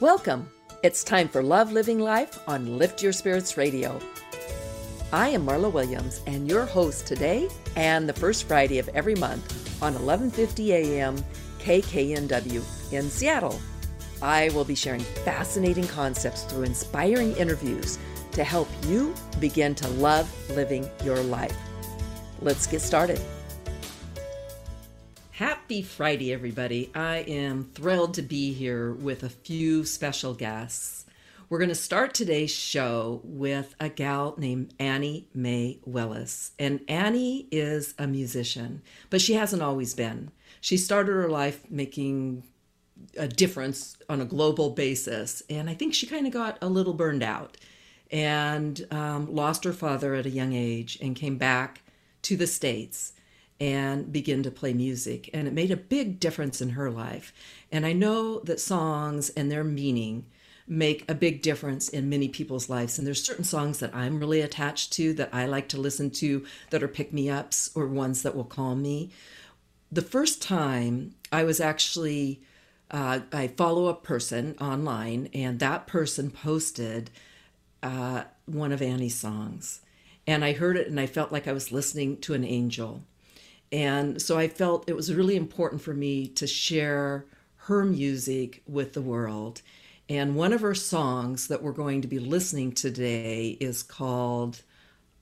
Welcome. 0.00 0.48
It's 0.84 1.02
time 1.02 1.26
for 1.28 1.42
Love 1.42 1.72
Living 1.72 1.98
Life 1.98 2.38
on 2.46 2.78
Lift 2.78 3.02
Your 3.02 3.12
Spirits 3.12 3.56
Radio. 3.56 3.98
I 5.12 5.30
am 5.30 5.44
Marla 5.44 5.72
Williams 5.72 6.20
and 6.28 6.48
your 6.48 6.66
host 6.66 7.04
today 7.04 7.48
and 7.74 8.08
the 8.08 8.12
first 8.12 8.44
Friday 8.44 8.78
of 8.78 8.88
every 8.90 9.16
month 9.16 9.82
on 9.82 9.94
11:50 9.96 10.68
a.m. 10.70 11.16
KKNW 11.58 12.92
in 12.92 13.10
Seattle. 13.10 13.58
I 14.22 14.50
will 14.50 14.64
be 14.64 14.76
sharing 14.76 15.00
fascinating 15.00 15.88
concepts 15.88 16.44
through 16.44 16.62
inspiring 16.62 17.34
interviews 17.36 17.98
to 18.30 18.44
help 18.44 18.68
you 18.86 19.12
begin 19.40 19.74
to 19.74 19.88
love 19.88 20.32
living 20.50 20.88
your 21.02 21.20
life. 21.24 21.58
Let's 22.40 22.68
get 22.68 22.82
started. 22.82 23.20
Happy 25.68 25.82
Friday, 25.82 26.32
everybody. 26.32 26.90
I 26.94 27.18
am 27.28 27.64
thrilled 27.74 28.14
to 28.14 28.22
be 28.22 28.54
here 28.54 28.90
with 28.90 29.22
a 29.22 29.28
few 29.28 29.84
special 29.84 30.32
guests. 30.32 31.04
We're 31.50 31.58
going 31.58 31.68
to 31.68 31.74
start 31.74 32.14
today's 32.14 32.50
show 32.50 33.20
with 33.22 33.74
a 33.78 33.90
gal 33.90 34.34
named 34.38 34.72
Annie 34.78 35.28
May 35.34 35.78
Willis. 35.84 36.52
And 36.58 36.80
Annie 36.88 37.48
is 37.52 37.92
a 37.98 38.06
musician, 38.06 38.80
but 39.10 39.20
she 39.20 39.34
hasn't 39.34 39.60
always 39.60 39.92
been. 39.92 40.30
She 40.62 40.78
started 40.78 41.12
her 41.12 41.28
life 41.28 41.70
making 41.70 42.44
a 43.18 43.28
difference 43.28 43.98
on 44.08 44.22
a 44.22 44.24
global 44.24 44.70
basis. 44.70 45.42
And 45.50 45.68
I 45.68 45.74
think 45.74 45.92
she 45.92 46.06
kind 46.06 46.26
of 46.26 46.32
got 46.32 46.56
a 46.62 46.68
little 46.70 46.94
burned 46.94 47.22
out 47.22 47.58
and 48.10 48.86
um, 48.90 49.34
lost 49.34 49.64
her 49.64 49.74
father 49.74 50.14
at 50.14 50.24
a 50.24 50.30
young 50.30 50.54
age 50.54 50.96
and 51.02 51.14
came 51.14 51.36
back 51.36 51.82
to 52.22 52.38
the 52.38 52.46
States 52.46 53.12
and 53.60 54.12
begin 54.12 54.42
to 54.44 54.50
play 54.50 54.72
music. 54.72 55.30
And 55.34 55.48
it 55.48 55.52
made 55.54 55.70
a 55.70 55.76
big 55.76 56.20
difference 56.20 56.60
in 56.60 56.70
her 56.70 56.90
life. 56.90 57.32
And 57.72 57.84
I 57.84 57.92
know 57.92 58.40
that 58.40 58.60
songs 58.60 59.30
and 59.30 59.50
their 59.50 59.64
meaning 59.64 60.26
make 60.68 61.10
a 61.10 61.14
big 61.14 61.42
difference 61.42 61.88
in 61.88 62.08
many 62.08 62.28
people's 62.28 62.68
lives. 62.68 62.98
And 62.98 63.06
there's 63.06 63.24
certain 63.24 63.44
songs 63.44 63.78
that 63.78 63.94
I'm 63.94 64.20
really 64.20 64.42
attached 64.42 64.92
to 64.94 65.14
that 65.14 65.30
I 65.32 65.46
like 65.46 65.68
to 65.70 65.80
listen 65.80 66.10
to 66.12 66.44
that 66.70 66.82
are 66.82 66.88
pick 66.88 67.12
me 67.12 67.30
ups 67.30 67.70
or 67.74 67.86
ones 67.86 68.22
that 68.22 68.36
will 68.36 68.44
calm 68.44 68.82
me. 68.82 69.10
The 69.90 70.02
first 70.02 70.42
time 70.42 71.14
I 71.32 71.44
was 71.44 71.60
actually, 71.60 72.42
uh, 72.90 73.20
I 73.32 73.48
follow 73.48 73.86
a 73.86 73.94
person 73.94 74.54
online, 74.60 75.30
and 75.32 75.58
that 75.60 75.86
person 75.86 76.30
posted 76.30 77.10
uh, 77.82 78.24
one 78.44 78.72
of 78.72 78.82
Annie's 78.82 79.14
songs. 79.14 79.80
And 80.26 80.44
I 80.44 80.52
heard 80.52 80.76
it 80.76 80.88
and 80.88 81.00
I 81.00 81.06
felt 81.06 81.32
like 81.32 81.48
I 81.48 81.52
was 81.52 81.72
listening 81.72 82.18
to 82.18 82.34
an 82.34 82.44
angel. 82.44 83.02
And 83.70 84.20
so 84.20 84.38
I 84.38 84.48
felt 84.48 84.88
it 84.88 84.96
was 84.96 85.14
really 85.14 85.36
important 85.36 85.82
for 85.82 85.94
me 85.94 86.26
to 86.28 86.46
share 86.46 87.26
her 87.62 87.84
music 87.84 88.62
with 88.66 88.94
the 88.94 89.02
world. 89.02 89.62
And 90.08 90.36
one 90.36 90.54
of 90.54 90.62
her 90.62 90.74
songs 90.74 91.48
that 91.48 91.62
we're 91.62 91.72
going 91.72 92.00
to 92.00 92.08
be 92.08 92.18
listening 92.18 92.72
today 92.72 93.58
is 93.60 93.82
called, 93.82 94.62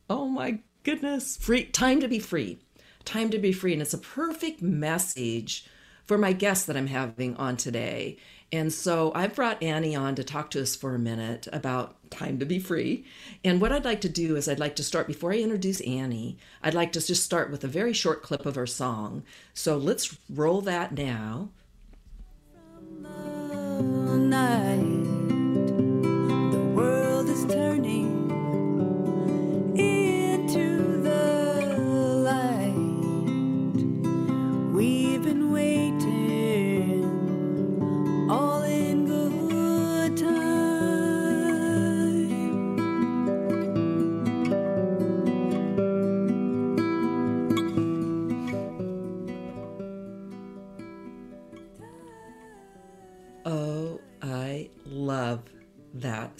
oh 0.09 0.29
my 0.29 0.61
goodness, 0.85 1.37
Free 1.37 1.65
Time 1.65 2.01
to 2.01 2.09
Be 2.09 2.21
Free. 2.21 2.59
Time 3.05 3.31
to 3.31 3.39
Be 3.39 3.53
Free. 3.53 3.73
And 3.73 3.83
it's 3.83 3.95
a 3.95 3.99
perfect 3.99 4.63
message 4.63 5.67
for 6.05 6.17
my 6.17 6.33
guest 6.33 6.69
that 6.69 6.77
I'm 6.77 6.87
having 6.87 7.37
on 7.37 7.57
today. 7.57 8.17
And 8.53 8.73
so 8.73 9.11
I've 9.15 9.35
brought 9.35 9.61
Annie 9.61 9.97
on 9.97 10.15
to 10.15 10.23
talk 10.23 10.51
to 10.53 10.63
us 10.63 10.77
for 10.77 10.95
a 10.95 11.01
minute 11.01 11.49
about 11.53 11.96
time 12.11 12.39
to 12.39 12.47
be 12.47 12.59
free. 12.59 13.05
And 13.45 13.61
what 13.61 13.73
I'd 13.73 13.85
like 13.85 14.01
to 14.03 14.09
do 14.09 14.37
is 14.37 14.49
I'd 14.49 14.59
like 14.59 14.77
to 14.77 14.85
start 14.85 15.07
before 15.07 15.33
I 15.33 15.39
introduce 15.39 15.81
Annie, 15.81 16.39
I'd 16.62 16.75
like 16.75 16.93
to 16.93 17.07
just 17.07 17.23
start 17.23 17.51
with 17.51 17.65
a 17.65 17.69
very 17.69 17.93
short 17.93 18.23
clip 18.23 18.47
of 18.47 18.55
her 18.55 18.67
song. 18.67 19.23
So 19.55 19.77
let's 19.77 20.17
roll 20.29 20.61
that 20.62 20.93
now. 20.93 21.51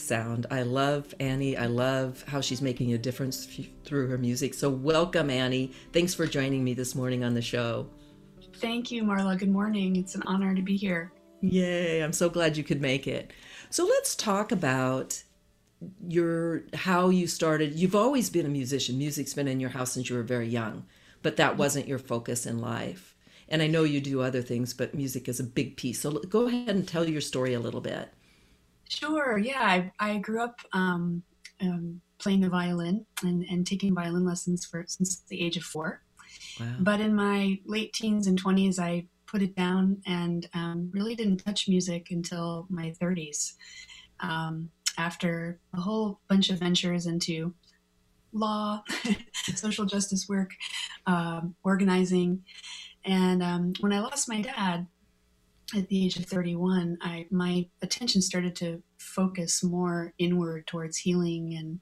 Sound. 0.07 0.47
I 0.51 0.63
love 0.63 1.15
Annie. 1.21 1.57
I 1.57 1.67
love 1.67 2.25
how 2.27 2.41
she's 2.41 2.63
making 2.63 2.93
a 2.93 2.99
difference 2.99 3.47
f- 3.59 3.67
through 3.85 4.09
her 4.09 4.19
music. 4.19 4.55
So, 4.55 4.71
welcome, 4.71 5.31
Annie. 5.31 5.73
Thanks 5.93 6.15
for 6.15 6.27
joining 6.27 6.63
me 6.65 6.75
this 6.75 6.95
morning 6.95 7.25
on 7.25 7.35
the 7.35 7.43
show. 7.43 7.89
Thank 8.57 8.91
you, 8.91 9.03
Marla. 9.03 9.39
Good 9.39 9.51
morning. 9.51 9.97
It's 9.97 10.15
an 10.15 10.23
honor 10.27 10.55
to 10.55 10.63
be 10.63 10.77
here. 10.77 11.13
Yay. 11.41 12.01
I'm 12.01 12.13
so 12.13 12.29
glad 12.29 12.57
you 12.57 12.65
could 12.65 12.81
make 12.81 13.07
it. 13.07 13.33
So, 13.71 13.85
let's 13.85 14.15
talk 14.15 14.53
about 14.53 15.23
your 16.07 16.63
how 16.75 17.11
you 17.11 17.27
started. 17.27 17.75
You've 17.75 17.97
always 17.97 18.31
been 18.31 18.47
a 18.47 18.51
musician. 18.51 18.99
Music's 18.99 19.35
been 19.35 19.49
in 19.49 19.61
your 19.61 19.71
house 19.71 19.93
since 19.93 20.09
you 20.09 20.17
were 20.17 20.23
very 20.23 20.49
young, 20.49 20.87
but 21.23 21.37
that 21.37 21.51
mm-hmm. 21.51 21.59
wasn't 21.59 21.89
your 21.89 21.99
focus 21.99 22.47
in 22.47 22.61
life. 22.61 23.15
And 23.49 23.63
I 23.63 23.67
know 23.69 23.85
you 23.85 24.01
do 24.01 24.23
other 24.23 24.43
things, 24.43 24.75
but 24.75 24.95
music 24.95 25.29
is 25.29 25.39
a 25.39 25.45
big 25.45 25.77
piece. 25.77 26.01
So 26.01 26.13
go 26.13 26.49
ahead 26.49 26.75
and 26.75 26.87
tell 26.87 27.09
your 27.09 27.21
story 27.21 27.55
a 27.55 27.61
little 27.61 27.81
bit. 27.81 28.09
Sure. 28.89 29.39
Yeah, 29.39 29.61
I, 29.63 29.93
I 29.99 30.19
grew 30.19 30.43
up 30.43 30.61
um, 30.73 31.23
um, 31.61 32.01
playing 32.19 32.41
the 32.41 32.49
violin 32.49 33.07
and, 33.23 33.45
and 33.51 33.67
taking 33.67 33.95
violin 33.95 34.25
lessons 34.25 34.65
for 34.65 34.85
since 34.87 35.21
the 35.29 35.41
age 35.45 35.57
of 35.57 35.63
four. 35.63 36.03
Wow. 36.61 36.75
But 36.81 37.01
in 37.01 37.15
my 37.15 37.59
late 37.65 37.93
teens 37.93 38.27
and 38.27 38.43
20s, 38.43 38.79
I 38.79 39.07
put 39.27 39.43
it 39.43 39.57
down 39.57 40.01
and 40.07 40.49
um, 40.55 40.91
really 40.93 41.15
didn't 41.15 41.39
touch 41.39 41.69
music 41.69 42.09
until 42.11 42.67
my 42.71 42.95
30s. 43.01 43.55
Um, 44.21 44.71
after 44.99 45.59
a 45.75 45.81
whole 45.81 46.21
bunch 46.29 46.49
of 46.49 46.59
ventures 46.59 47.07
into 47.07 47.55
law, 48.33 48.83
social 49.55 49.85
justice 49.85 50.27
work, 50.29 50.53
um, 51.07 51.55
organizing. 51.65 52.45
And 53.05 53.43
um, 53.43 53.73
when 53.81 53.93
I 53.93 54.01
lost 54.01 54.29
my 54.29 54.41
dad, 54.41 54.87
at 55.75 55.89
the 55.89 56.05
age 56.05 56.17
of 56.17 56.27
31, 56.27 56.99
I 57.01 57.27
my 57.31 57.67
attention 57.83 58.23
started 58.23 58.55
to 58.57 58.83
focus 58.99 59.65
more 59.65 60.13
inward 60.19 60.67
towards 60.67 60.97
healing 60.97 61.55
and 61.55 61.81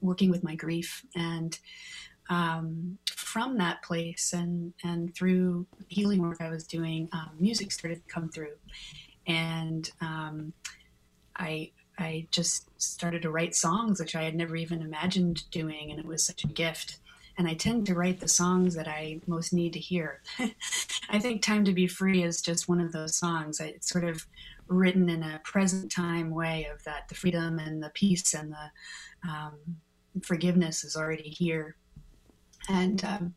working 0.00 0.30
with 0.30 0.42
my 0.42 0.54
grief. 0.54 1.04
And 1.14 1.58
um, 2.30 2.98
from 3.06 3.58
that 3.58 3.82
place 3.82 4.32
and 4.32 4.72
and 4.82 5.14
through 5.14 5.66
healing 5.88 6.22
work 6.22 6.40
I 6.40 6.50
was 6.50 6.66
doing, 6.66 7.08
um, 7.12 7.30
music 7.38 7.72
started 7.72 7.96
to 7.96 8.12
come 8.12 8.28
through, 8.28 8.56
and 9.26 9.90
um, 10.00 10.52
I 11.36 11.72
I 11.98 12.26
just 12.30 12.70
started 12.80 13.22
to 13.22 13.30
write 13.30 13.54
songs, 13.54 14.00
which 14.00 14.16
I 14.16 14.22
had 14.22 14.34
never 14.34 14.56
even 14.56 14.80
imagined 14.80 15.50
doing, 15.50 15.90
and 15.90 16.00
it 16.00 16.06
was 16.06 16.24
such 16.24 16.44
a 16.44 16.48
gift 16.48 16.98
and 17.38 17.48
I 17.48 17.54
tend 17.54 17.86
to 17.86 17.94
write 17.94 18.20
the 18.20 18.28
songs 18.28 18.74
that 18.74 18.88
I 18.88 19.20
most 19.26 19.52
need 19.52 19.72
to 19.72 19.78
hear. 19.78 20.22
I 21.10 21.18
think 21.18 21.42
Time 21.42 21.64
to 21.64 21.72
Be 21.72 21.86
Free 21.86 22.22
is 22.22 22.42
just 22.42 22.68
one 22.68 22.80
of 22.80 22.92
those 22.92 23.16
songs. 23.16 23.60
It's 23.60 23.88
sort 23.88 24.04
of 24.04 24.26
written 24.68 25.08
in 25.08 25.22
a 25.22 25.40
present 25.44 25.90
time 25.90 26.30
way 26.30 26.68
of 26.72 26.82
that 26.84 27.08
the 27.08 27.14
freedom 27.14 27.58
and 27.58 27.82
the 27.82 27.90
peace 27.90 28.34
and 28.34 28.52
the 28.52 29.28
um, 29.28 29.58
forgiveness 30.22 30.84
is 30.84 30.96
already 30.96 31.28
here. 31.28 31.76
And 32.68 33.04
um, 33.04 33.34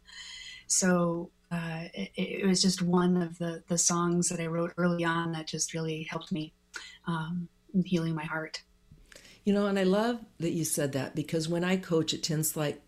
so 0.67 1.31
uh, 1.51 1.85
it, 1.93 2.11
it, 2.15 2.45
was 2.45 2.61
just 2.61 2.81
one 2.81 3.21
of 3.21 3.37
the, 3.37 3.63
the 3.67 3.77
songs 3.77 4.29
that 4.29 4.39
I 4.39 4.47
wrote 4.47 4.73
early 4.77 5.03
on 5.03 5.31
that 5.33 5.47
just 5.47 5.73
really 5.73 6.03
helped 6.03 6.31
me 6.31 6.53
um, 7.07 7.47
healing 7.85 8.15
my 8.15 8.25
heart. 8.25 8.61
You 9.45 9.53
know, 9.53 9.67
and 9.67 9.77
I 9.77 9.83
love 9.83 10.19
that 10.39 10.51
you 10.51 10.65
said 10.65 10.93
that 10.93 11.15
because 11.15 11.47
when 11.47 11.63
I 11.63 11.77
coach, 11.77 12.13
it 12.13 12.23
tends 12.23 12.57
like 12.57 12.81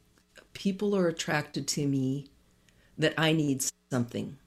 people 0.57 0.95
are 0.95 1.07
attracted 1.07 1.67
to 1.67 1.85
me 1.85 2.25
that 2.97 3.13
I 3.15 3.31
need 3.31 3.63
something, 3.91 4.37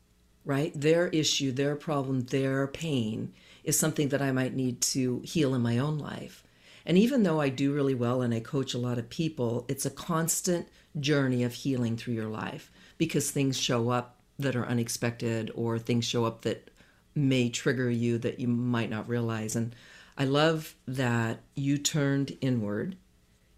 right? 0.44 0.72
Their 0.74 1.06
issue, 1.08 1.52
their 1.52 1.76
problem, 1.76 2.22
their 2.22 2.66
pain 2.66 3.32
is 3.62 3.78
something 3.78 4.08
that 4.08 4.20
I 4.20 4.32
might 4.32 4.52
need 4.52 4.80
to 4.80 5.22
heal 5.24 5.54
in 5.54 5.62
my 5.62 5.78
own 5.78 5.98
life. 5.98 6.42
And 6.84 6.98
even 6.98 7.22
though 7.22 7.40
I 7.40 7.48
do 7.48 7.72
really 7.72 7.94
well 7.94 8.22
and 8.22 8.34
I 8.34 8.40
coach 8.40 8.74
a 8.74 8.78
lot 8.78 8.98
of 8.98 9.08
people, 9.08 9.64
it's 9.68 9.86
a 9.86 9.90
constant 9.90 10.66
journey 10.98 11.44
of 11.44 11.54
healing 11.54 11.96
through 11.96 12.14
your 12.14 12.28
life 12.28 12.72
because 12.98 13.30
things 13.30 13.56
show 13.56 13.90
up 13.90 14.16
that 14.36 14.56
are 14.56 14.66
unexpected 14.66 15.52
or 15.54 15.78
things 15.78 16.04
show 16.04 16.24
up 16.24 16.42
that 16.42 16.72
may 17.14 17.48
trigger 17.48 17.88
you 17.88 18.18
that 18.18 18.40
you 18.40 18.48
might 18.48 18.90
not 18.90 19.08
realize. 19.08 19.54
And 19.54 19.76
I 20.18 20.24
love 20.24 20.74
that 20.88 21.38
you 21.54 21.78
turned 21.78 22.36
inward 22.40 22.96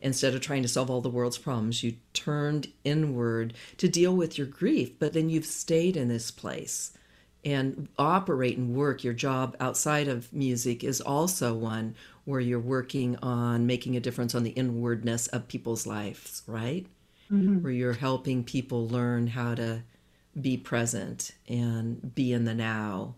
instead 0.02 0.34
of 0.34 0.40
trying 0.40 0.62
to 0.62 0.69
solve 0.69 0.90
all 0.90 1.00
the 1.00 1.08
world's 1.08 1.38
problems, 1.38 1.82
you 1.82 1.94
turned 2.12 2.69
inward 2.84 3.54
to 3.78 3.88
deal 3.88 4.14
with 4.14 4.37
your 4.37 4.46
grief, 4.46 4.99
but 4.99 5.12
then 5.12 5.31
you've 5.31 5.46
stayed 5.46 5.96
in 5.96 6.08
this 6.08 6.31
place. 6.31 6.93
And 7.44 7.88
operate 7.99 8.56
and 8.56 8.75
work 8.75 9.02
your 9.02 9.14
job 9.14 9.56
outside 9.58 10.06
of 10.06 10.32
music 10.32 10.84
is 10.84 11.00
also 11.00 11.54
one 11.54 11.96
where 12.25 12.40
you're 12.40 12.60
working 12.60 13.16
on 13.16 13.66
making 13.66 13.96
a 13.96 14.00
difference 14.00 14.34
on 14.34 14.44
the 14.44 14.50
inwardness 14.50 15.26
of 15.28 15.49
people's 15.49 15.87
lives 15.87 16.43
right? 16.46 16.87
Mm-hmm. 17.32 17.62
where 17.62 17.72
you're 17.72 17.94
helping 17.94 18.44
people 18.44 18.87
learn 18.88 19.26
how 19.26 19.55
to 19.55 19.82
be 20.38 20.58
present 20.58 21.31
and 21.48 22.14
be 22.14 22.32
in 22.32 22.44
the 22.44 22.55
now 22.55 23.14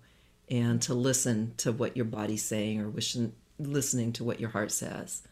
and 0.49 0.81
to 0.83 0.95
listen 0.95 1.53
to 1.57 1.73
what 1.73 1.97
your 1.97 2.05
body's 2.05 2.45
saying 2.45 2.81
or 2.81 2.89
wishing, 2.89 3.33
listening 3.59 4.13
to 4.13 4.25
what 4.25 4.39
your 4.39 4.51
heart 4.51 4.71
says 4.71 5.23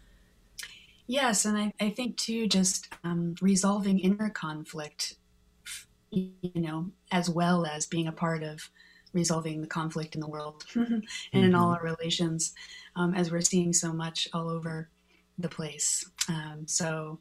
yes 1.06 1.44
and 1.44 1.58
i, 1.58 1.72
I 1.80 1.90
think 1.90 2.16
too 2.16 2.46
just 2.46 2.92
um, 3.04 3.34
resolving 3.40 3.98
inner 3.98 4.30
conflict 4.30 5.14
you 6.10 6.32
know 6.54 6.90
as 7.10 7.28
well 7.30 7.64
as 7.66 7.86
being 7.86 8.06
a 8.06 8.12
part 8.12 8.42
of 8.42 8.70
resolving 9.12 9.60
the 9.60 9.66
conflict 9.66 10.14
in 10.14 10.20
the 10.20 10.28
world 10.28 10.64
and 10.74 10.86
mm-hmm. 10.86 11.38
in 11.38 11.54
all 11.54 11.70
our 11.70 11.82
relations, 11.82 12.54
um, 12.96 13.14
as 13.14 13.30
we're 13.30 13.40
seeing 13.40 13.72
so 13.72 13.92
much 13.92 14.28
all 14.32 14.48
over 14.48 14.88
the 15.38 15.48
place. 15.48 16.08
Um, 16.28 16.64
so, 16.66 17.18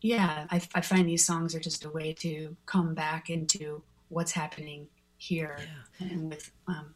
yeah, 0.00 0.46
I, 0.50 0.60
I, 0.74 0.80
find 0.80 1.08
these 1.08 1.24
songs 1.24 1.54
are 1.54 1.60
just 1.60 1.84
a 1.84 1.90
way 1.90 2.12
to 2.20 2.56
come 2.66 2.94
back 2.94 3.30
into 3.30 3.82
what's 4.08 4.32
happening 4.32 4.88
here 5.16 5.58
yeah. 5.98 6.08
and 6.08 6.28
with 6.28 6.50
um, 6.66 6.94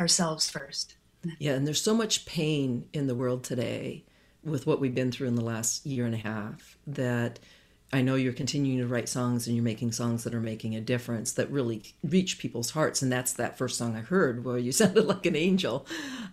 ourselves 0.00 0.50
first. 0.50 0.96
Yeah, 1.38 1.52
and 1.52 1.66
there's 1.66 1.82
so 1.82 1.94
much 1.94 2.26
pain 2.26 2.86
in 2.92 3.06
the 3.06 3.14
world 3.14 3.44
today 3.44 4.04
with 4.44 4.66
what 4.66 4.80
we've 4.80 4.94
been 4.94 5.10
through 5.12 5.28
in 5.28 5.34
the 5.34 5.44
last 5.44 5.84
year 5.84 6.06
and 6.06 6.14
a 6.14 6.18
half 6.18 6.76
that 6.86 7.38
I 7.92 8.02
know 8.02 8.16
you're 8.16 8.34
continuing 8.34 8.78
to 8.78 8.86
write 8.86 9.08
songs 9.08 9.46
and 9.46 9.56
you're 9.56 9.64
making 9.64 9.92
songs 9.92 10.24
that 10.24 10.34
are 10.34 10.40
making 10.40 10.76
a 10.76 10.80
difference 10.80 11.32
that 11.32 11.50
really 11.50 11.82
reach 12.04 12.38
people's 12.38 12.70
hearts. 12.70 13.00
And 13.00 13.10
that's 13.10 13.32
that 13.34 13.56
first 13.56 13.78
song 13.78 13.96
I 13.96 14.00
heard 14.00 14.44
where 14.44 14.58
you 14.58 14.72
sounded 14.72 15.06
like 15.06 15.24
an 15.24 15.36
angel. 15.36 15.86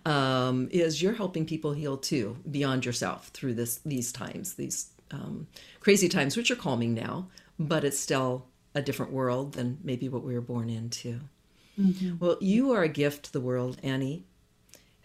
Um, 0.04 0.68
is 0.70 1.00
you're 1.00 1.14
helping 1.14 1.46
people 1.46 1.72
heal 1.72 1.96
too 1.96 2.36
beyond 2.50 2.84
yourself 2.84 3.28
through 3.28 3.54
this 3.54 3.78
these 3.86 4.12
times, 4.12 4.54
these 4.54 4.90
um, 5.10 5.46
crazy 5.80 6.08
times, 6.08 6.36
which 6.36 6.50
are 6.50 6.56
calming 6.56 6.92
now, 6.92 7.28
but 7.58 7.84
it's 7.84 7.98
still 7.98 8.46
a 8.74 8.82
different 8.82 9.12
world 9.12 9.52
than 9.54 9.78
maybe 9.82 10.08
what 10.08 10.22
we 10.22 10.34
were 10.34 10.40
born 10.42 10.68
into. 10.68 11.20
Mm-hmm. 11.80 12.18
Well, 12.18 12.36
you 12.40 12.72
are 12.72 12.82
a 12.82 12.88
gift 12.88 13.26
to 13.26 13.32
the 13.32 13.40
world, 13.40 13.78
Annie. 13.82 14.24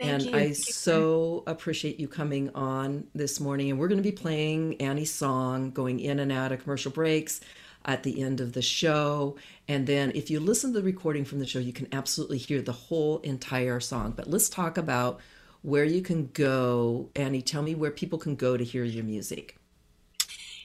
Thank 0.02 0.14
and 0.14 0.24
you. 0.24 0.36
I 0.36 0.52
so 0.54 1.44
appreciate 1.46 2.00
you 2.00 2.08
coming 2.08 2.50
on 2.56 3.06
this 3.14 3.40
morning. 3.40 3.70
And 3.70 3.80
we're 3.80 3.88
going 3.88 4.02
to 4.02 4.04
be 4.04 4.12
playing 4.12 4.82
Annie's 4.82 5.14
song, 5.14 5.70
going 5.70 6.00
in 6.00 6.20
and 6.20 6.32
out 6.32 6.52
of 6.52 6.64
commercial 6.64 6.92
breaks 6.92 7.40
at 7.86 8.02
the 8.02 8.22
end 8.22 8.42
of 8.42 8.54
the 8.54 8.64
show. 8.64 9.36
And 9.68 9.86
then 9.86 10.12
if 10.16 10.32
you 10.32 10.40
listen 10.40 10.74
to 10.74 10.80
the 10.80 10.86
recording 10.86 11.24
from 11.24 11.38
the 11.38 11.46
show, 11.46 11.60
you 11.60 11.72
can 11.72 11.88
absolutely 11.92 12.40
hear 12.40 12.64
the 12.64 12.72
whole 12.72 13.20
entire 13.20 13.80
song. 13.80 14.14
But 14.16 14.28
let's 14.28 14.50
talk 14.50 14.80
about 14.80 15.20
where 15.62 15.86
you 15.86 16.02
can 16.02 16.28
go. 16.34 17.12
Annie, 17.16 17.44
tell 17.44 17.62
me 17.62 17.76
where 17.76 17.92
people 17.92 18.18
can 18.18 18.36
go 18.36 18.58
to 18.58 18.64
hear 18.64 18.84
your 18.84 19.04
music. 19.04 19.58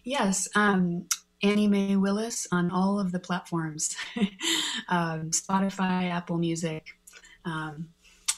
Yes. 0.03 0.49
Um, 0.55 1.07
Annie 1.43 1.69
May 1.69 1.97
Willis 1.97 2.47
on 2.53 2.71
all 2.71 2.99
of 2.99 3.13
the 3.13 3.19
platforms 3.19 3.95
um, 4.89 5.31
Spotify, 5.31 6.11
Apple 6.11 6.39
Music. 6.39 6.87
Um, 7.45 7.91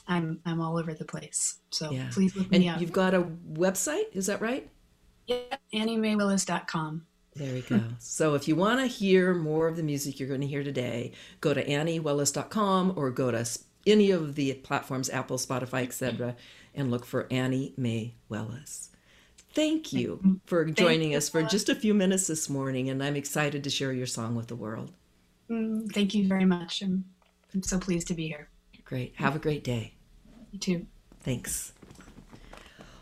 I'm 0.08 0.40
I'm 0.44 0.60
all 0.60 0.78
over 0.78 0.94
the 0.94 1.04
place. 1.04 1.58
So 1.70 1.90
yeah. 1.90 2.08
please 2.10 2.34
look 2.34 2.48
and 2.50 2.62
me 2.62 2.68
up. 2.68 2.80
You've 2.80 2.92
got 2.92 3.14
a 3.14 3.22
website, 3.52 4.14
is 4.14 4.26
that 4.26 4.40
right? 4.40 4.68
Yeah, 5.26 5.56
AnnieMayWillis.com. 5.74 7.06
There 7.36 7.54
we 7.54 7.60
go. 7.60 7.80
so 7.98 8.34
if 8.34 8.48
you 8.48 8.56
want 8.56 8.80
to 8.80 8.86
hear 8.86 9.34
more 9.34 9.68
of 9.68 9.76
the 9.76 9.82
music 9.82 10.18
you're 10.18 10.28
going 10.28 10.40
to 10.40 10.46
hear 10.46 10.64
today, 10.64 11.12
go 11.40 11.54
to 11.54 11.64
AnnieWillis.com 11.64 12.94
or 12.96 13.10
go 13.10 13.30
to 13.30 13.46
any 13.86 14.10
of 14.10 14.34
the 14.34 14.54
platforms, 14.54 15.08
Apple, 15.10 15.38
Spotify, 15.38 15.82
etc., 15.82 16.34
and 16.74 16.90
look 16.90 17.04
for 17.04 17.26
Annie 17.30 17.74
May 17.76 18.14
Willis. 18.28 18.90
Thank 19.54 19.92
you 19.92 20.40
for 20.46 20.64
joining 20.66 21.14
us 21.14 21.28
for 21.28 21.42
just 21.42 21.68
a 21.68 21.74
few 21.74 21.94
minutes 21.94 22.26
this 22.26 22.48
morning, 22.48 22.90
and 22.90 23.02
I'm 23.02 23.16
excited 23.16 23.64
to 23.64 23.70
share 23.70 23.92
your 23.92 24.06
song 24.06 24.34
with 24.34 24.46
the 24.46 24.56
world. 24.56 24.92
Mm, 25.50 25.90
thank 25.92 26.14
you 26.14 26.28
very 26.28 26.44
much. 26.44 26.82
I'm, 26.82 27.04
I'm 27.54 27.62
so 27.62 27.78
pleased 27.78 28.06
to 28.08 28.14
be 28.14 28.28
here. 28.28 28.48
Great. 28.84 29.14
Have 29.16 29.34
a 29.34 29.38
great 29.38 29.64
day. 29.64 29.94
You 30.52 30.58
too. 30.58 30.86
Thanks. 31.20 31.72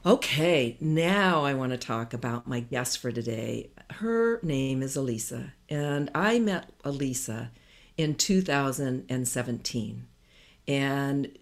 Okay, 0.05 0.77
now 0.81 1.45
I 1.45 1.55
want 1.55 1.73
to 1.73 1.79
talk 1.79 2.13
about 2.13 2.47
my 2.47 2.61
guest 2.61 2.99
for 2.99 3.11
today. 3.11 3.71
Her 3.91 4.39
name 4.43 4.83
is 4.83 4.97
Alisa, 4.97 5.53
and 5.69 6.11
I 6.15 6.39
met 6.39 6.71
Alisa 6.85 7.49
in 7.97 8.15
2017. 8.15 10.07
And 10.69 11.39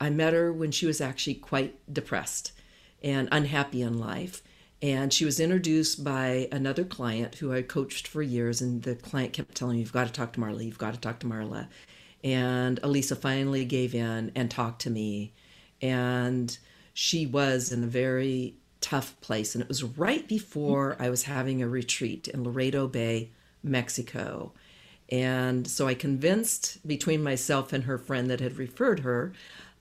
I 0.00 0.10
met 0.10 0.32
her 0.32 0.52
when 0.52 0.70
she 0.70 0.86
was 0.86 1.00
actually 1.00 1.34
quite 1.34 1.76
depressed 1.92 2.52
and 3.02 3.28
unhappy 3.32 3.82
in 3.82 3.98
life. 3.98 4.42
And 4.82 5.12
she 5.12 5.24
was 5.24 5.40
introduced 5.40 6.04
by 6.04 6.48
another 6.52 6.84
client 6.84 7.36
who 7.36 7.52
I 7.52 7.62
coached 7.62 8.06
for 8.06 8.22
years. 8.22 8.60
And 8.60 8.82
the 8.82 8.96
client 8.96 9.32
kept 9.32 9.54
telling 9.54 9.76
me, 9.76 9.80
You've 9.80 9.92
got 9.92 10.06
to 10.06 10.12
talk 10.12 10.32
to 10.34 10.40
Marla, 10.40 10.64
you've 10.64 10.78
got 10.78 10.94
to 10.94 11.00
talk 11.00 11.20
to 11.20 11.26
Marla. 11.26 11.68
And 12.22 12.80
Alisa 12.82 13.16
finally 13.16 13.64
gave 13.64 13.94
in 13.94 14.32
and 14.34 14.50
talked 14.50 14.82
to 14.82 14.90
me 14.90 15.32
and 15.80 16.56
she 16.92 17.26
was 17.26 17.72
in 17.72 17.82
a 17.82 17.88
very 17.88 18.54
tough 18.80 19.18
place. 19.20 19.54
And 19.54 19.62
it 19.62 19.68
was 19.68 19.82
right 19.82 20.26
before 20.28 20.96
I 20.98 21.08
was 21.10 21.24
having 21.24 21.62
a 21.62 21.68
retreat 21.68 22.28
in 22.28 22.44
Loreto 22.44 22.86
Bay, 22.86 23.30
Mexico. 23.62 24.52
And 25.10 25.66
so 25.66 25.86
I 25.86 25.94
convinced, 25.94 26.86
between 26.86 27.22
myself 27.22 27.72
and 27.72 27.84
her 27.84 27.98
friend 27.98 28.30
that 28.30 28.40
had 28.40 28.58
referred 28.58 29.00
her, 29.00 29.32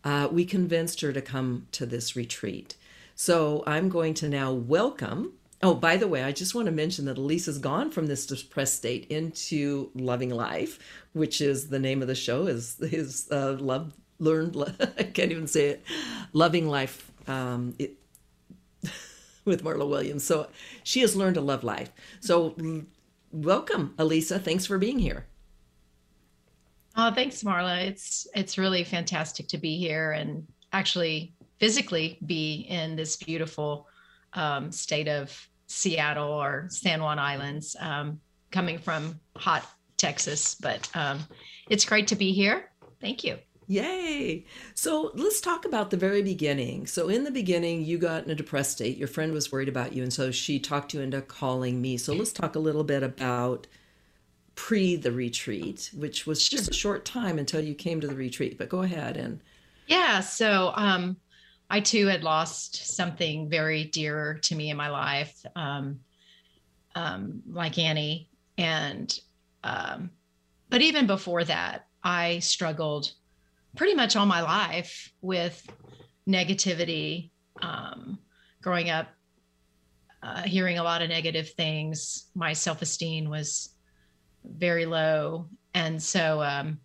uh, 0.04 0.28
we 0.32 0.46
convinced 0.46 1.02
her 1.02 1.14
to 1.14 1.22
come 1.22 1.68
to 1.74 1.86
this 1.86 2.16
retreat. 2.16 2.76
So 3.16 3.64
I'm 3.68 3.90
going 3.90 4.14
to 4.16 4.30
now 4.30 4.52
welcome. 4.52 5.34
Oh, 5.62 5.74
by 5.74 5.96
the 5.96 6.08
way, 6.08 6.24
I 6.24 6.34
just 6.34 6.56
want 6.56 6.66
to 6.66 6.74
mention 6.74 7.06
that 7.06 7.18
Alisa's 7.18 7.58
gone 7.58 7.90
from 7.90 8.08
this 8.08 8.26
depressed 8.26 8.76
state 8.76 9.06
into 9.10 9.92
loving 9.96 10.30
life, 10.30 10.78
which 11.14 11.40
is 11.40 11.70
the 11.70 11.80
name 11.80 12.02
of 12.02 12.08
the 12.10 12.16
show. 12.16 12.48
Is 12.48 12.78
his 12.78 13.30
uh, 13.32 13.54
love 13.60 13.94
learned 14.20 14.56
i 14.98 15.04
can't 15.04 15.32
even 15.32 15.48
say 15.48 15.68
it 15.70 15.84
loving 16.34 16.68
life 16.68 17.12
um, 17.28 17.74
it, 17.80 17.96
with 19.46 19.64
marla 19.64 19.88
williams. 19.88 20.24
So 20.24 20.48
she 20.84 21.02
has 21.02 21.16
learned 21.16 21.36
to 21.36 21.42
love 21.42 21.64
life. 21.64 21.92
So 22.20 22.56
welcome 23.32 23.94
alisa 23.98 24.42
thanks 24.42 24.66
for 24.66 24.78
being 24.78 25.00
here. 25.00 25.26
Oh 26.96 27.12
thanks 27.14 27.44
marla. 27.44 27.86
It's 27.86 28.28
it's 28.36 28.58
really 28.58 28.84
fantastic 28.84 29.48
to 29.50 29.58
be 29.58 29.78
here 29.78 30.12
and 30.12 30.46
actually 30.72 31.34
physically 31.60 32.18
be 32.26 32.66
in 32.70 32.96
this 32.96 33.16
beautiful 33.16 33.88
um, 34.34 34.72
state 34.72 35.08
of 35.08 35.48
seattle 35.68 36.32
or 36.32 36.68
san 36.70 37.02
juan 37.02 37.20
islands. 37.20 37.76
Um, 37.80 38.20
coming 38.52 38.78
from 38.78 39.20
hot 39.36 39.68
texas 39.98 40.54
but 40.56 40.88
um, 40.94 41.20
it's 41.70 41.86
great 41.86 42.08
to 42.08 42.16
be 42.16 42.34
here. 42.34 42.70
Thank 43.02 43.24
you 43.24 43.38
Yay. 43.68 44.46
So 44.76 45.12
let's 45.14 45.42
talk 45.42 45.66
about 45.66 45.90
the 45.90 45.98
very 45.98 46.22
beginning. 46.22 46.88
So, 46.88 47.10
in 47.10 47.24
the 47.24 47.32
beginning, 47.32 47.84
you 47.84 47.98
got 47.98 48.26
in 48.26 48.32
a 48.32 48.36
depressed 48.36 48.72
state. 48.72 48.98
Your 48.98 49.08
friend 49.08 49.34
was 49.34 49.52
worried 49.52 49.70
about 49.70 49.94
you. 49.94 50.04
And 50.04 50.12
so 50.12 50.32
she 50.32 50.60
talked 50.60 50.94
you 50.94 51.02
into 51.02 51.22
calling 51.22 51.82
me. 51.82 51.98
So, 51.98 52.14
let's 52.14 52.32
talk 52.32 52.56
a 52.56 52.60
little 52.60 52.84
bit 52.84 53.04
about 53.04 53.68
pre 54.56 54.96
the 54.96 55.12
retreat, 55.12 55.92
which 55.96 56.28
was 56.28 56.48
just 56.48 56.70
a 56.70 56.74
short 56.74 57.06
time 57.06 57.40
until 57.40 57.62
you 57.62 57.74
came 57.74 58.02
to 58.02 58.08
the 58.08 58.16
retreat. 58.16 58.58
But 58.58 58.70
go 58.70 58.82
ahead 58.82 59.18
and. 59.18 59.40
Yeah. 59.88 60.22
So, 60.22 60.74
um, 60.76 61.18
I 61.70 61.80
too 61.80 62.08
had 62.08 62.24
lost 62.24 62.96
something 62.96 63.50
very 63.50 63.86
dear 63.86 64.40
to 64.44 64.56
me 64.56 64.70
in 64.70 64.78
my 64.78 64.90
life, 64.90 65.44
um, 65.56 66.00
um, 66.96 67.42
like 67.50 67.80
Annie. 67.80 68.30
And, 68.58 69.18
um, 69.64 70.12
but 70.70 70.82
even 70.82 71.08
before 71.08 71.44
that, 71.46 71.88
I 72.04 72.40
struggled 72.40 73.14
pretty 73.76 73.96
much 73.96 74.16
all 74.16 74.26
my 74.26 74.42
life 74.42 75.12
with 75.22 75.66
negativity. 76.28 77.32
Um, 77.62 78.20
growing 78.62 78.90
up, 78.90 79.08
uh, 80.22 80.44
hearing 80.44 80.78
a 80.78 80.84
lot 80.84 81.02
of 81.02 81.10
negative 81.10 81.50
things, 81.52 82.30
my 82.36 82.54
self 82.54 82.82
esteem 82.82 83.30
was 83.30 83.70
very 84.44 84.86
low. 84.86 85.50
And 85.74 86.02
so 86.02 86.42
um, 86.42 86.80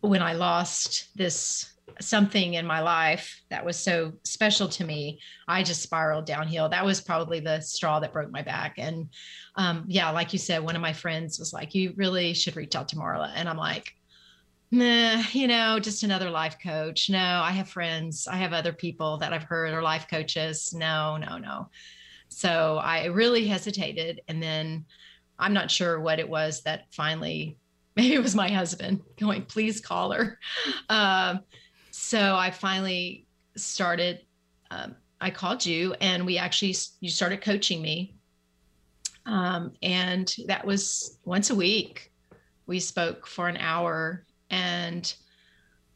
when 0.00 0.22
I 0.22 0.34
lost 0.34 1.08
this 1.16 1.72
something 2.00 2.54
in 2.54 2.66
my 2.66 2.80
life 2.80 3.42
that 3.50 3.64
was 3.64 3.76
so 3.76 4.12
special 4.24 4.68
to 4.68 4.84
me, 4.84 5.20
I 5.48 5.62
just 5.62 5.82
spiraled 5.82 6.26
downhill. 6.26 6.68
That 6.68 6.84
was 6.84 7.00
probably 7.00 7.40
the 7.40 7.60
straw 7.60 8.00
that 8.00 8.12
broke 8.12 8.30
my 8.30 8.42
back. 8.42 8.74
And 8.78 9.08
um, 9.56 9.84
yeah, 9.88 10.10
like 10.10 10.32
you 10.32 10.38
said, 10.38 10.62
one 10.62 10.76
of 10.76 10.82
my 10.82 10.92
friends 10.92 11.38
was 11.38 11.52
like, 11.52 11.74
You 11.74 11.94
really 11.96 12.34
should 12.34 12.56
reach 12.56 12.76
out 12.76 12.88
to 12.88 12.96
Marla. 12.96 13.32
And 13.34 13.48
I'm 13.48 13.56
like, 13.56 13.92
nah, 14.70 15.22
you 15.32 15.46
know, 15.46 15.78
just 15.78 16.02
another 16.02 16.30
life 16.30 16.56
coach. 16.62 17.10
No, 17.10 17.18
I 17.18 17.50
have 17.52 17.68
friends. 17.68 18.26
I 18.26 18.36
have 18.36 18.52
other 18.52 18.72
people 18.72 19.16
that 19.18 19.32
I've 19.32 19.44
heard 19.44 19.72
are 19.72 19.82
life 19.82 20.06
coaches. 20.10 20.74
No, 20.74 21.16
no, 21.16 21.38
no. 21.38 21.68
So 22.28 22.78
I 22.82 23.06
really 23.06 23.46
hesitated. 23.46 24.20
And 24.28 24.42
then 24.42 24.84
I'm 25.38 25.54
not 25.54 25.70
sure 25.70 26.00
what 26.00 26.18
it 26.18 26.28
was 26.28 26.62
that 26.62 26.86
finally 26.90 27.56
maybe 27.98 28.14
it 28.14 28.22
was 28.22 28.36
my 28.36 28.48
husband 28.48 29.02
going, 29.18 29.42
please 29.42 29.80
call 29.80 30.12
her. 30.12 30.38
Um, 30.88 31.40
so 31.90 32.36
I 32.36 32.50
finally 32.52 33.26
started, 33.56 34.20
um, 34.70 34.94
I 35.20 35.30
called 35.30 35.66
you 35.66 35.94
and 36.00 36.24
we 36.24 36.38
actually, 36.38 36.76
you 37.00 37.10
started 37.10 37.42
coaching 37.42 37.82
me. 37.82 38.14
Um, 39.26 39.72
and 39.82 40.32
that 40.46 40.64
was 40.64 41.18
once 41.24 41.50
a 41.50 41.54
week. 41.54 42.12
We 42.66 42.78
spoke 42.78 43.26
for 43.26 43.48
an 43.48 43.56
hour 43.56 44.24
and 44.50 45.12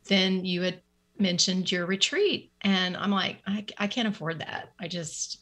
then 0.08 0.44
you 0.44 0.62
had 0.62 0.82
mentioned 1.18 1.70
your 1.70 1.86
retreat. 1.86 2.52
And 2.62 2.96
I'm 2.96 3.10
like, 3.10 3.38
I, 3.46 3.64
I 3.78 3.86
can't 3.86 4.08
afford 4.08 4.40
that. 4.40 4.72
I 4.80 4.88
just, 4.88 5.38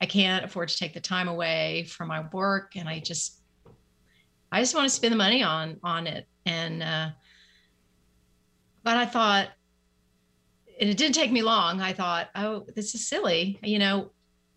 I 0.00 0.06
can't 0.06 0.44
afford 0.44 0.68
to 0.68 0.76
take 0.76 0.94
the 0.94 1.00
time 1.00 1.28
away 1.28 1.84
from 1.88 2.08
my 2.08 2.26
work. 2.32 2.72
And 2.76 2.88
I 2.88 3.00
just, 3.00 3.40
I 4.50 4.60
just 4.60 4.74
want 4.74 4.88
to 4.88 4.94
spend 4.94 5.12
the 5.12 5.18
money 5.18 5.42
on, 5.42 5.78
on 5.82 6.06
it. 6.06 6.26
And, 6.46 6.82
uh, 6.82 7.10
but 8.82 8.96
I 8.96 9.06
thought, 9.06 9.48
and 10.80 10.88
it 10.88 10.96
didn't 10.96 11.14
take 11.14 11.32
me 11.32 11.42
long. 11.42 11.80
I 11.80 11.92
thought, 11.92 12.28
oh, 12.34 12.64
this 12.74 12.94
is 12.94 13.06
silly. 13.06 13.58
You 13.62 13.78
know, 13.78 14.12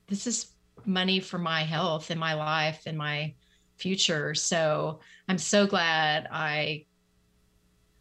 this 0.08 0.28
is 0.28 0.52
money 0.86 1.20
for 1.20 1.38
my 1.38 1.64
health 1.64 2.12
and 2.12 2.20
my 2.20 2.34
life 2.34 2.84
and 2.86 2.98
my 2.98 3.34
future. 3.78 4.36
So 4.36 5.00
I'm 5.28 5.40
so 5.40 5.66
glad 5.66 6.28
I 6.32 6.86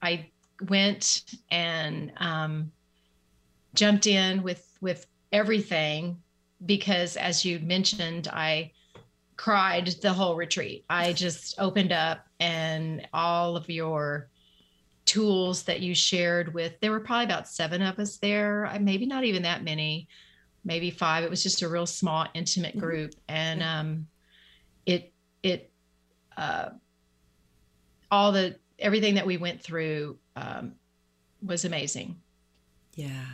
I 0.03 0.31
went 0.69 1.25
and 1.51 2.13
um, 2.19 2.73
jumped 3.75 4.07
in 4.07 4.43
with 4.43 4.67
with 4.81 5.07
everything 5.33 6.21
because 6.67 7.17
as 7.17 7.45
you 7.45 7.61
mentioned 7.61 8.29
i 8.33 8.71
cried 9.41 9.87
the 10.03 10.13
whole 10.13 10.37
retreat. 10.37 10.85
I 10.91 11.15
just 11.15 11.55
opened 11.59 11.93
up 11.93 12.27
and 12.41 13.09
all 13.15 13.57
of 13.57 13.71
your 13.71 14.29
tools 15.07 15.63
that 15.63 15.81
you 15.81 15.95
shared 15.95 16.53
with 16.53 16.79
there 16.81 16.91
were 16.91 17.01
probably 17.01 17.25
about 17.25 17.49
seven 17.49 17.81
of 17.81 17.99
us 17.99 18.19
there 18.19 18.71
maybe 18.83 19.07
not 19.07 19.25
even 19.25 19.43
that 19.45 19.65
many 19.65 20.09
maybe 20.63 20.91
five. 20.91 21.25
It 21.25 21.31
was 21.31 21.43
just 21.43 21.63
a 21.63 21.69
real 21.71 21.87
small 21.87 22.27
intimate 22.35 22.73
mm-hmm. 22.73 22.81
group. 22.81 23.15
And 23.29 23.63
um 23.63 24.07
it 24.85 25.15
it 25.43 25.73
uh 26.37 26.69
all 28.11 28.33
the 28.33 28.57
everything 28.81 29.15
that 29.15 29.27
we 29.27 29.37
went 29.37 29.63
through 29.63 30.19
um, 30.37 30.73
was 31.43 31.65
amazing. 31.65 32.17
Yeah. 32.95 33.27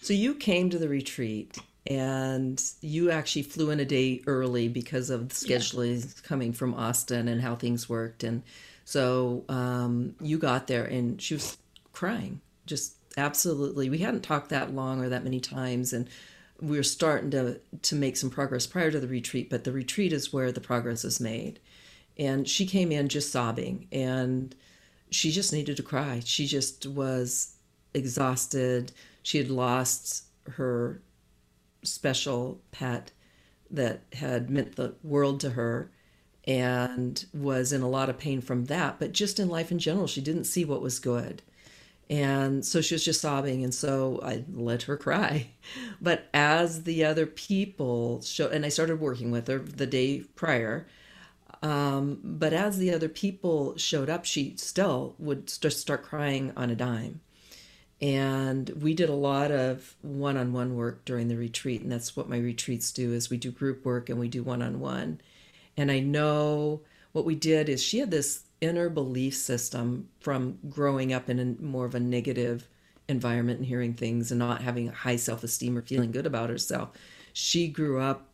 So 0.00 0.12
you 0.12 0.34
came 0.34 0.70
to 0.70 0.78
the 0.78 0.88
retreat 0.88 1.58
and 1.86 2.62
you 2.80 3.10
actually 3.10 3.42
flew 3.42 3.70
in 3.70 3.80
a 3.80 3.84
day 3.84 4.22
early 4.26 4.68
because 4.68 5.10
of 5.10 5.30
the 5.30 5.34
scheduling 5.34 6.04
yeah. 6.04 6.22
coming 6.22 6.52
from 6.52 6.74
Austin 6.74 7.28
and 7.28 7.40
how 7.40 7.56
things 7.56 7.88
worked. 7.88 8.24
And 8.24 8.42
so 8.84 9.44
um, 9.48 10.14
you 10.20 10.38
got 10.38 10.66
there 10.66 10.84
and 10.84 11.20
she 11.20 11.34
was 11.34 11.56
crying, 11.92 12.40
just 12.66 12.94
absolutely. 13.16 13.90
We 13.90 13.98
hadn't 13.98 14.22
talked 14.22 14.50
that 14.50 14.74
long 14.74 15.02
or 15.02 15.08
that 15.08 15.24
many 15.24 15.40
times. 15.40 15.92
And 15.92 16.08
we 16.60 16.76
were 16.76 16.82
starting 16.82 17.30
to, 17.30 17.60
to 17.82 17.94
make 17.94 18.16
some 18.16 18.30
progress 18.30 18.66
prior 18.66 18.90
to 18.90 19.00
the 19.00 19.08
retreat, 19.08 19.48
but 19.48 19.64
the 19.64 19.72
retreat 19.72 20.12
is 20.12 20.32
where 20.32 20.52
the 20.52 20.60
progress 20.60 21.04
is 21.04 21.20
made. 21.20 21.58
And 22.18 22.48
she 22.48 22.66
came 22.66 22.92
in 22.92 23.08
just 23.08 23.32
sobbing 23.32 23.86
and 23.92 24.54
she 25.10 25.30
just 25.30 25.52
needed 25.52 25.76
to 25.76 25.82
cry. 25.82 26.20
She 26.24 26.46
just 26.46 26.86
was 26.86 27.54
exhausted. 27.94 28.92
She 29.22 29.38
had 29.38 29.50
lost 29.50 30.24
her 30.52 31.02
special 31.82 32.60
pet 32.70 33.10
that 33.70 34.02
had 34.14 34.50
meant 34.50 34.76
the 34.76 34.94
world 35.02 35.40
to 35.40 35.50
her 35.50 35.90
and 36.46 37.26
was 37.34 37.72
in 37.72 37.82
a 37.82 37.88
lot 37.88 38.08
of 38.08 38.18
pain 38.18 38.40
from 38.40 38.66
that. 38.66 38.98
But 38.98 39.12
just 39.12 39.38
in 39.38 39.48
life 39.48 39.70
in 39.70 39.78
general, 39.78 40.06
she 40.06 40.22
didn't 40.22 40.44
see 40.44 40.64
what 40.64 40.80
was 40.80 40.98
good. 40.98 41.42
And 42.10 42.64
so 42.64 42.80
she 42.80 42.94
was 42.94 43.04
just 43.04 43.20
sobbing. 43.20 43.62
And 43.62 43.74
so 43.74 44.18
I 44.22 44.44
let 44.50 44.82
her 44.82 44.96
cry. 44.96 45.48
But 46.00 46.28
as 46.32 46.84
the 46.84 47.04
other 47.04 47.26
people 47.26 48.22
showed, 48.22 48.52
and 48.52 48.64
I 48.64 48.68
started 48.68 49.00
working 49.00 49.30
with 49.30 49.48
her 49.48 49.58
the 49.58 49.86
day 49.86 50.20
prior, 50.20 50.86
um, 51.62 52.20
but 52.22 52.52
as 52.52 52.78
the 52.78 52.92
other 52.92 53.08
people 53.08 53.76
showed 53.76 54.08
up, 54.08 54.24
she 54.24 54.54
still 54.56 55.14
would 55.18 55.46
just 55.46 55.80
start 55.80 56.02
crying 56.02 56.52
on 56.56 56.70
a 56.70 56.76
dime. 56.76 57.20
And 58.00 58.70
we 58.80 58.94
did 58.94 59.08
a 59.08 59.14
lot 59.14 59.50
of 59.50 59.96
one-on-one 60.02 60.76
work 60.76 61.04
during 61.04 61.26
the 61.28 61.36
retreat, 61.36 61.82
and 61.82 61.90
that's 61.90 62.16
what 62.16 62.28
my 62.28 62.38
retreats 62.38 62.92
do 62.92 63.12
is 63.12 63.28
we 63.28 63.38
do 63.38 63.50
group 63.50 63.84
work 63.84 64.08
and 64.08 64.20
we 64.20 64.28
do 64.28 64.44
one-on-one. 64.44 65.20
And 65.76 65.90
I 65.90 65.98
know 66.00 66.82
what 67.12 67.24
we 67.24 67.34
did 67.34 67.68
is 67.68 67.82
she 67.82 67.98
had 67.98 68.10
this 68.10 68.44
inner 68.60 68.88
belief 68.88 69.34
system 69.34 70.08
from 70.20 70.58
growing 70.68 71.12
up 71.12 71.28
in 71.28 71.38
a 71.38 71.62
more 71.62 71.86
of 71.86 71.94
a 71.94 72.00
negative 72.00 72.68
environment 73.08 73.58
and 73.58 73.66
hearing 73.66 73.94
things 73.94 74.30
and 74.30 74.38
not 74.38 74.62
having 74.62 74.88
high 74.88 75.16
self-esteem 75.16 75.76
or 75.76 75.82
feeling 75.82 76.12
good 76.12 76.26
about 76.26 76.50
herself. 76.50 76.90
She 77.32 77.68
grew 77.68 78.00
up 78.00 78.27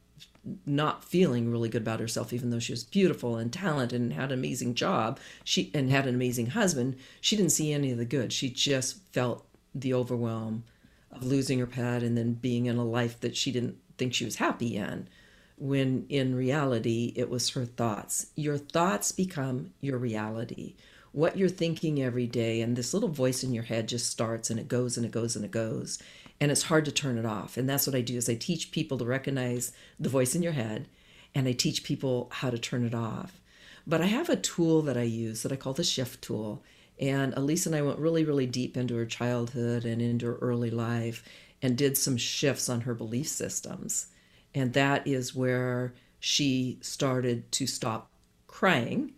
not 0.66 1.04
feeling 1.04 1.50
really 1.50 1.68
good 1.68 1.82
about 1.82 2.00
herself 2.00 2.32
even 2.32 2.50
though 2.50 2.58
she 2.58 2.72
was 2.72 2.84
beautiful 2.84 3.36
and 3.36 3.52
talented 3.52 4.00
and 4.00 4.12
had 4.12 4.30
an 4.30 4.38
amazing 4.38 4.74
job 4.74 5.18
she 5.42 5.70
and 5.72 5.90
had 5.90 6.06
an 6.06 6.14
amazing 6.14 6.46
husband 6.46 6.96
she 7.20 7.36
didn't 7.36 7.52
see 7.52 7.72
any 7.72 7.90
of 7.90 7.98
the 7.98 8.04
good. 8.04 8.32
She 8.32 8.50
just 8.50 8.98
felt 9.12 9.46
the 9.74 9.94
overwhelm 9.94 10.64
of 11.10 11.22
losing 11.22 11.58
her 11.58 11.66
pet 11.66 12.02
and 12.02 12.16
then 12.16 12.34
being 12.34 12.66
in 12.66 12.76
a 12.76 12.84
life 12.84 13.20
that 13.20 13.36
she 13.36 13.52
didn't 13.52 13.76
think 13.96 14.12
she 14.12 14.24
was 14.24 14.36
happy 14.36 14.76
in 14.76 15.08
when 15.56 16.04
in 16.08 16.34
reality 16.34 17.12
it 17.16 17.30
was 17.30 17.50
her 17.50 17.64
thoughts. 17.64 18.26
Your 18.34 18.58
thoughts 18.58 19.12
become 19.12 19.72
your 19.80 19.98
reality. 19.98 20.74
What 21.12 21.38
you're 21.38 21.48
thinking 21.48 22.02
every 22.02 22.26
day 22.26 22.60
and 22.60 22.74
this 22.74 22.92
little 22.92 23.08
voice 23.08 23.44
in 23.44 23.54
your 23.54 23.62
head 23.62 23.88
just 23.88 24.10
starts 24.10 24.50
and 24.50 24.58
it 24.58 24.66
goes 24.66 24.96
and 24.96 25.06
it 25.06 25.12
goes 25.12 25.36
and 25.36 25.44
it 25.44 25.52
goes 25.52 25.98
and 26.44 26.52
it's 26.52 26.64
hard 26.64 26.84
to 26.84 26.92
turn 26.92 27.16
it 27.16 27.24
off. 27.24 27.56
And 27.56 27.66
that's 27.66 27.86
what 27.86 27.96
i 27.96 28.02
do 28.02 28.18
is 28.18 28.28
i 28.28 28.34
teach 28.34 28.70
people 28.70 28.98
to 28.98 29.04
recognize 29.06 29.72
the 29.98 30.10
voice 30.10 30.34
in 30.34 30.42
your 30.42 30.52
head 30.52 30.88
and 31.34 31.48
i 31.48 31.52
teach 31.52 31.84
people 31.84 32.28
how 32.30 32.50
to 32.50 32.58
turn 32.58 32.84
it 32.84 32.94
off. 32.94 33.40
But 33.86 34.02
i 34.02 34.04
have 34.04 34.28
a 34.28 34.36
tool 34.36 34.82
that 34.82 34.98
i 34.98 35.04
use 35.04 35.42
that 35.42 35.52
i 35.52 35.56
call 35.56 35.72
the 35.72 35.82
shift 35.82 36.20
tool 36.20 36.62
and 37.00 37.32
elise 37.34 37.64
and 37.64 37.74
i 37.74 37.80
went 37.80 37.98
really 37.98 38.26
really 38.26 38.44
deep 38.44 38.76
into 38.76 38.94
her 38.94 39.06
childhood 39.06 39.86
and 39.86 40.02
into 40.02 40.26
her 40.26 40.36
early 40.42 40.70
life 40.70 41.24
and 41.62 41.78
did 41.78 41.96
some 41.96 42.18
shifts 42.18 42.68
on 42.68 42.82
her 42.82 42.92
belief 42.92 43.28
systems. 43.28 44.08
And 44.54 44.74
that 44.74 45.06
is 45.06 45.34
where 45.34 45.94
she 46.20 46.76
started 46.82 47.50
to 47.52 47.66
stop 47.66 48.10
crying 48.46 49.14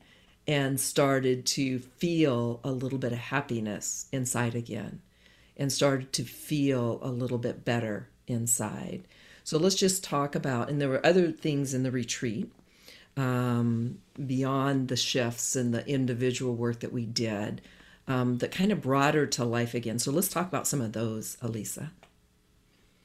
and 0.47 0.79
started 0.79 1.45
to 1.47 1.81
feel 1.81 2.61
a 2.63 2.71
little 2.71 2.99
bit 3.01 3.11
of 3.11 3.19
happiness 3.19 4.07
inside 4.13 4.55
again 4.55 5.03
and 5.57 5.73
started 5.73 6.13
to 6.13 6.25
feel 6.25 6.99
a 7.03 7.09
little 7.09 7.39
bit 7.39 7.65
better 7.65 8.09
inside. 8.27 9.05
So 9.45 9.59
let's 9.59 9.77
just 9.77 10.03
talk 10.03 10.35
about, 10.35 10.69
and 10.69 10.81
there 10.81 10.89
were 10.89 11.05
other 11.07 11.31
things 11.31 11.73
in 11.73 11.83
the 11.83 11.91
retreat 11.91 12.53
um, 13.17 13.99
beyond 14.27 14.89
the 14.89 14.97
shifts 14.97 15.57
and 15.57 15.73
the 15.73 15.87
individual 15.89 16.55
work 16.55 16.81
that 16.81 16.93
we 16.93 17.07
did 17.07 17.63
um, 18.09 18.39
that 18.39 18.53
kind 18.53 18.73
of 18.73 18.83
brought 18.83 19.15
her 19.15 19.27
to 19.27 19.45
life 19.45 19.75
again. 19.75 19.99
So 19.99 20.11
let's 20.11 20.29
talk 20.29 20.49
about 20.49 20.67
some 20.67 20.81
of 20.81 20.93
those, 20.93 21.37
Alisa. 21.43 21.91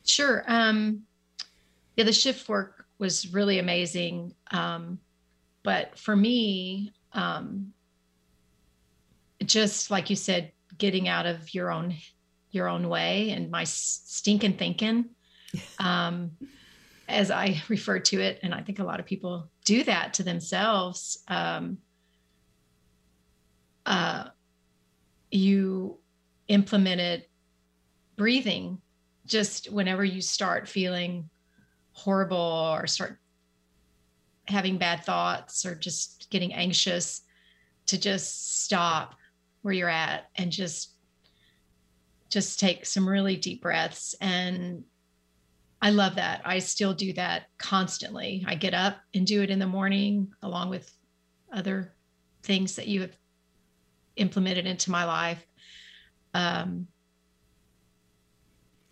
Sure. 0.06 0.44
Um, 0.48 1.04
yeah, 1.96 2.04
the 2.04 2.14
shift 2.14 2.50
work 2.50 2.86
was 2.98 3.32
really 3.32 3.60
amazing. 3.60 4.34
Um, 4.52 5.00
but 5.64 5.98
for 5.98 6.16
me, 6.16 6.92
um, 7.14 7.74
just 9.46 9.92
like 9.92 10.10
you 10.10 10.16
said, 10.16 10.52
getting 10.78 11.08
out 11.08 11.26
of 11.26 11.54
your 11.54 11.72
own 11.72 11.96
your 12.52 12.68
own 12.68 12.90
way 12.90 13.32
and 13.32 13.50
my 13.50 13.64
stinking 13.64 14.58
thinking. 14.58 15.06
Um, 15.80 16.32
as 17.12 17.30
i 17.30 17.62
refer 17.68 18.00
to 18.00 18.20
it 18.20 18.40
and 18.42 18.54
i 18.54 18.62
think 18.62 18.80
a 18.80 18.84
lot 18.84 19.00
of 19.00 19.06
people 19.06 19.50
do 19.66 19.84
that 19.84 20.14
to 20.14 20.24
themselves 20.24 21.24
um, 21.28 21.78
uh, 23.86 24.26
you 25.30 25.98
implemented 26.48 27.26
breathing 28.16 28.80
just 29.26 29.72
whenever 29.72 30.04
you 30.06 30.22
start 30.22 30.68
feeling 30.68 31.30
horrible 31.94 32.38
or 32.74 32.88
start 32.88 33.18
having 34.48 34.78
bad 34.78 35.04
thoughts 35.04 35.66
or 35.66 35.76
just 35.76 36.30
getting 36.30 36.54
anxious 36.54 37.22
to 37.86 38.00
just 38.00 38.64
stop 38.64 39.16
where 39.62 39.74
you're 39.74 39.90
at 39.90 40.30
and 40.36 40.52
just 40.52 40.91
just 42.32 42.60
take 42.60 42.86
some 42.86 43.08
really 43.08 43.36
deep 43.36 43.62
breaths 43.62 44.16
and 44.22 44.84
I 45.82 45.90
love 45.90 46.16
that. 46.16 46.42
I 46.46 46.60
still 46.60 46.94
do 46.94 47.12
that 47.14 47.48
constantly. 47.58 48.46
I 48.48 48.54
get 48.54 48.76
up 48.76 48.98
and 49.16 49.26
do 49.26 49.42
it 49.42 49.50
in 49.50 49.58
the 49.58 49.66
morning 49.66 50.32
along 50.44 50.70
with 50.70 50.92
other 51.52 51.96
things 52.44 52.76
that 52.76 52.88
you 52.88 53.02
have 53.02 53.18
implemented 54.16 54.68
into 54.68 54.92
my 54.92 55.06
life. 55.06 55.44
Um, 56.36 56.88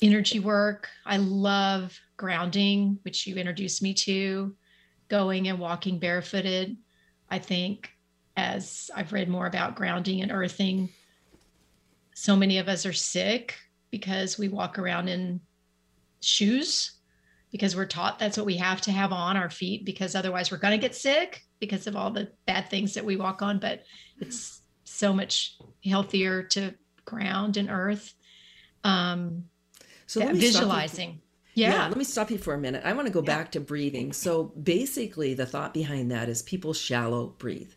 energy 0.02 0.40
work. 0.40 0.90
I 1.06 1.18
love 1.18 1.98
grounding, 2.18 3.00
which 3.04 3.28
you 3.28 3.36
introduced 3.36 3.84
me 3.84 3.94
to, 3.94 4.56
going 5.10 5.48
and 5.48 5.60
walking 5.60 6.00
barefooted. 6.00 6.76
I 7.30 7.38
think 7.38 7.92
as 8.36 8.90
I've 8.96 9.14
read 9.14 9.30
more 9.30 9.46
about 9.46 9.76
grounding 9.76 10.22
and 10.22 10.32
earthing, 10.32 10.90
so 12.20 12.36
many 12.36 12.58
of 12.58 12.68
us 12.68 12.86
are 12.86 12.92
sick 12.92 13.56
because 13.92 14.38
we 14.38 14.50
walk 14.50 14.78
around 14.78 15.08
in 15.08 15.40
shoes 16.20 16.92
because 17.50 17.78
we're 17.78 17.86
taught 17.86 18.20
that's 18.20 18.36
what 18.36 18.46
we 18.46 18.58
have 18.58 18.82
to 18.82 18.92
have 18.92 19.14
on 19.14 19.38
our 19.38 19.50
feet 19.50 19.86
because 19.86 20.16
otherwise 20.16 20.52
we're 20.52 20.58
going 20.58 20.78
to 20.78 20.86
get 20.86 20.94
sick 20.94 21.44
because 21.62 21.88
of 21.88 21.96
all 21.96 22.12
the 22.12 22.30
bad 22.46 22.70
things 22.70 22.94
that 22.94 23.06
we 23.06 23.16
walk 23.16 23.42
on 23.42 23.58
but 23.58 23.84
it's 24.20 24.62
so 24.84 25.14
much 25.14 25.58
healthier 25.86 26.44
to 26.44 26.74
ground 27.06 27.56
and 27.56 27.70
earth 27.70 28.14
um 28.84 29.46
so 30.06 30.20
visualizing 30.34 31.22
yeah. 31.54 31.72
yeah. 31.72 31.88
let 31.88 31.98
me 31.98 32.04
stop 32.04 32.32
you 32.32 32.38
for 32.38 32.54
a 32.54 32.58
minute. 32.58 32.84
I 32.86 32.94
want 32.94 33.08
to 33.08 33.14
go 33.14 33.22
yeah. 33.22 33.36
back 33.36 33.52
to 33.54 33.60
breathing. 33.60 34.14
So 34.14 34.44
basically, 34.44 35.34
the 35.34 35.46
thought 35.46 35.74
behind 35.74 36.12
that 36.12 36.30
is 36.30 36.42
people 36.42 36.74
shallow 36.74 37.36
breathe. 37.38 37.72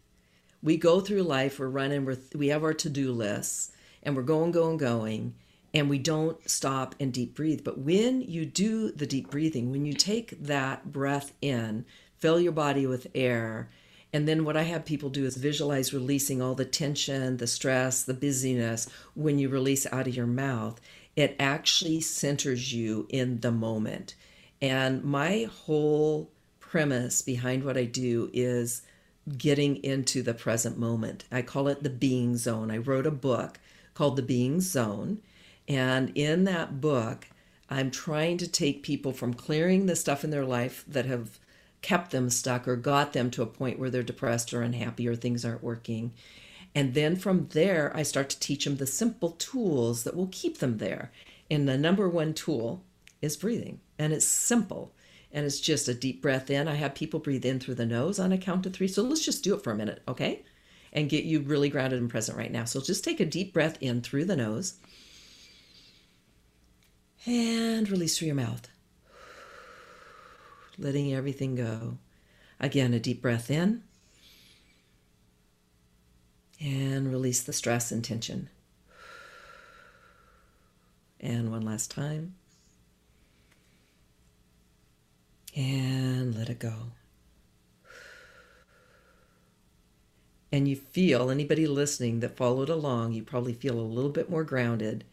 We 0.62 0.76
go 0.76 1.00
through 1.00 1.22
life, 1.22 1.58
we're 1.58 1.68
running, 1.68 2.04
we're, 2.04 2.18
we 2.34 2.48
have 2.48 2.62
our 2.62 2.74
to 2.74 2.90
do 2.90 3.10
lists, 3.10 3.72
and 4.02 4.16
we're 4.16 4.22
going, 4.22 4.50
going, 4.50 4.76
going, 4.76 5.34
and 5.74 5.88
we 5.88 5.98
don't 5.98 6.48
stop 6.48 6.94
and 7.00 7.12
deep 7.12 7.34
breathe. 7.34 7.64
But 7.64 7.78
when 7.78 8.22
you 8.22 8.44
do 8.44 8.92
the 8.92 9.06
deep 9.06 9.30
breathing, 9.30 9.70
when 9.70 9.86
you 9.86 9.94
take 9.94 10.42
that 10.42 10.92
breath 10.92 11.32
in, 11.40 11.84
fill 12.18 12.40
your 12.40 12.52
body 12.52 12.86
with 12.86 13.06
air, 13.14 13.70
and 14.12 14.28
then 14.28 14.44
what 14.44 14.58
I 14.58 14.62
have 14.62 14.84
people 14.84 15.08
do 15.08 15.24
is 15.24 15.36
visualize 15.36 15.94
releasing 15.94 16.42
all 16.42 16.54
the 16.54 16.66
tension, 16.66 17.38
the 17.38 17.46
stress, 17.46 18.02
the 18.02 18.12
busyness 18.12 18.88
when 19.14 19.38
you 19.38 19.48
release 19.48 19.86
out 19.90 20.06
of 20.06 20.14
your 20.14 20.26
mouth 20.26 20.78
it 21.16 21.36
actually 21.38 22.00
centers 22.00 22.72
you 22.72 23.06
in 23.10 23.40
the 23.40 23.50
moment. 23.50 24.14
And 24.60 25.02
my 25.04 25.48
whole 25.50 26.30
premise 26.60 27.22
behind 27.22 27.64
what 27.64 27.76
I 27.76 27.84
do 27.84 28.30
is 28.32 28.82
getting 29.36 29.82
into 29.84 30.22
the 30.22 30.34
present 30.34 30.78
moment. 30.78 31.24
I 31.30 31.42
call 31.42 31.68
it 31.68 31.82
the 31.82 31.90
being 31.90 32.36
zone. 32.36 32.70
I 32.70 32.78
wrote 32.78 33.06
a 33.06 33.10
book 33.10 33.58
called 33.94 34.16
The 34.16 34.22
Being 34.22 34.60
Zone. 34.60 35.20
And 35.68 36.10
in 36.16 36.44
that 36.44 36.80
book, 36.80 37.28
I'm 37.70 37.90
trying 37.90 38.38
to 38.38 38.48
take 38.48 38.82
people 38.82 39.12
from 39.12 39.34
clearing 39.34 39.86
the 39.86 39.96
stuff 39.96 40.24
in 40.24 40.30
their 40.30 40.44
life 40.44 40.84
that 40.88 41.06
have 41.06 41.38
kept 41.80 42.10
them 42.10 42.30
stuck 42.30 42.68
or 42.68 42.76
got 42.76 43.12
them 43.12 43.30
to 43.32 43.42
a 43.42 43.46
point 43.46 43.78
where 43.78 43.90
they're 43.90 44.02
depressed 44.02 44.52
or 44.52 44.62
unhappy 44.62 45.08
or 45.08 45.16
things 45.16 45.44
aren't 45.44 45.62
working 45.64 46.12
and 46.74 46.94
then 46.94 47.16
from 47.16 47.48
there, 47.48 47.94
I 47.94 48.02
start 48.02 48.30
to 48.30 48.40
teach 48.40 48.64
them 48.64 48.76
the 48.76 48.86
simple 48.86 49.32
tools 49.32 50.04
that 50.04 50.16
will 50.16 50.28
keep 50.32 50.58
them 50.58 50.78
there. 50.78 51.10
And 51.50 51.68
the 51.68 51.76
number 51.76 52.08
one 52.08 52.32
tool 52.32 52.82
is 53.20 53.36
breathing. 53.36 53.80
And 53.98 54.12
it's 54.12 54.26
simple. 54.26 54.92
And 55.30 55.44
it's 55.44 55.60
just 55.60 55.88
a 55.88 55.94
deep 55.94 56.22
breath 56.22 56.50
in. 56.50 56.68
I 56.68 56.74
have 56.74 56.94
people 56.94 57.20
breathe 57.20 57.44
in 57.44 57.60
through 57.60 57.74
the 57.74 57.86
nose 57.86 58.18
on 58.18 58.32
a 58.32 58.38
count 58.38 58.66
of 58.66 58.72
three. 58.72 58.88
So 58.88 59.02
let's 59.02 59.24
just 59.24 59.44
do 59.44 59.54
it 59.54 59.62
for 59.62 59.70
a 59.70 59.76
minute, 59.76 60.02
okay? 60.08 60.44
And 60.92 61.08
get 61.08 61.24
you 61.24 61.40
really 61.40 61.70
grounded 61.70 62.00
and 62.00 62.10
present 62.10 62.36
right 62.36 62.52
now. 62.52 62.64
So 62.64 62.80
just 62.80 63.02
take 63.02 63.18
a 63.18 63.24
deep 63.24 63.54
breath 63.54 63.78
in 63.80 64.02
through 64.02 64.26
the 64.26 64.36
nose 64.36 64.74
and 67.24 67.88
release 67.88 68.18
through 68.18 68.26
your 68.26 68.34
mouth, 68.34 68.68
letting 70.78 71.14
everything 71.14 71.54
go. 71.54 71.98
Again, 72.60 72.92
a 72.92 73.00
deep 73.00 73.22
breath 73.22 73.50
in 73.50 73.82
and 76.60 77.10
release 77.10 77.42
the 77.42 77.52
stress 77.52 77.90
and 77.90 78.04
tension. 78.04 78.48
And 81.20 81.50
one 81.50 81.62
last 81.62 81.90
time. 81.90 82.34
And 85.56 86.34
let 86.34 86.48
it 86.48 86.58
go. 86.58 86.74
And 90.52 90.68
you 90.68 90.76
feel, 90.76 91.30
anybody 91.30 91.66
listening 91.66 92.20
that 92.20 92.36
followed 92.36 92.68
along, 92.68 93.14
you 93.14 93.22
probably 93.22 93.54
feel 93.54 93.80
a 93.80 93.80
little 93.80 94.10
bit 94.10 94.28
more 94.28 94.44
grounded 94.44 95.04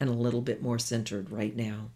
and 0.00 0.08
a 0.08 0.14
little 0.14 0.40
bit 0.40 0.62
more 0.62 0.78
centered 0.78 1.30
right 1.30 1.54
now. 1.54 1.90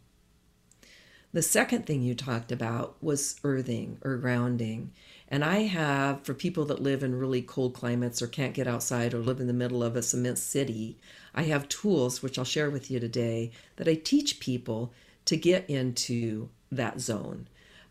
The 1.33 1.42
second 1.42 1.87
thing 1.87 2.02
you 2.02 2.14
talked 2.14 2.50
about 2.50 2.97
was 3.00 3.37
earthing 3.45 3.99
or 4.02 4.17
grounding. 4.17 4.91
And 5.28 5.45
I 5.45 5.60
have, 5.60 6.25
for 6.25 6.34
people 6.34 6.65
that 6.67 6.82
live 6.82 7.04
in 7.04 7.19
really 7.19 7.41
cold 7.41 7.73
climates 7.73 8.21
or 8.21 8.26
can't 8.26 8.52
get 8.52 8.67
outside 8.67 9.15
or 9.15 9.21
live 9.21 9.41
in 9.41 9.47
the 9.47 9.52
middle 9.52 9.82
of 9.82 9.95
a 9.95 10.02
cement 10.02 10.39
city, 10.39 10.99
I 11.34 11.43
have 11.45 11.69
tools, 11.69 12.21
which 12.21 12.36
I'll 12.36 12.45
share 12.45 12.69
with 12.69 12.91
you 12.91 12.99
today, 12.99 13.52
that 13.76 13.86
I 13.86 13.95
teach 13.95 14.41
people 14.41 14.93
to 15.26 15.36
get 15.36 15.71
into 15.71 16.49
that 16.73 17.00
zone, 17.00 17.47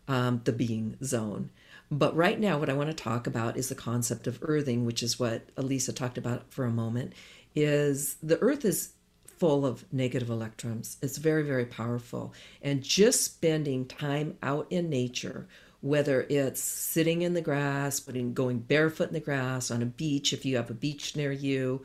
um, 0.06 0.42
the 0.44 0.52
being 0.52 0.98
zone. 1.02 1.50
But 1.90 2.14
right 2.14 2.38
now, 2.38 2.58
what 2.58 2.70
I 2.70 2.74
want 2.74 2.90
to 2.90 3.02
talk 3.02 3.26
about 3.26 3.56
is 3.56 3.68
the 3.68 3.74
concept 3.74 4.26
of 4.26 4.38
earthing, 4.42 4.84
which 4.84 5.02
is 5.02 5.18
what 5.18 5.54
Alisa 5.56 5.94
talked 5.94 6.18
about 6.18 6.52
for 6.52 6.64
a 6.64 6.70
moment. 6.70 7.14
Is 7.54 8.16
the 8.22 8.38
earth 8.40 8.64
is 8.64 8.92
full 9.26 9.66
of 9.66 9.84
negative 9.92 10.30
electrons. 10.30 10.98
It's 11.02 11.18
very, 11.18 11.42
very 11.42 11.64
powerful. 11.64 12.32
And 12.62 12.82
just 12.82 13.22
spending 13.24 13.86
time 13.86 14.36
out 14.42 14.66
in 14.70 14.88
nature 14.88 15.48
whether 15.80 16.26
it's 16.28 16.60
sitting 16.60 17.22
in 17.22 17.34
the 17.34 17.40
grass, 17.40 18.00
putting 18.00 18.34
going 18.34 18.58
barefoot 18.58 19.08
in 19.08 19.14
the 19.14 19.20
grass 19.20 19.70
on 19.70 19.82
a 19.82 19.86
beach 19.86 20.32
if 20.32 20.44
you 20.44 20.56
have 20.56 20.70
a 20.70 20.74
beach 20.74 21.16
near 21.16 21.32
you, 21.32 21.82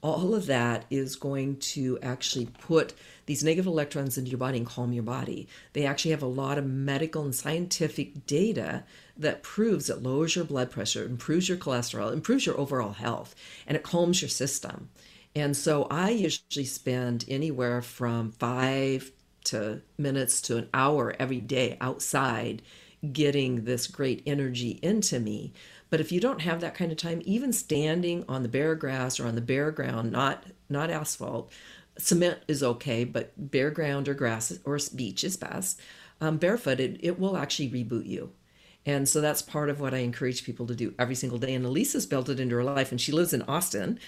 all 0.00 0.34
of 0.34 0.46
that 0.46 0.84
is 0.90 1.16
going 1.16 1.56
to 1.56 1.98
actually 2.02 2.46
put 2.46 2.94
these 3.26 3.42
negative 3.42 3.66
electrons 3.66 4.16
into 4.16 4.30
your 4.30 4.38
body 4.38 4.58
and 4.58 4.66
calm 4.66 4.92
your 4.92 5.02
body. 5.02 5.48
They 5.72 5.86
actually 5.86 6.12
have 6.12 6.22
a 6.22 6.26
lot 6.26 6.58
of 6.58 6.66
medical 6.66 7.24
and 7.24 7.34
scientific 7.34 8.26
data 8.26 8.84
that 9.16 9.42
proves 9.42 9.90
it 9.90 10.02
lowers 10.02 10.36
your 10.36 10.44
blood 10.44 10.70
pressure, 10.70 11.04
improves 11.04 11.48
your 11.48 11.58
cholesterol, 11.58 12.12
improves 12.12 12.46
your 12.46 12.58
overall 12.58 12.92
health, 12.92 13.34
and 13.66 13.76
it 13.76 13.82
calms 13.82 14.22
your 14.22 14.28
system. 14.28 14.88
And 15.34 15.56
so 15.56 15.86
I 15.90 16.10
usually 16.10 16.64
spend 16.64 17.24
anywhere 17.28 17.82
from 17.82 18.32
five 18.32 19.10
to 19.44 19.82
minutes 19.96 20.40
to 20.42 20.58
an 20.58 20.68
hour 20.72 21.14
every 21.18 21.40
day 21.40 21.76
outside 21.80 22.62
getting 23.12 23.64
this 23.64 23.86
great 23.86 24.22
energy 24.26 24.78
into 24.82 25.20
me. 25.20 25.52
But 25.90 26.00
if 26.00 26.12
you 26.12 26.20
don't 26.20 26.42
have 26.42 26.60
that 26.60 26.74
kind 26.74 26.92
of 26.92 26.98
time, 26.98 27.22
even 27.24 27.52
standing 27.52 28.24
on 28.28 28.42
the 28.42 28.48
bare 28.48 28.74
grass 28.74 29.18
or 29.18 29.26
on 29.26 29.34
the 29.34 29.40
bare 29.40 29.70
ground, 29.70 30.12
not 30.12 30.44
not 30.68 30.90
asphalt, 30.90 31.50
cement 31.98 32.38
is 32.46 32.62
okay, 32.62 33.04
but 33.04 33.32
bare 33.36 33.70
ground 33.70 34.08
or 34.08 34.14
grass 34.14 34.58
or 34.64 34.78
beach 34.94 35.24
is 35.24 35.36
best. 35.36 35.80
Um, 36.20 36.36
barefoot, 36.36 36.80
it, 36.80 36.98
it 37.00 37.18
will 37.18 37.36
actually 37.36 37.70
reboot 37.70 38.06
you. 38.06 38.32
And 38.86 39.08
so 39.08 39.20
that's 39.20 39.42
part 39.42 39.68
of 39.68 39.80
what 39.80 39.92
I 39.92 39.98
encourage 39.98 40.44
people 40.44 40.66
to 40.66 40.74
do 40.74 40.94
every 40.98 41.14
single 41.14 41.38
day. 41.38 41.54
And 41.54 41.64
Alisa's 41.64 42.06
built 42.06 42.28
it 42.28 42.40
into 42.40 42.56
her 42.56 42.64
life, 42.64 42.90
and 42.90 43.00
she 43.00 43.12
lives 43.12 43.34
in 43.34 43.42
Austin, 43.42 43.98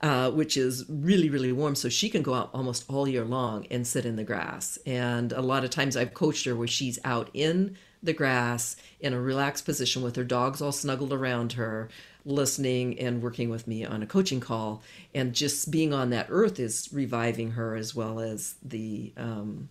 uh, 0.00 0.30
which 0.30 0.56
is 0.56 0.84
really, 0.88 1.28
really 1.28 1.52
warm. 1.52 1.74
So 1.74 1.88
she 1.88 2.08
can 2.08 2.22
go 2.22 2.34
out 2.34 2.50
almost 2.54 2.84
all 2.88 3.06
year 3.06 3.24
long 3.24 3.66
and 3.70 3.86
sit 3.86 4.06
in 4.06 4.16
the 4.16 4.24
grass. 4.24 4.78
And 4.86 5.32
a 5.32 5.42
lot 5.42 5.64
of 5.64 5.70
times 5.70 5.96
I've 5.96 6.14
coached 6.14 6.46
her 6.46 6.56
where 6.56 6.68
she's 6.68 6.98
out 7.04 7.28
in 7.34 7.76
the 8.02 8.12
grass 8.12 8.76
in 9.00 9.12
a 9.12 9.20
relaxed 9.20 9.64
position 9.64 10.02
with 10.02 10.16
her 10.16 10.24
dogs 10.24 10.62
all 10.62 10.72
snuggled 10.72 11.12
around 11.12 11.54
her, 11.54 11.88
listening 12.24 12.98
and 12.98 13.22
working 13.22 13.50
with 13.50 13.66
me 13.66 13.84
on 13.84 14.02
a 14.02 14.06
coaching 14.06 14.40
call. 14.40 14.82
And 15.14 15.34
just 15.34 15.70
being 15.70 15.92
on 15.92 16.10
that 16.10 16.26
earth 16.30 16.58
is 16.58 16.88
reviving 16.92 17.52
her 17.52 17.74
as 17.74 17.94
well 17.94 18.20
as 18.20 18.54
the 18.62 19.12
um, 19.16 19.68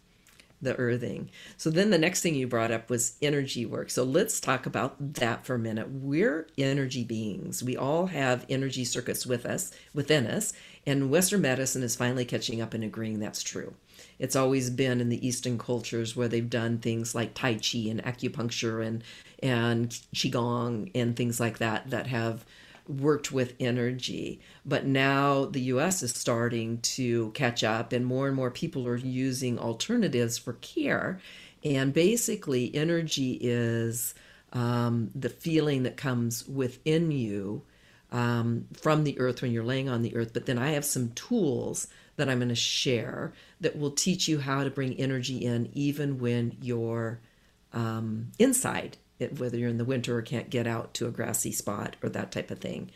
the 0.62 0.76
earthing. 0.76 1.30
So 1.58 1.70
then 1.70 1.90
the 1.90 1.98
next 1.98 2.22
thing 2.22 2.36
you 2.36 2.48
brought 2.48 2.72
up 2.72 2.90
was 2.90 3.16
energy 3.22 3.66
work. 3.66 3.90
So 3.90 4.04
let's 4.04 4.40
talk 4.40 4.66
about 4.66 5.14
that 5.16 5.46
for 5.46 5.56
a 5.56 5.60
minute. 5.60 5.90
We're 5.90 6.48
energy 6.58 7.04
beings. 7.04 7.64
We 7.64 7.78
all 7.78 8.08
have 8.08 8.46
energy 8.50 8.84
circuits 8.84 9.26
with 9.26 9.46
us, 9.46 9.72
within 9.94 10.28
us, 10.28 10.54
and 10.86 11.10
Western 11.10 11.42
medicine 11.42 11.84
is 11.84 11.96
finally 11.96 12.26
catching 12.26 12.62
up 12.62 12.74
and 12.74 12.84
agreeing 12.84 13.20
that's 13.20 13.44
true. 13.44 13.76
It's 14.18 14.36
always 14.36 14.70
been 14.70 15.02
in 15.02 15.10
the 15.10 15.26
Eastern 15.26 15.58
cultures 15.58 16.16
where 16.16 16.28
they've 16.28 16.50
done 16.50 16.80
things 16.80 17.16
like 17.16 17.34
Tai 17.34 17.56
Chi 17.56 17.80
and 17.90 18.04
acupuncture 18.04 18.86
and 18.86 19.04
and 19.42 19.90
Qigong 20.14 20.92
and 20.94 21.16
things 21.16 21.40
like 21.40 21.60
that 21.60 21.90
that 21.90 22.08
have 22.08 22.46
worked 22.90 23.32
with 23.32 23.54
energy. 23.60 24.42
But 24.66 24.86
now 24.86 25.46
the 25.46 25.62
US 25.62 26.02
is 26.02 26.14
starting 26.14 26.80
to 26.80 27.32
catch 27.32 27.64
up, 27.64 27.94
and 27.94 28.06
more 28.06 28.28
and 28.28 28.36
more 28.36 28.52
people 28.52 28.88
are 28.88 28.98
using 28.98 29.60
alternatives 29.60 30.38
for 30.38 30.54
care. 30.54 31.20
And 31.64 31.94
basically, 31.94 32.74
energy 32.74 33.38
is 33.42 34.16
um, 34.54 35.12
the 35.14 35.30
feeling 35.30 35.84
that 35.84 35.98
comes 35.98 36.48
within 36.48 37.12
you 37.12 37.64
um, 38.12 38.66
from 38.74 39.04
the 39.04 39.20
earth 39.20 39.42
when 39.42 39.52
you're 39.52 39.64
laying 39.64 39.90
on 39.90 40.02
the 40.02 40.16
earth. 40.16 40.34
But 40.34 40.46
then 40.46 40.58
I 40.58 40.70
have 40.72 40.86
some 40.86 41.12
tools 41.12 41.88
that 42.20 42.30
I'm 42.30 42.40
going 42.40 42.50
to 42.50 42.56
share 42.56 43.34
that 43.62 43.80
will 43.80 43.92
teach 43.92 44.28
you 44.28 44.40
how 44.40 44.64
to 44.64 44.70
bring 44.70 44.94
energy 45.00 45.38
in 45.38 45.70
even 45.74 46.20
when 46.20 46.58
you're 46.62 47.20
um, 47.74 48.32
inside 48.38 48.98
whether 49.38 49.58
you're 49.58 49.70
in 49.70 49.78
the 49.78 49.86
winter 49.86 50.18
or 50.18 50.22
can't 50.22 50.50
get 50.50 50.68
out 50.68 50.94
to 50.94 51.08
a 51.08 51.12
grassy 51.12 51.52
spot 51.52 51.96
or 52.02 52.10
that 52.10 52.32
type 52.32 52.52
of 52.52 52.60
thing. 52.60 52.90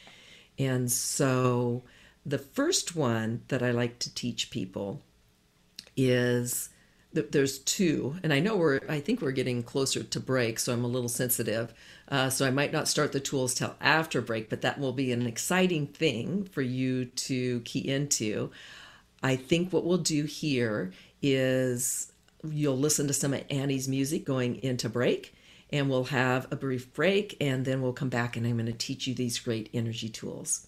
And 0.58 0.92
so 0.92 1.84
the 2.26 2.38
first 2.38 2.96
one 2.96 3.42
that 3.50 3.62
I 3.62 3.72
like 3.72 4.00
to 4.00 4.14
teach 4.14 4.50
people 4.52 5.02
is 5.98 6.70
there's 7.12 7.60
two, 7.60 8.16
and 8.24 8.34
I 8.34 8.40
know 8.40 8.56
we're, 8.56 8.80
I 8.90 9.00
think 9.00 9.22
we're 9.22 9.32
getting 9.32 9.62
closer 9.62 10.02
to 10.02 10.20
break, 10.20 10.58
so 10.58 10.74
I'm 10.74 10.84
a 10.84 10.88
little 10.88 11.10
sensitive. 11.10 11.74
Uh, 12.10 12.30
so 12.30 12.48
I 12.48 12.50
might 12.50 12.74
not 12.74 12.88
start 12.88 13.12
the 13.12 13.20
tools 13.20 13.54
till 13.54 13.76
after 13.80 14.22
break, 14.22 14.50
but 14.50 14.62
that 14.62 14.80
will 14.80 14.94
be 14.94 15.12
an 15.12 15.28
exciting 15.28 15.88
thing 15.88 16.46
for 16.46 16.62
you 16.62 17.06
to 17.06 17.60
key 17.62 17.88
into. 17.88 18.50
I 19.24 19.38
think 19.38 19.72
what 19.72 19.86
we'll 19.86 19.98
do 19.98 20.26
here 20.26 20.92
is 21.22 22.12
you'll 22.44 22.78
listen 22.78 23.08
to 23.08 23.14
some 23.14 23.34
of 23.34 23.44
Annie's 23.50 23.88
music 23.88 24.26
going 24.26 24.62
into 24.62 24.90
break, 24.90 25.34
and 25.72 25.90
we'll 25.90 26.04
have 26.06 26.48
a 26.52 26.58
brief 26.58 26.94
break, 26.94 27.38
and 27.40 27.64
then 27.64 27.82
we'll 27.82 27.94
come 27.94 28.10
back 28.10 28.36
and 28.36 28.46
I'm 28.46 28.58
going 28.58 28.66
to 28.66 28.74
teach 28.74 29.08
you 29.08 29.16
these 29.16 29.40
great 29.40 29.70
energy 29.74 30.10
tools. 30.10 30.68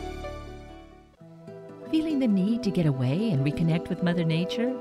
Feeling 1.91 2.19
the 2.19 2.27
need 2.27 2.63
to 2.63 2.71
get 2.71 2.85
away 2.85 3.31
and 3.31 3.45
reconnect 3.45 3.89
with 3.89 4.01
Mother 4.01 4.23
Nature? 4.23 4.73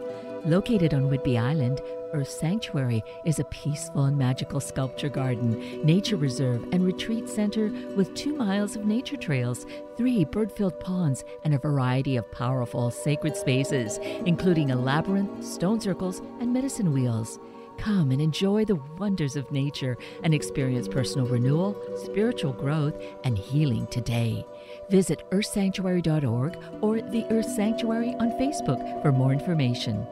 Located 0.45 0.95
on 0.95 1.11
Whidbey 1.11 1.41
Island, 1.41 1.81
Earth 2.13 2.31
Sanctuary 2.31 3.03
is 3.25 3.41
a 3.41 3.45
peaceful 3.47 4.05
and 4.05 4.17
magical 4.17 4.61
sculpture 4.61 5.09
garden, 5.09 5.85
nature 5.85 6.15
reserve, 6.17 6.63
and 6.71 6.87
retreat 6.87 7.29
center 7.29 7.73
with 7.97 8.15
two 8.15 8.37
miles 8.37 8.77
of 8.77 8.87
nature 8.87 9.17
trails, 9.17 9.67
three 9.97 10.25
bird 10.25 10.53
filled 10.53 10.79
ponds, 10.79 11.25
and 11.43 11.53
a 11.53 11.59
variety 11.59 12.17
of 12.17 12.31
powerful 12.31 12.93
sacred 12.93 13.37
spaces, 13.37 13.99
including 14.25 14.71
a 14.71 14.77
labyrinth, 14.77 15.45
stone 15.45 15.81
circles, 15.81 16.23
and 16.39 16.53
medicine 16.53 16.93
wheels. 16.93 17.41
Come 17.77 18.13
and 18.13 18.21
enjoy 18.21 18.67
the 18.67 18.81
wonders 18.99 19.35
of 19.35 19.51
nature 19.51 19.99
and 20.23 20.33
experience 20.33 20.87
personal 20.87 21.27
renewal, 21.27 21.77
spiritual 22.05 22.53
growth, 22.53 22.95
and 23.25 23.37
healing 23.37 23.89
today. 23.89 24.47
Visit 24.91 25.23
earthsanctuary.org 25.31 26.59
or 26.81 27.01
the 27.01 27.25
Earth 27.31 27.49
Sanctuary 27.49 28.15
on 28.19 28.33
Facebook 28.33 29.03
for 29.03 29.13
more 29.13 29.33
information. 29.33 30.05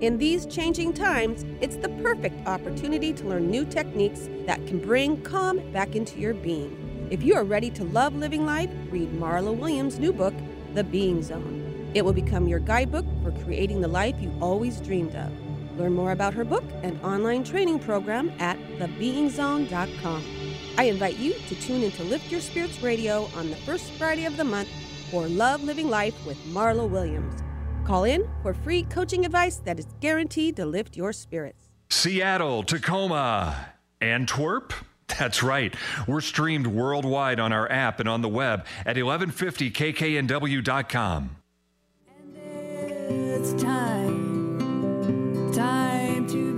In 0.00 0.18
these 0.18 0.44
changing 0.44 0.92
times, 0.92 1.46
it's 1.62 1.76
the 1.76 1.88
perfect 2.02 2.46
opportunity 2.46 3.14
to 3.14 3.26
learn 3.26 3.50
new 3.50 3.64
techniques 3.64 4.28
that 4.44 4.64
can 4.66 4.78
bring 4.78 5.22
calm 5.22 5.72
back 5.72 5.96
into 5.96 6.20
your 6.20 6.34
being. 6.34 7.08
If 7.10 7.22
you 7.22 7.34
are 7.34 7.44
ready 7.44 7.70
to 7.70 7.84
love 7.84 8.14
living 8.14 8.44
life, 8.44 8.70
read 8.90 9.10
Marla 9.12 9.56
Williams' 9.56 9.98
new 9.98 10.12
book, 10.12 10.34
The 10.74 10.84
Being 10.84 11.22
Zone. 11.22 11.90
It 11.94 12.04
will 12.04 12.12
become 12.12 12.46
your 12.46 12.58
guidebook 12.58 13.06
for 13.22 13.30
creating 13.42 13.80
the 13.80 13.88
life 13.88 14.16
you 14.20 14.34
always 14.38 14.80
dreamed 14.80 15.14
of. 15.14 15.32
Learn 15.78 15.94
more 15.94 16.12
about 16.12 16.34
her 16.34 16.44
book 16.44 16.64
and 16.82 17.00
online 17.02 17.42
training 17.42 17.78
program 17.78 18.30
at 18.38 18.58
thebeingzone.com. 18.78 20.35
I 20.78 20.84
invite 20.84 21.16
you 21.16 21.32
to 21.48 21.54
tune 21.54 21.82
into 21.82 22.04
Lift 22.04 22.30
Your 22.30 22.42
Spirits 22.42 22.82
Radio 22.82 23.30
on 23.34 23.48
the 23.48 23.56
first 23.56 23.90
Friday 23.92 24.26
of 24.26 24.36
the 24.36 24.44
month 24.44 24.68
for 25.10 25.26
Love 25.26 25.64
Living 25.64 25.88
Life 25.88 26.14
with 26.26 26.36
Marla 26.46 26.86
Williams. 26.88 27.42
Call 27.84 28.04
in 28.04 28.28
for 28.42 28.52
free 28.52 28.82
coaching 28.82 29.24
advice 29.24 29.56
that 29.64 29.78
is 29.78 29.86
guaranteed 30.00 30.54
to 30.56 30.66
lift 30.66 30.94
your 30.96 31.14
spirits. 31.14 31.70
Seattle, 31.88 32.62
Tacoma, 32.62 33.68
Antwerp. 34.00 34.72
That's 35.18 35.42
right. 35.42 35.74
We're 36.06 36.20
streamed 36.20 36.66
worldwide 36.66 37.40
on 37.40 37.52
our 37.52 37.70
app 37.70 38.00
and 38.00 38.08
on 38.08 38.20
the 38.20 38.28
web 38.28 38.66
at 38.84 38.96
1150kknw.com. 38.96 41.36
And 42.34 43.30
it's 43.30 43.62
time, 43.62 45.52
time 45.54 46.26
to 46.26 46.55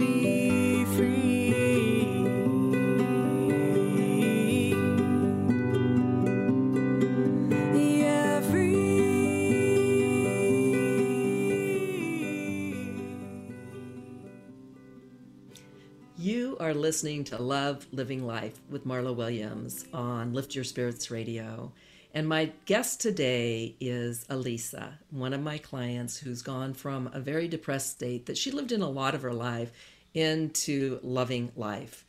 are 16.68 16.74
listening 16.74 17.24
to 17.24 17.40
Love 17.40 17.87
Living 17.92 18.26
Life 18.26 18.61
with 18.68 18.87
Marla 18.87 19.16
Williams 19.16 19.87
on 19.94 20.35
Lift 20.35 20.54
Your 20.54 20.64
Spirits 20.64 21.11
Radio. 21.11 21.72
And 22.12 22.28
my 22.28 22.52
guest 22.66 23.00
today 23.00 23.74
is 23.81 24.26
Alisa, 24.28 24.92
one 25.11 25.33
of 25.33 25.40
my 25.40 25.57
clients 25.57 26.18
who's 26.18 26.42
gone 26.42 26.74
from 26.74 27.09
a 27.14 27.20
very 27.20 27.48
depressed 27.48 27.92
state 27.92 28.26
that 28.26 28.37
she 28.37 28.50
lived 28.50 28.70
in 28.70 28.83
a 28.83 28.90
lot 28.90 29.14
of 29.14 29.22
her 29.22 29.33
life 29.33 29.72
into 30.12 31.00
loving 31.02 31.52
life. 31.57 32.04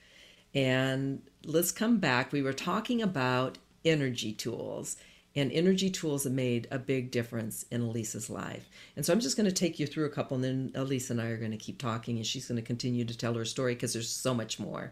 And 0.54 1.22
let's 1.46 1.72
come 1.72 2.00
back. 2.00 2.34
We 2.34 2.42
were 2.42 2.52
talking 2.52 3.02
about 3.02 3.60
energy 3.86 4.34
tools, 4.34 4.98
and 5.36 5.52
energy 5.52 5.90
tools 5.90 6.24
have 6.24 6.34
made 6.34 6.68
a 6.72 6.80
big 6.80 7.12
difference 7.12 7.64
in 7.72 7.82
Alisa's 7.82 8.30
life. 8.30 8.70
And 8.96 9.06
so 9.06 9.14
I'm 9.14 9.20
just 9.20 9.38
going 9.38 9.48
to 9.48 9.56
take 9.56 9.80
you 9.80 9.86
through 9.86 10.06
a 10.06 10.10
couple, 10.10 10.36
and 10.36 10.44
then 10.44 10.72
Alisa 10.76 11.12
and 11.12 11.22
I 11.22 11.28
are 11.28 11.38
going 11.38 11.52
to 11.52 11.58
keep 11.58 11.78
talking, 11.78 12.18
and 12.18 12.26
she's 12.26 12.48
going 12.48 12.60
to 12.60 12.66
continue 12.66 13.06
to 13.06 13.18
tell 13.18 13.36
her 13.36 13.46
story 13.46 13.76
because 13.76 13.94
there's 13.94 14.10
so 14.10 14.34
much 14.34 14.60
more. 14.60 14.92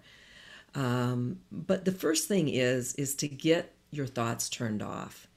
Um, 0.75 1.39
but 1.51 1.85
the 1.85 1.91
first 1.91 2.27
thing 2.27 2.49
is 2.49 2.93
is 2.95 3.15
to 3.15 3.27
get 3.27 3.73
your 3.91 4.05
thoughts 4.05 4.49
turned 4.49 4.83
off. 4.83 5.27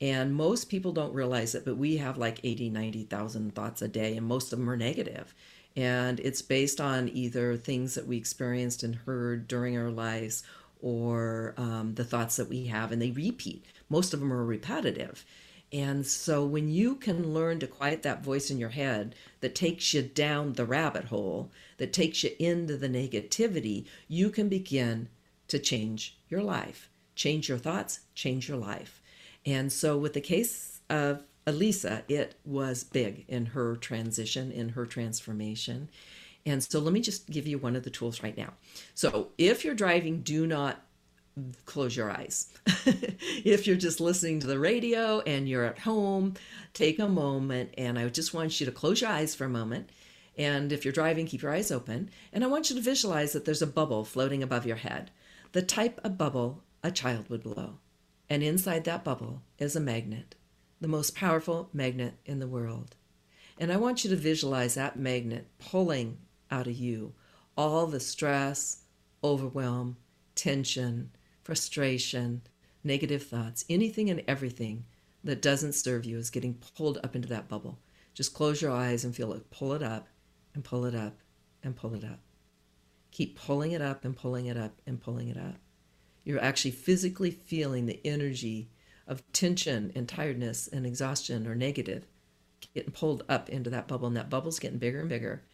And 0.00 0.34
most 0.34 0.68
people 0.68 0.92
don't 0.92 1.12
realize 1.12 1.54
it, 1.54 1.64
but 1.64 1.76
we 1.76 1.96
have 1.96 2.18
like 2.18 2.40
80, 2.44 2.70
90,000 2.70 3.54
thoughts 3.54 3.82
a 3.82 3.88
day, 3.88 4.16
and 4.16 4.26
most 4.26 4.52
of 4.52 4.58
them 4.58 4.70
are 4.70 4.76
negative. 4.76 5.34
And 5.76 6.20
it's 6.20 6.42
based 6.42 6.80
on 6.80 7.08
either 7.08 7.56
things 7.56 7.94
that 7.94 8.06
we 8.06 8.16
experienced 8.16 8.82
and 8.82 8.94
heard 8.94 9.48
during 9.48 9.76
our 9.76 9.90
lives 9.90 10.42
or 10.80 11.54
um, 11.56 11.94
the 11.94 12.04
thoughts 12.04 12.36
that 12.36 12.48
we 12.48 12.66
have, 12.66 12.92
and 12.92 13.02
they 13.02 13.10
repeat. 13.10 13.64
Most 13.88 14.14
of 14.14 14.20
them 14.20 14.32
are 14.32 14.44
repetitive. 14.44 15.24
And 15.72 16.06
so 16.06 16.46
when 16.46 16.68
you 16.68 16.94
can 16.94 17.34
learn 17.34 17.60
to 17.60 17.66
quiet 17.66 18.02
that 18.02 18.24
voice 18.24 18.50
in 18.50 18.58
your 18.58 18.70
head 18.70 19.14
that 19.40 19.54
takes 19.54 19.92
you 19.92 20.02
down 20.02 20.54
the 20.54 20.64
rabbit 20.64 21.04
hole, 21.04 21.50
that 21.76 21.92
takes 21.92 22.24
you 22.24 22.30
into 22.38 22.76
the 22.76 22.88
negativity, 22.88 23.84
you 24.08 24.30
can 24.30 24.48
begin 24.48 25.08
to 25.48 25.58
change 25.58 26.16
your 26.28 26.42
life, 26.42 26.88
change 27.14 27.48
your 27.48 27.58
thoughts, 27.58 28.00
change 28.14 28.48
your 28.48 28.56
life. 28.56 29.02
And 29.44 29.70
so 29.70 29.98
with 29.98 30.14
the 30.14 30.20
case 30.20 30.80
of 30.88 31.22
Alisa, 31.46 32.02
it 32.08 32.34
was 32.44 32.84
big 32.84 33.24
in 33.28 33.46
her 33.46 33.76
transition, 33.76 34.50
in 34.50 34.70
her 34.70 34.86
transformation. 34.86 35.88
And 36.46 36.62
so 36.62 36.78
let 36.78 36.92
me 36.92 37.00
just 37.00 37.28
give 37.28 37.46
you 37.46 37.58
one 37.58 37.76
of 37.76 37.82
the 37.82 37.90
tools 37.90 38.22
right 38.22 38.36
now. 38.36 38.54
So 38.94 39.28
if 39.36 39.64
you're 39.64 39.74
driving, 39.74 40.20
do 40.20 40.46
not 40.46 40.82
close 41.64 41.96
your 41.96 42.10
eyes. 42.10 42.48
if 42.66 43.66
you're 43.66 43.76
just 43.76 44.00
listening 44.00 44.40
to 44.40 44.46
the 44.46 44.58
radio 44.58 45.20
and 45.20 45.48
you're 45.48 45.64
at 45.64 45.78
home, 45.78 46.34
take 46.74 46.98
a 46.98 47.08
moment 47.08 47.74
and 47.78 47.98
I 47.98 48.08
just 48.08 48.34
want 48.34 48.58
you 48.60 48.66
to 48.66 48.72
close 48.72 49.00
your 49.00 49.10
eyes 49.10 49.34
for 49.34 49.44
a 49.44 49.50
moment. 49.50 49.90
And 50.36 50.72
if 50.72 50.84
you're 50.84 50.92
driving, 50.92 51.26
keep 51.26 51.42
your 51.42 51.52
eyes 51.52 51.70
open. 51.70 52.10
And 52.32 52.44
I 52.44 52.46
want 52.46 52.70
you 52.70 52.76
to 52.76 52.82
visualize 52.82 53.32
that 53.32 53.44
there's 53.44 53.62
a 53.62 53.66
bubble 53.66 54.04
floating 54.04 54.42
above 54.42 54.66
your 54.66 54.76
head, 54.76 55.10
the 55.52 55.62
type 55.62 56.00
of 56.04 56.16
bubble 56.16 56.62
a 56.82 56.90
child 56.90 57.28
would 57.28 57.42
blow. 57.42 57.78
And 58.30 58.42
inside 58.42 58.84
that 58.84 59.04
bubble 59.04 59.42
is 59.58 59.74
a 59.74 59.80
magnet, 59.80 60.34
the 60.80 60.88
most 60.88 61.14
powerful 61.14 61.70
magnet 61.72 62.14
in 62.24 62.38
the 62.38 62.46
world. 62.46 62.94
And 63.58 63.72
I 63.72 63.76
want 63.76 64.04
you 64.04 64.10
to 64.10 64.16
visualize 64.16 64.74
that 64.74 64.98
magnet 64.98 65.48
pulling 65.58 66.18
out 66.50 66.66
of 66.66 66.74
you 66.74 67.14
all 67.56 67.86
the 67.86 67.98
stress, 67.98 68.82
overwhelm, 69.24 69.96
tension, 70.36 71.10
frustration, 71.48 72.42
negative 72.84 73.22
thoughts, 73.22 73.64
anything 73.70 74.10
and 74.10 74.22
everything 74.28 74.84
that 75.24 75.40
doesn't 75.40 75.72
serve 75.72 76.04
you 76.04 76.18
is 76.18 76.28
getting 76.28 76.60
pulled 76.76 76.98
up 77.02 77.16
into 77.16 77.26
that 77.26 77.48
bubble. 77.48 77.78
Just 78.12 78.34
close 78.34 78.60
your 78.60 78.70
eyes 78.70 79.02
and 79.02 79.16
feel 79.16 79.32
it 79.32 79.50
pull 79.50 79.72
it 79.72 79.82
up 79.82 80.08
and 80.52 80.62
pull 80.62 80.84
it 80.84 80.94
up 80.94 81.16
and 81.62 81.74
pull 81.74 81.94
it 81.94 82.04
up. 82.04 82.18
Keep 83.12 83.38
pulling 83.40 83.72
it 83.72 83.80
up 83.80 84.04
and 84.04 84.14
pulling 84.14 84.44
it 84.44 84.58
up 84.58 84.74
and 84.86 85.00
pulling 85.00 85.28
it 85.28 85.38
up. 85.38 85.54
You're 86.22 86.38
actually 86.38 86.72
physically 86.72 87.30
feeling 87.30 87.86
the 87.86 88.06
energy 88.06 88.68
of 89.06 89.22
tension 89.32 89.90
and 89.94 90.06
tiredness 90.06 90.68
and 90.68 90.84
exhaustion 90.84 91.46
or 91.46 91.54
negative 91.54 92.04
getting 92.74 92.92
pulled 92.92 93.24
up 93.26 93.48
into 93.48 93.70
that 93.70 93.88
bubble, 93.88 94.08
and 94.08 94.18
that 94.18 94.28
bubble's 94.28 94.58
getting 94.58 94.76
bigger 94.76 95.00
and 95.00 95.08
bigger. 95.08 95.44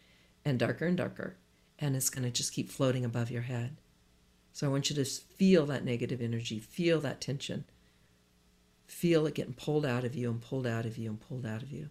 and 0.43 0.59
darker 0.59 0.87
and 0.87 0.97
darker. 0.97 1.37
And 1.79 1.95
it's 1.95 2.09
going 2.09 2.25
to 2.25 2.31
just 2.31 2.51
keep 2.51 2.69
floating 2.69 3.05
above 3.05 3.31
your 3.31 3.43
head. 3.43 3.77
So 4.55 4.65
I 4.65 4.69
want 4.69 4.89
you 4.89 4.95
to 4.95 5.03
feel 5.03 5.65
that 5.65 5.83
negative 5.83 6.21
energy, 6.21 6.59
feel 6.59 7.01
that 7.01 7.19
tension, 7.19 7.65
feel 8.87 9.27
it 9.27 9.33
getting 9.33 9.53
pulled 9.53 9.85
out 9.85 10.05
of 10.05 10.15
you 10.15 10.31
and 10.31 10.41
pulled 10.41 10.65
out 10.65 10.85
of 10.85 10.97
you 10.97 11.09
and 11.09 11.19
pulled 11.19 11.45
out 11.45 11.61
of 11.61 11.73
you. 11.73 11.89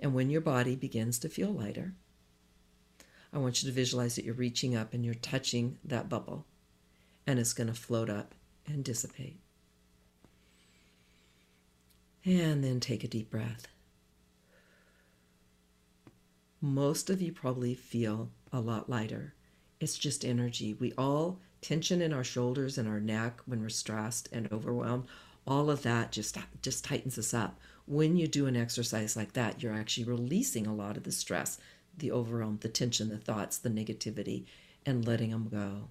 And 0.00 0.14
when 0.14 0.30
your 0.30 0.40
body 0.40 0.74
begins 0.74 1.16
to 1.20 1.28
feel 1.28 1.52
lighter, 1.52 1.92
I 3.32 3.38
want 3.38 3.62
you 3.62 3.68
to 3.68 3.74
visualize 3.74 4.16
that 4.16 4.24
you're 4.24 4.34
reaching 4.34 4.74
up 4.74 4.92
and 4.92 5.04
you're 5.04 5.14
touching 5.14 5.78
that 5.84 6.08
bubble, 6.08 6.44
and 7.24 7.38
it's 7.38 7.52
going 7.52 7.68
to 7.68 7.72
float 7.72 8.10
up 8.10 8.34
and 8.66 8.82
dissipate. 8.82 9.38
And 12.24 12.64
then 12.64 12.80
take 12.80 13.04
a 13.04 13.08
deep 13.08 13.30
breath. 13.30 13.68
Most 16.60 17.10
of 17.10 17.22
you 17.22 17.30
probably 17.30 17.76
feel 17.76 18.30
a 18.52 18.58
lot 18.60 18.90
lighter. 18.90 19.34
It's 19.80 19.98
just 19.98 20.24
energy. 20.24 20.74
We 20.74 20.92
all 20.96 21.40
tension 21.60 22.02
in 22.02 22.12
our 22.12 22.24
shoulders 22.24 22.78
and 22.78 22.88
our 22.88 23.00
neck 23.00 23.40
when 23.46 23.60
we're 23.60 23.68
stressed 23.68 24.28
and 24.32 24.50
overwhelmed. 24.52 25.06
All 25.46 25.70
of 25.70 25.82
that 25.82 26.12
just 26.12 26.38
just 26.62 26.84
tightens 26.84 27.18
us 27.18 27.34
up. 27.34 27.58
When 27.86 28.16
you 28.16 28.26
do 28.26 28.46
an 28.46 28.56
exercise 28.56 29.16
like 29.16 29.34
that, 29.34 29.62
you're 29.62 29.74
actually 29.74 30.04
releasing 30.04 30.66
a 30.66 30.74
lot 30.74 30.96
of 30.96 31.02
the 31.02 31.12
stress, 31.12 31.58
the 31.96 32.12
overwhelm, 32.12 32.58
the 32.60 32.68
tension, 32.68 33.08
the 33.10 33.18
thoughts, 33.18 33.58
the 33.58 33.68
negativity, 33.68 34.46
and 34.86 35.06
letting 35.06 35.30
them 35.30 35.48
go. 35.48 35.88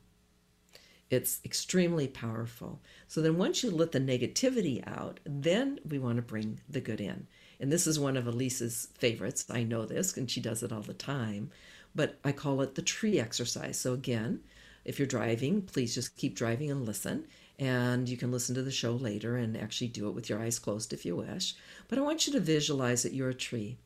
It's 1.10 1.39
extremely 1.46 2.08
powerful. 2.08 2.82
So 3.08 3.22
then 3.22 3.38
once 3.38 3.63
you 3.63 3.69
let 3.69 3.91
the 3.91 4.00
negativity 4.00 4.82
out, 4.88 5.19
then 5.24 5.80
we 5.88 6.00
want 6.00 6.15
to 6.15 6.24
bring 6.24 6.60
the 6.67 6.82
good 6.82 7.00
in. 7.00 7.28
And 7.60 7.72
this 7.72 7.86
is 7.86 8.00
one 8.00 8.17
of 8.17 8.26
Alisa's 8.26 8.88
favorites. 8.96 9.46
I 9.50 9.63
know 9.63 9.86
this, 9.86 10.17
and 10.17 10.30
she 10.30 10.41
does 10.41 10.63
it 10.63 10.72
all 10.72 10.82
the 10.82 10.93
time. 10.93 11.52
But 11.95 12.19
I 12.23 12.32
call 12.32 12.62
it 12.62 12.75
the 12.75 12.82
tree 12.82 13.19
exercise. 13.19 13.79
So 13.79 13.93
again, 13.93 14.41
if 14.86 14.99
you're 14.99 15.08
driving, 15.08 15.62
please 15.62 15.95
just 15.95 16.17
keep 16.17 16.36
driving 16.36 16.71
and 16.71 16.86
listen. 16.86 17.25
And 17.60 18.10
you 18.10 18.17
can 18.17 18.32
listen 18.32 18.56
to 18.56 18.63
the 18.63 18.71
show 18.71 18.93
later 18.93 19.38
and 19.38 19.56
actually 19.56 19.88
do 19.88 20.08
it 20.08 20.15
with 20.15 20.29
your 20.29 20.39
eyes 20.41 20.60
closed 20.60 20.91
if 20.91 21.06
you 21.06 21.15
wish. 21.15 21.56
But 21.88 21.99
I 21.99 22.01
want 22.01 22.25
you 22.25 22.34
to 22.34 22.39
visualize 22.39 23.03
that 23.03 23.13
you're 23.13 23.29
a 23.29 23.34
tree, 23.34 23.77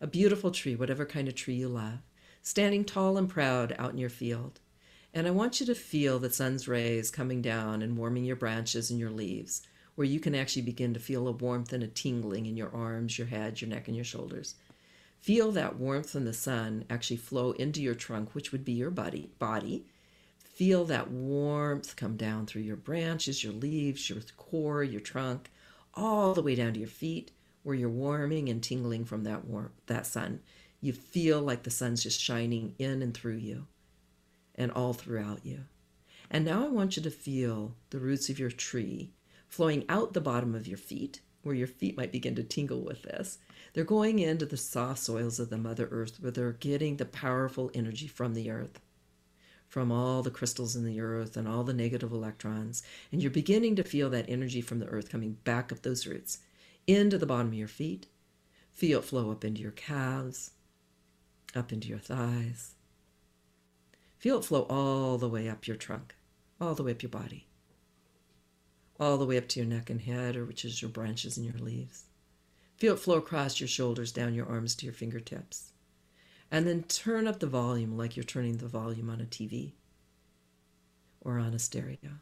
a 0.00 0.06
beautiful 0.06 0.50
tree, 0.50 0.76
whatever 0.76 1.04
kind 1.04 1.28
of 1.28 1.34
tree 1.34 1.54
you 1.54 1.68
love, 1.68 1.98
standing 2.42 2.84
tall 2.84 3.18
and 3.18 3.28
proud 3.28 3.74
out 3.78 3.92
in 3.92 3.98
your 3.98 4.08
field. 4.08 4.60
And 5.12 5.26
I 5.26 5.30
want 5.30 5.60
you 5.60 5.66
to 5.66 5.74
feel 5.74 6.18
the 6.18 6.30
sun's 6.30 6.68
rays 6.68 7.10
coming 7.10 7.42
down 7.42 7.82
and 7.82 7.98
warming 7.98 8.24
your 8.24 8.36
branches 8.36 8.90
and 8.90 8.98
your 8.98 9.10
leaves, 9.10 9.62
where 9.94 10.06
you 10.06 10.20
can 10.20 10.34
actually 10.34 10.62
begin 10.62 10.94
to 10.94 11.00
feel 11.00 11.28
a 11.28 11.32
warmth 11.32 11.72
and 11.72 11.82
a 11.82 11.88
tingling 11.88 12.46
in 12.46 12.56
your 12.56 12.74
arms, 12.74 13.18
your 13.18 13.26
head, 13.26 13.60
your 13.60 13.68
neck, 13.68 13.88
and 13.88 13.96
your 13.96 14.06
shoulders. 14.06 14.54
Feel 15.22 15.52
that 15.52 15.76
warmth 15.76 16.10
from 16.10 16.24
the 16.24 16.32
sun 16.32 16.84
actually 16.90 17.16
flow 17.16 17.52
into 17.52 17.80
your 17.80 17.94
trunk, 17.94 18.34
which 18.34 18.50
would 18.50 18.64
be 18.64 18.72
your 18.72 18.90
body. 18.90 19.30
Body. 19.38 19.86
Feel 20.40 20.84
that 20.86 21.12
warmth 21.12 21.94
come 21.94 22.16
down 22.16 22.44
through 22.44 22.62
your 22.62 22.74
branches, 22.74 23.44
your 23.44 23.52
leaves, 23.52 24.10
your 24.10 24.18
core, 24.36 24.82
your 24.82 25.00
trunk, 25.00 25.48
all 25.94 26.34
the 26.34 26.42
way 26.42 26.56
down 26.56 26.72
to 26.72 26.80
your 26.80 26.88
feet, 26.88 27.30
where 27.62 27.76
you're 27.76 27.88
warming 27.88 28.48
and 28.48 28.64
tingling 28.64 29.04
from 29.04 29.22
that 29.22 29.44
warmth, 29.44 29.70
that 29.86 30.06
sun. 30.06 30.40
You 30.80 30.92
feel 30.92 31.40
like 31.40 31.62
the 31.62 31.70
sun's 31.70 32.02
just 32.02 32.20
shining 32.20 32.74
in 32.80 33.00
and 33.00 33.14
through 33.14 33.36
you 33.36 33.68
and 34.56 34.72
all 34.72 34.92
throughout 34.92 35.46
you. 35.46 35.60
And 36.32 36.44
now 36.44 36.64
I 36.64 36.68
want 36.68 36.96
you 36.96 37.02
to 37.04 37.10
feel 37.10 37.76
the 37.90 38.00
roots 38.00 38.28
of 38.28 38.40
your 38.40 38.50
tree 38.50 39.12
flowing 39.46 39.84
out 39.88 40.14
the 40.14 40.20
bottom 40.20 40.56
of 40.56 40.66
your 40.66 40.78
feet, 40.78 41.20
where 41.42 41.54
your 41.54 41.66
feet 41.66 41.96
might 41.96 42.12
begin 42.12 42.34
to 42.36 42.42
tingle 42.42 42.80
with 42.80 43.02
this. 43.02 43.38
They're 43.72 43.84
going 43.84 44.18
into 44.18 44.46
the 44.46 44.56
soft 44.56 45.00
soils 45.00 45.38
of 45.38 45.50
the 45.50 45.58
Mother 45.58 45.88
Earth, 45.90 46.18
where 46.20 46.30
they're 46.30 46.52
getting 46.52 46.96
the 46.96 47.04
powerful 47.04 47.70
energy 47.74 48.06
from 48.06 48.34
the 48.34 48.50
earth, 48.50 48.80
from 49.68 49.90
all 49.90 50.22
the 50.22 50.30
crystals 50.30 50.76
in 50.76 50.84
the 50.84 51.00
earth 51.00 51.36
and 51.36 51.48
all 51.48 51.64
the 51.64 51.72
negative 51.72 52.12
electrons. 52.12 52.82
And 53.10 53.22
you're 53.22 53.30
beginning 53.30 53.76
to 53.76 53.84
feel 53.84 54.10
that 54.10 54.28
energy 54.28 54.60
from 54.60 54.78
the 54.78 54.88
earth 54.88 55.10
coming 55.10 55.38
back 55.44 55.72
up 55.72 55.82
those 55.82 56.06
roots 56.06 56.38
into 56.86 57.18
the 57.18 57.26
bottom 57.26 57.48
of 57.48 57.54
your 57.54 57.68
feet. 57.68 58.06
Feel 58.72 59.00
it 59.00 59.04
flow 59.04 59.30
up 59.30 59.44
into 59.44 59.60
your 59.60 59.72
calves, 59.72 60.52
up 61.54 61.72
into 61.72 61.88
your 61.88 61.98
thighs, 61.98 62.74
Feel 64.22 64.38
it 64.38 64.44
flow 64.44 64.62
all 64.70 65.18
the 65.18 65.28
way 65.28 65.48
up 65.48 65.66
your 65.66 65.74
trunk, 65.74 66.14
all 66.60 66.76
the 66.76 66.84
way 66.84 66.92
up 66.92 67.02
your 67.02 67.10
body, 67.10 67.48
all 69.02 69.18
the 69.18 69.26
way 69.26 69.36
up 69.36 69.48
to 69.48 69.58
your 69.58 69.68
neck 69.68 69.90
and 69.90 70.00
head, 70.00 70.36
or 70.36 70.44
which 70.44 70.64
is 70.64 70.80
your 70.80 70.88
branches 70.88 71.36
and 71.36 71.44
your 71.44 71.58
leaves. 71.58 72.04
Feel 72.76 72.94
it 72.94 73.00
flow 73.00 73.16
across 73.16 73.58
your 73.58 73.68
shoulders, 73.68 74.12
down 74.12 74.32
your 74.32 74.48
arms 74.48 74.76
to 74.76 74.86
your 74.86 74.94
fingertips. 74.94 75.72
And 76.52 76.68
then 76.68 76.84
turn 76.84 77.26
up 77.26 77.40
the 77.40 77.48
volume 77.48 77.96
like 77.96 78.16
you're 78.16 78.22
turning 78.22 78.58
the 78.58 78.68
volume 78.68 79.10
on 79.10 79.20
a 79.20 79.24
TV 79.24 79.72
or 81.20 81.38
on 81.38 81.52
a 81.52 81.58
stereo. 81.58 82.20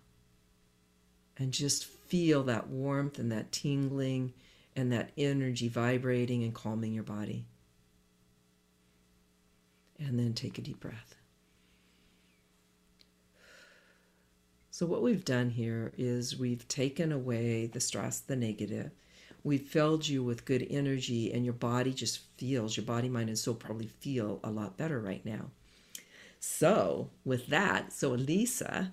And 1.37 1.53
just 1.53 1.85
feel 1.85 2.43
that 2.45 2.69
warmth 2.69 3.19
and 3.19 3.31
that 3.31 3.53
tingling 3.53 4.33
and 4.75 4.91
that 4.91 5.11
energy 5.19 5.69
vibrating 5.69 6.45
and 6.45 6.55
calming 6.55 6.95
your 6.95 7.05
body. 7.05 7.45
And 9.99 10.19
then 10.19 10.33
take 10.33 10.57
a 10.57 10.63
deep 10.63 10.81
breath. 10.81 11.20
So, 14.81 14.87
what 14.87 15.03
we've 15.03 15.27
done 15.27 15.51
here 15.51 15.93
is 15.99 16.39
we've 16.39 16.67
taken 16.67 17.13
away 17.13 17.67
the 17.67 17.81
stress, 17.81 18.21
the 18.21 18.35
negative. 18.35 18.93
We've 19.45 19.61
filled 19.61 20.09
you 20.09 20.25
with 20.25 20.47
good 20.47 20.67
energy, 20.71 21.31
and 21.35 21.45
your 21.45 21.53
body 21.53 21.93
just 21.93 22.21
feels, 22.39 22.79
your 22.79 22.87
body, 22.87 23.11
mind, 23.11 23.29
and 23.29 23.39
soul 23.39 23.57
probably 23.57 23.89
feel 23.89 24.41
a 24.43 24.51
lot 24.51 24.79
better 24.79 24.99
right 24.99 25.23
now. 25.23 25.51
So, 26.39 27.11
with 27.27 27.49
that, 27.49 27.93
so 27.93 28.17
Alisa, 28.17 28.93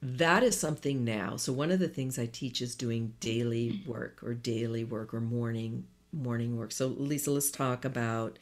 that 0.00 0.44
is 0.44 0.56
something 0.56 1.04
now. 1.04 1.36
So, 1.36 1.52
one 1.52 1.72
of 1.72 1.80
the 1.80 1.88
things 1.88 2.16
I 2.16 2.26
teach 2.26 2.62
is 2.62 2.76
doing 2.76 3.14
daily 3.18 3.82
work 3.88 4.22
or 4.22 4.34
daily 4.34 4.84
work 4.84 5.14
or 5.14 5.20
morning 5.20 5.84
morning 6.12 6.56
work. 6.56 6.70
So, 6.70 6.86
Lisa, 6.86 7.32
let's 7.32 7.50
talk 7.50 7.84
about. 7.84 8.38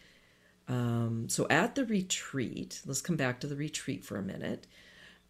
Um, 0.69 1.27
so, 1.31 1.47
at 1.49 1.75
the 1.75 1.87
retreat, 1.87 2.83
let's 2.85 3.01
come 3.01 3.17
back 3.17 3.41
to 3.41 3.47
the 3.47 3.57
retreat 3.57 4.05
for 4.05 4.19
a 4.19 4.23
minute 4.23 4.67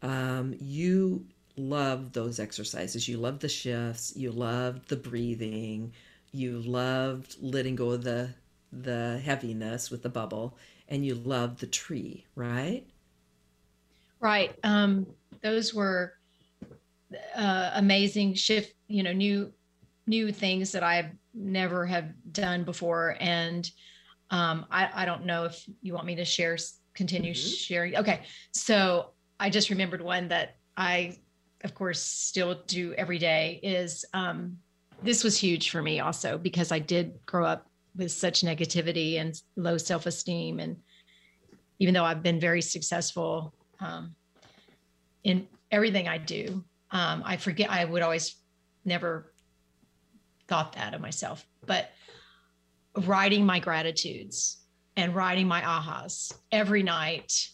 um, 0.05 0.55
you 0.61 1.25
love 1.57 2.13
those 2.13 2.39
exercises. 2.39 3.09
You 3.09 3.17
love 3.17 3.41
the 3.41 3.49
shifts. 3.49 4.13
You 4.15 4.31
loved 4.31 4.89
the 4.89 4.97
breathing. 4.97 5.93
You 6.31 6.61
loved 6.61 7.37
letting 7.41 7.75
go 7.75 7.91
of 7.91 8.05
the 8.05 8.31
the 8.71 9.21
heaviness 9.25 9.91
with 9.91 10.03
the 10.03 10.09
bubble, 10.09 10.59
and 10.89 11.07
you 11.07 11.15
loved 11.15 11.61
the 11.61 11.67
tree, 11.67 12.27
right? 12.35 12.85
Right. 14.21 14.55
Um, 14.65 15.07
those 15.43 15.73
were 15.73 16.15
uh, 17.37 17.71
amazing 17.75 18.35
shift. 18.35 18.75
You 18.89 19.05
know, 19.05 19.13
new 19.13 19.53
new 20.07 20.33
things 20.33 20.71
that 20.73 20.83
I 20.83 21.13
never 21.33 21.87
have 21.87 22.13
done 22.33 22.65
before, 22.65 23.17
and 23.21 23.71
um, 24.31 24.67
I, 24.71 24.91
I 24.93 25.05
don't 25.07 25.25
know 25.25 25.45
if 25.45 25.65
you 25.81 25.95
want 25.95 26.07
me 26.07 26.17
to 26.17 26.25
share 26.27 26.59
continue 26.95 27.33
mm-hmm. 27.33 27.55
sharing. 27.55 27.97
Okay, 27.97 28.23
so 28.53 29.15
I 29.39 29.51
just 29.51 29.71
remembered 29.71 30.01
one 30.01 30.29
that 30.29 30.57
I, 30.77 31.19
of 31.63 31.75
course, 31.75 32.01
still 32.01 32.63
do 32.67 32.95
every 32.95 33.19
day 33.19 33.61
is 33.63 34.05
um, 34.15 34.59
this 35.03 35.25
was 35.25 35.39
huge 35.39 35.71
for 35.71 35.83
me 35.83 36.01
also 36.01 36.39
because 36.39 36.73
I 36.73 36.79
did 36.79 37.19
grow 37.27 37.45
up 37.45 37.67
with 37.97 38.11
such 38.11 38.43
negativity 38.43 39.21
and 39.21 39.35
low 39.57 39.79
self 39.79 40.07
esteem. 40.07 40.61
And 40.61 40.77
even 41.79 41.95
though 41.95 42.05
I've 42.05 42.23
been 42.23 42.41
very 42.41 42.63
successful 42.63 43.55
um, 43.81 44.15
in 45.23 45.47
everything 45.71 46.09
I 46.09 46.19
do, 46.19 46.65
um, 46.91 47.23
I 47.25 47.37
forget, 47.37 47.71
I 47.71 47.85
would 47.85 48.03
always 48.03 48.37
never 48.85 49.33
thought 50.49 50.75
that 50.75 50.95
of 50.95 51.01
myself. 51.01 51.47
But 51.67 51.91
writing 52.97 53.45
my 53.45 53.59
gratitudes 53.59 54.59
and 54.97 55.15
writing 55.15 55.49
my 55.49 55.61
ahas 55.63 56.33
every 56.53 56.83
night 56.83 57.49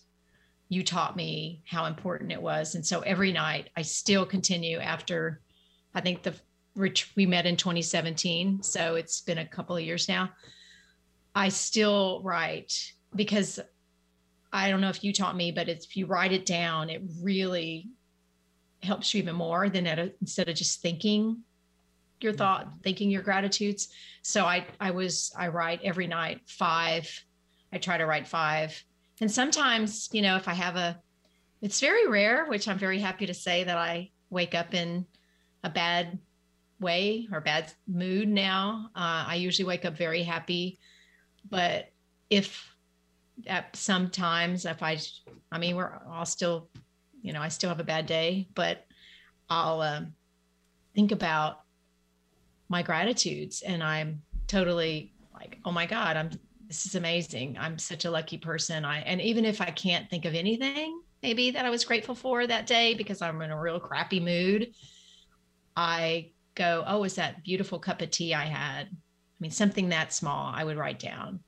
you 0.71 0.85
taught 0.85 1.17
me 1.17 1.63
how 1.67 1.87
important 1.87 2.31
it 2.31 2.41
was. 2.41 2.77
And 2.77 2.87
so 2.87 3.01
every 3.01 3.33
night 3.33 3.69
I 3.77 3.83
still 3.83 4.25
continue 4.25 4.79
after, 4.79 5.43
I 5.95 6.01
think 6.01 6.23
the 6.23 6.35
we 7.17 7.27
met 7.27 7.45
in 7.45 7.57
2017. 7.57 8.63
So 8.63 8.95
it's 8.95 9.21
been 9.21 9.39
a 9.39 9.47
couple 9.47 9.77
of 9.77 9.83
years 9.83 10.09
now. 10.09 10.31
I 11.35 11.49
still 11.49 12.23
write 12.23 12.73
because 13.15 13.59
I 14.53 14.71
don't 14.71 14.81
know 14.81 14.89
if 14.89 15.03
you 15.03 15.13
taught 15.13 15.37
me, 15.37 15.51
but 15.51 15.69
if 15.69 15.97
you 15.97 16.07
write 16.07 16.33
it 16.33 16.47
down, 16.47 16.89
it 16.89 17.03
really 17.21 17.89
helps 18.83 19.13
you 19.13 19.21
even 19.21 19.35
more 19.35 19.69
than 19.69 19.87
a, 19.89 20.13
instead 20.21 20.49
of 20.49 20.55
just 20.55 20.81
thinking 20.81 21.43
your 22.21 22.33
thought, 22.33 22.67
mm-hmm. 22.67 22.79
thinking 22.79 23.11
your 23.11 23.23
gratitudes. 23.23 23.89
So 24.23 24.45
I, 24.45 24.67
I 24.79 24.93
was, 24.93 25.33
I 25.37 25.49
write 25.49 25.81
every 25.83 26.07
night 26.07 26.43
five. 26.47 27.11
I 27.73 27.79
try 27.79 27.99
to 27.99 28.07
write 28.07 28.29
five 28.29 28.83
and 29.21 29.31
sometimes, 29.31 30.09
you 30.13 30.23
know, 30.23 30.37
if 30.37 30.49
I 30.49 30.55
have 30.55 30.77
a, 30.77 30.99
it's 31.61 31.81
very 31.81 32.09
rare, 32.09 32.47
which 32.47 32.69
I'm 32.69 32.79
very 32.79 32.99
happy 32.99 33.27
to 33.27 33.35
say 33.35 33.65
that 33.65 33.77
I 33.77 34.11
wake 34.31 34.55
up 34.55 34.75
in 34.75 35.07
a 35.63 35.69
bad 35.69 36.19
way 36.81 37.29
or 37.31 37.41
bad 37.41 37.73
mood 37.87 38.29
now. 38.29 38.89
Uh, 38.97 39.25
I 39.29 39.35
usually 39.35 39.67
wake 39.67 39.85
up 39.85 39.97
very 39.97 40.23
happy, 40.23 40.79
but 41.49 41.91
if 42.31 42.75
at 43.47 43.77
sometimes 43.77 44.65
if 44.65 44.83
I, 44.83 44.99
I 45.53 45.59
mean, 45.59 45.77
we're 45.77 46.01
all 46.11 46.25
still, 46.25 46.71
you 47.23 47.33
know, 47.33 47.43
I 47.43 47.49
still 47.49 47.69
have 47.69 47.81
a 47.81 47.85
bad 47.85 48.07
day, 48.07 48.49
but 48.55 48.87
I'll 49.51 49.83
um, 49.83 50.15
think 50.95 51.13
about 51.13 51.61
my 52.71 52.83
gratitudes 52.83 53.63
and 53.63 53.83
I'm 53.83 54.23
totally 54.47 55.13
like, 55.35 55.59
oh 55.65 55.73
my 55.73 55.87
God, 55.87 56.17
I'm 56.17 56.31
this 56.71 56.87
is 56.87 56.95
amazing. 56.95 57.57
I'm 57.59 57.79
such 57.79 58.05
a 58.05 58.11
lucky 58.13 58.39
person. 58.39 58.85
I 58.85 59.01
and 59.01 59.21
even 59.21 59.45
if 59.45 59.61
I 59.61 59.73
can't 59.73 60.09
think 60.09 60.25
of 60.25 60.35
anything 60.35 61.03
maybe 61.21 61.51
that 61.51 61.65
I 61.65 61.71
was 61.71 61.85
grateful 61.85 62.15
for 62.15 62.47
that 62.47 62.67
day 62.67 62.95
because 62.95 63.21
I'm 63.21 63.43
in 63.43 63.51
a 63.51 63.61
real 63.61 63.81
crappy 63.81 64.21
mood, 64.21 64.73
I 65.77 66.31
go, 66.55 66.85
oh, 66.87 67.05
is 67.05 67.17
that 67.17 67.43
beautiful 67.43 67.81
cup 67.81 68.01
of 68.03 68.11
tea 68.11 68.35
I 68.35 68.45
had? 68.45 68.87
I 68.87 69.39
mean, 69.41 69.51
something 69.51 69.89
that 69.89 70.13
small 70.13 70.53
I 70.55 70.63
would 70.63 70.77
write 70.77 71.01
down. 71.01 71.41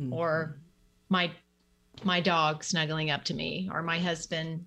Mm-hmm. 0.00 0.12
Or 0.12 0.58
my 1.08 1.30
my 2.02 2.20
dog 2.20 2.62
snuggling 2.64 3.10
up 3.10 3.22
to 3.24 3.34
me 3.34 3.70
or 3.72 3.82
my 3.82 4.00
husband 4.00 4.66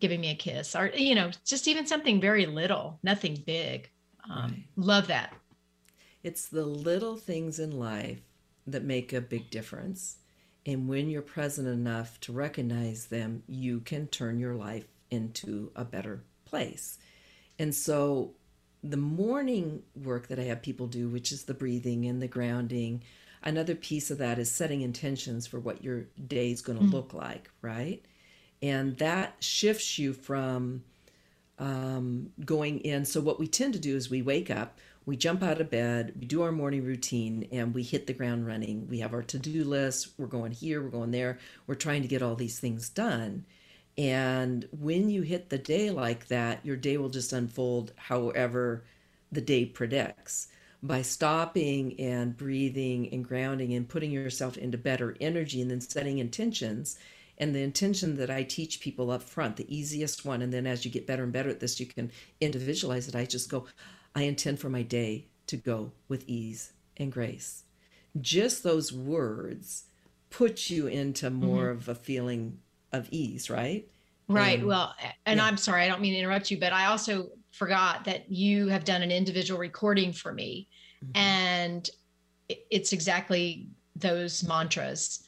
giving 0.00 0.20
me 0.20 0.30
a 0.30 0.34
kiss 0.34 0.76
or 0.76 0.90
you 0.94 1.14
know 1.14 1.30
just 1.46 1.66
even 1.66 1.86
something 1.86 2.20
very 2.20 2.44
little 2.44 2.98
nothing 3.02 3.42
big 3.46 3.88
um, 4.28 4.50
right. 4.50 4.64
love 4.76 5.06
that 5.06 5.32
it's 6.22 6.50
the 6.50 6.64
little 6.64 7.16
things 7.16 7.58
in 7.58 7.70
life 7.70 8.20
that 8.70 8.84
make 8.84 9.12
a 9.12 9.20
big 9.20 9.50
difference 9.50 10.16
and 10.66 10.88
when 10.88 11.08
you're 11.08 11.22
present 11.22 11.68
enough 11.68 12.20
to 12.20 12.32
recognize 12.32 13.06
them 13.06 13.42
you 13.46 13.80
can 13.80 14.06
turn 14.06 14.38
your 14.38 14.54
life 14.54 14.86
into 15.10 15.70
a 15.76 15.84
better 15.84 16.22
place 16.44 16.98
and 17.58 17.74
so 17.74 18.32
the 18.82 18.96
morning 18.96 19.82
work 19.94 20.28
that 20.28 20.38
i 20.38 20.44
have 20.44 20.62
people 20.62 20.86
do 20.86 21.08
which 21.08 21.32
is 21.32 21.44
the 21.44 21.54
breathing 21.54 22.06
and 22.06 22.22
the 22.22 22.28
grounding 22.28 23.02
another 23.42 23.74
piece 23.74 24.10
of 24.10 24.18
that 24.18 24.38
is 24.38 24.50
setting 24.50 24.82
intentions 24.82 25.46
for 25.46 25.60
what 25.60 25.82
your 25.82 26.06
day 26.26 26.50
is 26.50 26.62
going 26.62 26.78
to 26.78 26.84
mm. 26.84 26.92
look 26.92 27.14
like, 27.14 27.50
right? 27.62 28.04
And 28.62 28.96
that 28.98 29.36
shifts 29.40 29.98
you 29.98 30.12
from 30.12 30.82
um, 31.58 32.30
going 32.44 32.80
in. 32.80 33.04
So, 33.04 33.20
what 33.20 33.38
we 33.38 33.46
tend 33.46 33.74
to 33.74 33.78
do 33.78 33.96
is 33.96 34.10
we 34.10 34.22
wake 34.22 34.50
up, 34.50 34.78
we 35.08 35.16
jump 35.16 35.42
out 35.42 35.58
of 35.58 35.70
bed, 35.70 36.12
we 36.20 36.26
do 36.26 36.42
our 36.42 36.52
morning 36.52 36.84
routine, 36.84 37.48
and 37.50 37.72
we 37.72 37.82
hit 37.82 38.06
the 38.06 38.12
ground 38.12 38.46
running. 38.46 38.86
We 38.90 38.98
have 38.98 39.14
our 39.14 39.22
to 39.22 39.38
do 39.38 39.64
list. 39.64 40.10
We're 40.18 40.26
going 40.26 40.52
here, 40.52 40.82
we're 40.82 40.90
going 40.90 41.12
there. 41.12 41.38
We're 41.66 41.76
trying 41.76 42.02
to 42.02 42.08
get 42.08 42.20
all 42.20 42.34
these 42.34 42.60
things 42.60 42.90
done. 42.90 43.46
And 43.96 44.68
when 44.70 45.08
you 45.08 45.22
hit 45.22 45.48
the 45.48 45.56
day 45.56 45.90
like 45.90 46.26
that, 46.28 46.60
your 46.62 46.76
day 46.76 46.98
will 46.98 47.08
just 47.08 47.32
unfold 47.32 47.94
however 47.96 48.84
the 49.32 49.40
day 49.40 49.64
predicts 49.64 50.48
by 50.82 51.00
stopping 51.00 51.98
and 51.98 52.36
breathing 52.36 53.08
and 53.10 53.24
grounding 53.24 53.72
and 53.72 53.88
putting 53.88 54.10
yourself 54.10 54.58
into 54.58 54.76
better 54.76 55.16
energy 55.22 55.62
and 55.62 55.70
then 55.70 55.80
setting 55.80 56.18
intentions 56.18 56.98
and 57.38 57.54
the 57.54 57.62
intention 57.62 58.16
that 58.16 58.30
I 58.30 58.42
teach 58.42 58.80
people 58.80 59.10
up 59.10 59.22
front, 59.22 59.56
the 59.56 59.74
easiest 59.74 60.24
one, 60.24 60.42
and 60.42 60.52
then 60.52 60.66
as 60.66 60.84
you 60.84 60.90
get 60.90 61.06
better 61.06 61.22
and 61.22 61.32
better 61.32 61.48
at 61.48 61.60
this, 61.60 61.78
you 61.78 61.86
can 61.86 62.10
individualize 62.40 63.08
it. 63.08 63.14
I 63.14 63.24
just 63.24 63.48
go, 63.48 63.66
I 64.14 64.22
intend 64.22 64.58
for 64.58 64.68
my 64.68 64.82
day 64.82 65.26
to 65.46 65.56
go 65.56 65.92
with 66.08 66.28
ease 66.28 66.72
and 66.96 67.12
grace. 67.12 67.64
Just 68.20 68.62
those 68.62 68.92
words 68.92 69.84
put 70.30 70.70
you 70.70 70.86
into 70.86 71.30
more 71.30 71.68
mm-hmm. 71.68 71.78
of 71.78 71.88
a 71.88 71.94
feeling 71.94 72.58
of 72.92 73.08
ease, 73.10 73.48
right? 73.48 73.88
Right. 74.28 74.64
Well, 74.64 74.94
and 75.24 75.38
yeah. 75.38 75.46
I'm 75.46 75.56
sorry, 75.56 75.84
I 75.84 75.88
don't 75.88 76.02
mean 76.02 76.12
to 76.12 76.18
interrupt 76.18 76.50
you, 76.50 76.58
but 76.58 76.72
I 76.72 76.86
also 76.86 77.30
forgot 77.50 78.04
that 78.04 78.30
you 78.30 78.68
have 78.68 78.84
done 78.84 79.02
an 79.02 79.10
individual 79.10 79.58
recording 79.58 80.12
for 80.12 80.32
me. 80.32 80.68
Mm-hmm. 81.02 81.16
And 81.16 81.90
it's 82.48 82.92
exactly 82.92 83.68
those 83.96 84.44
mantras. 84.44 85.24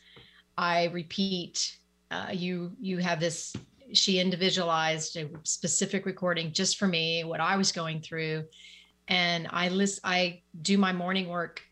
I 0.59 0.87
repeat, 0.87 1.79
uh, 2.11 2.29
you 2.33 2.73
you 2.81 2.99
have 2.99 3.21
this 3.21 3.55
she 3.92 4.18
individualized 4.18 5.16
a 5.16 5.29
specific 5.44 6.07
recording 6.07 6.53
just 6.53 6.79
for 6.79 6.87
me 6.87 7.24
what 7.24 7.40
i 7.40 7.57
was 7.57 7.72
going 7.72 8.00
through 8.00 8.44
and 9.09 9.46
i 9.50 9.68
list 9.68 10.00
i 10.05 10.40
do 10.62 10.79
my 10.79 10.92
morning 10.92 11.29
work 11.29 11.62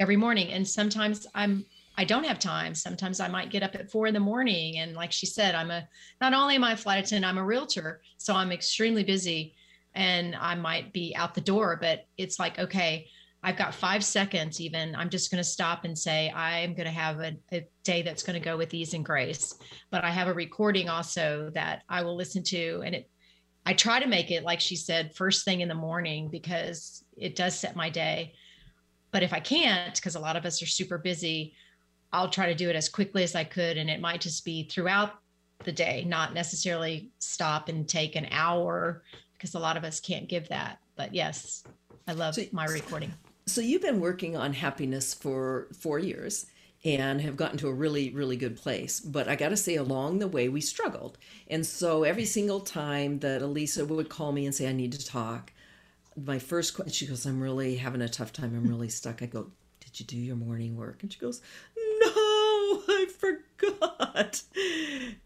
every 0.00 0.16
morning 0.16 0.52
and 0.52 0.66
sometimes 0.66 1.26
i'm 1.34 1.64
I 1.98 2.04
don't 2.04 2.24
have 2.26 2.38
time. 2.38 2.76
Sometimes 2.76 3.18
I 3.18 3.26
might 3.26 3.50
get 3.50 3.64
up 3.64 3.74
at 3.74 3.90
four 3.90 4.06
in 4.06 4.14
the 4.14 4.20
morning. 4.20 4.78
And 4.78 4.94
like 4.94 5.10
she 5.10 5.26
said, 5.26 5.56
I'm 5.56 5.72
a, 5.72 5.88
not 6.20 6.32
only 6.32 6.54
am 6.54 6.62
I 6.62 6.74
a 6.74 6.76
flight 6.76 7.04
attendant, 7.04 7.28
I'm 7.28 7.38
a 7.38 7.44
realtor. 7.44 8.02
So 8.18 8.36
I'm 8.36 8.52
extremely 8.52 9.02
busy 9.02 9.56
and 9.94 10.36
I 10.36 10.54
might 10.54 10.92
be 10.92 11.12
out 11.16 11.34
the 11.34 11.40
door, 11.40 11.76
but 11.80 12.06
it's 12.16 12.38
like, 12.38 12.56
okay, 12.60 13.08
I've 13.42 13.56
got 13.56 13.74
five 13.74 14.04
seconds 14.04 14.60
even. 14.60 14.96
I'm 14.96 15.10
just 15.10 15.30
going 15.30 15.42
to 15.42 15.48
stop 15.48 15.84
and 15.84 15.96
say, 15.96 16.30
I'm 16.34 16.74
going 16.74 16.86
to 16.86 16.92
have 16.92 17.20
a, 17.20 17.36
a 17.52 17.66
day 17.84 18.02
that's 18.02 18.24
going 18.24 18.34
to 18.34 18.44
go 18.44 18.56
with 18.56 18.74
ease 18.74 18.94
and 18.94 19.04
grace. 19.04 19.54
But 19.90 20.04
I 20.04 20.10
have 20.10 20.26
a 20.26 20.34
recording 20.34 20.88
also 20.88 21.50
that 21.54 21.82
I 21.88 22.02
will 22.02 22.16
listen 22.16 22.42
to. 22.44 22.82
And 22.84 22.96
it, 22.96 23.10
I 23.64 23.74
try 23.74 24.00
to 24.00 24.08
make 24.08 24.32
it, 24.32 24.42
like 24.42 24.60
she 24.60 24.74
said, 24.74 25.14
first 25.14 25.44
thing 25.44 25.60
in 25.60 25.68
the 25.68 25.74
morning 25.74 26.28
because 26.30 27.04
it 27.16 27.36
does 27.36 27.56
set 27.56 27.76
my 27.76 27.90
day. 27.90 28.34
But 29.12 29.22
if 29.22 29.32
I 29.32 29.40
can't, 29.40 29.94
because 29.94 30.16
a 30.16 30.20
lot 30.20 30.36
of 30.36 30.44
us 30.44 30.60
are 30.62 30.66
super 30.66 30.98
busy, 30.98 31.54
I'll 32.12 32.30
try 32.30 32.46
to 32.46 32.54
do 32.54 32.68
it 32.68 32.76
as 32.76 32.88
quickly 32.88 33.22
as 33.22 33.36
I 33.36 33.44
could. 33.44 33.76
And 33.76 33.88
it 33.88 34.00
might 34.00 34.20
just 34.20 34.44
be 34.44 34.64
throughout 34.64 35.12
the 35.64 35.72
day, 35.72 36.04
not 36.08 36.34
necessarily 36.34 37.10
stop 37.20 37.68
and 37.68 37.88
take 37.88 38.16
an 38.16 38.26
hour 38.32 39.04
because 39.34 39.54
a 39.54 39.58
lot 39.60 39.76
of 39.76 39.84
us 39.84 40.00
can't 40.00 40.28
give 40.28 40.48
that. 40.48 40.78
But 40.96 41.14
yes, 41.14 41.62
I 42.08 42.12
love 42.12 42.34
so, 42.34 42.42
my 42.52 42.64
recording. 42.66 43.12
So 43.48 43.60
you've 43.60 43.82
been 43.82 44.00
working 44.00 44.36
on 44.36 44.52
happiness 44.52 45.14
for 45.14 45.68
four 45.72 45.98
years 45.98 46.46
and 46.84 47.20
have 47.20 47.36
gotten 47.36 47.58
to 47.58 47.68
a 47.68 47.72
really, 47.72 48.10
really 48.10 48.36
good 48.36 48.56
place. 48.56 49.00
But 49.00 49.26
I 49.26 49.36
got 49.36 49.48
to 49.48 49.56
say, 49.56 49.76
along 49.76 50.18
the 50.18 50.28
way, 50.28 50.48
we 50.48 50.60
struggled. 50.60 51.18
And 51.48 51.66
so 51.66 52.04
every 52.04 52.24
single 52.24 52.60
time 52.60 53.18
that 53.20 53.42
Alisa 53.42 53.86
would 53.86 54.08
call 54.08 54.32
me 54.32 54.46
and 54.46 54.54
say, 54.54 54.68
I 54.68 54.72
need 54.72 54.92
to 54.92 55.04
talk, 55.04 55.52
my 56.16 56.38
first 56.38 56.74
question, 56.74 56.92
she 56.92 57.06
goes, 57.06 57.26
I'm 57.26 57.40
really 57.40 57.76
having 57.76 58.02
a 58.02 58.08
tough 58.08 58.32
time. 58.32 58.54
I'm 58.54 58.66
really 58.68 58.88
stuck. 58.88 59.22
I 59.22 59.26
go, 59.26 59.50
Did 59.80 59.98
you 59.98 60.06
do 60.06 60.16
your 60.16 60.36
morning 60.36 60.76
work? 60.76 61.02
And 61.02 61.12
she 61.12 61.18
goes, 61.18 61.40
No, 61.76 62.82
I 62.88 63.06
forgot. 63.18 64.42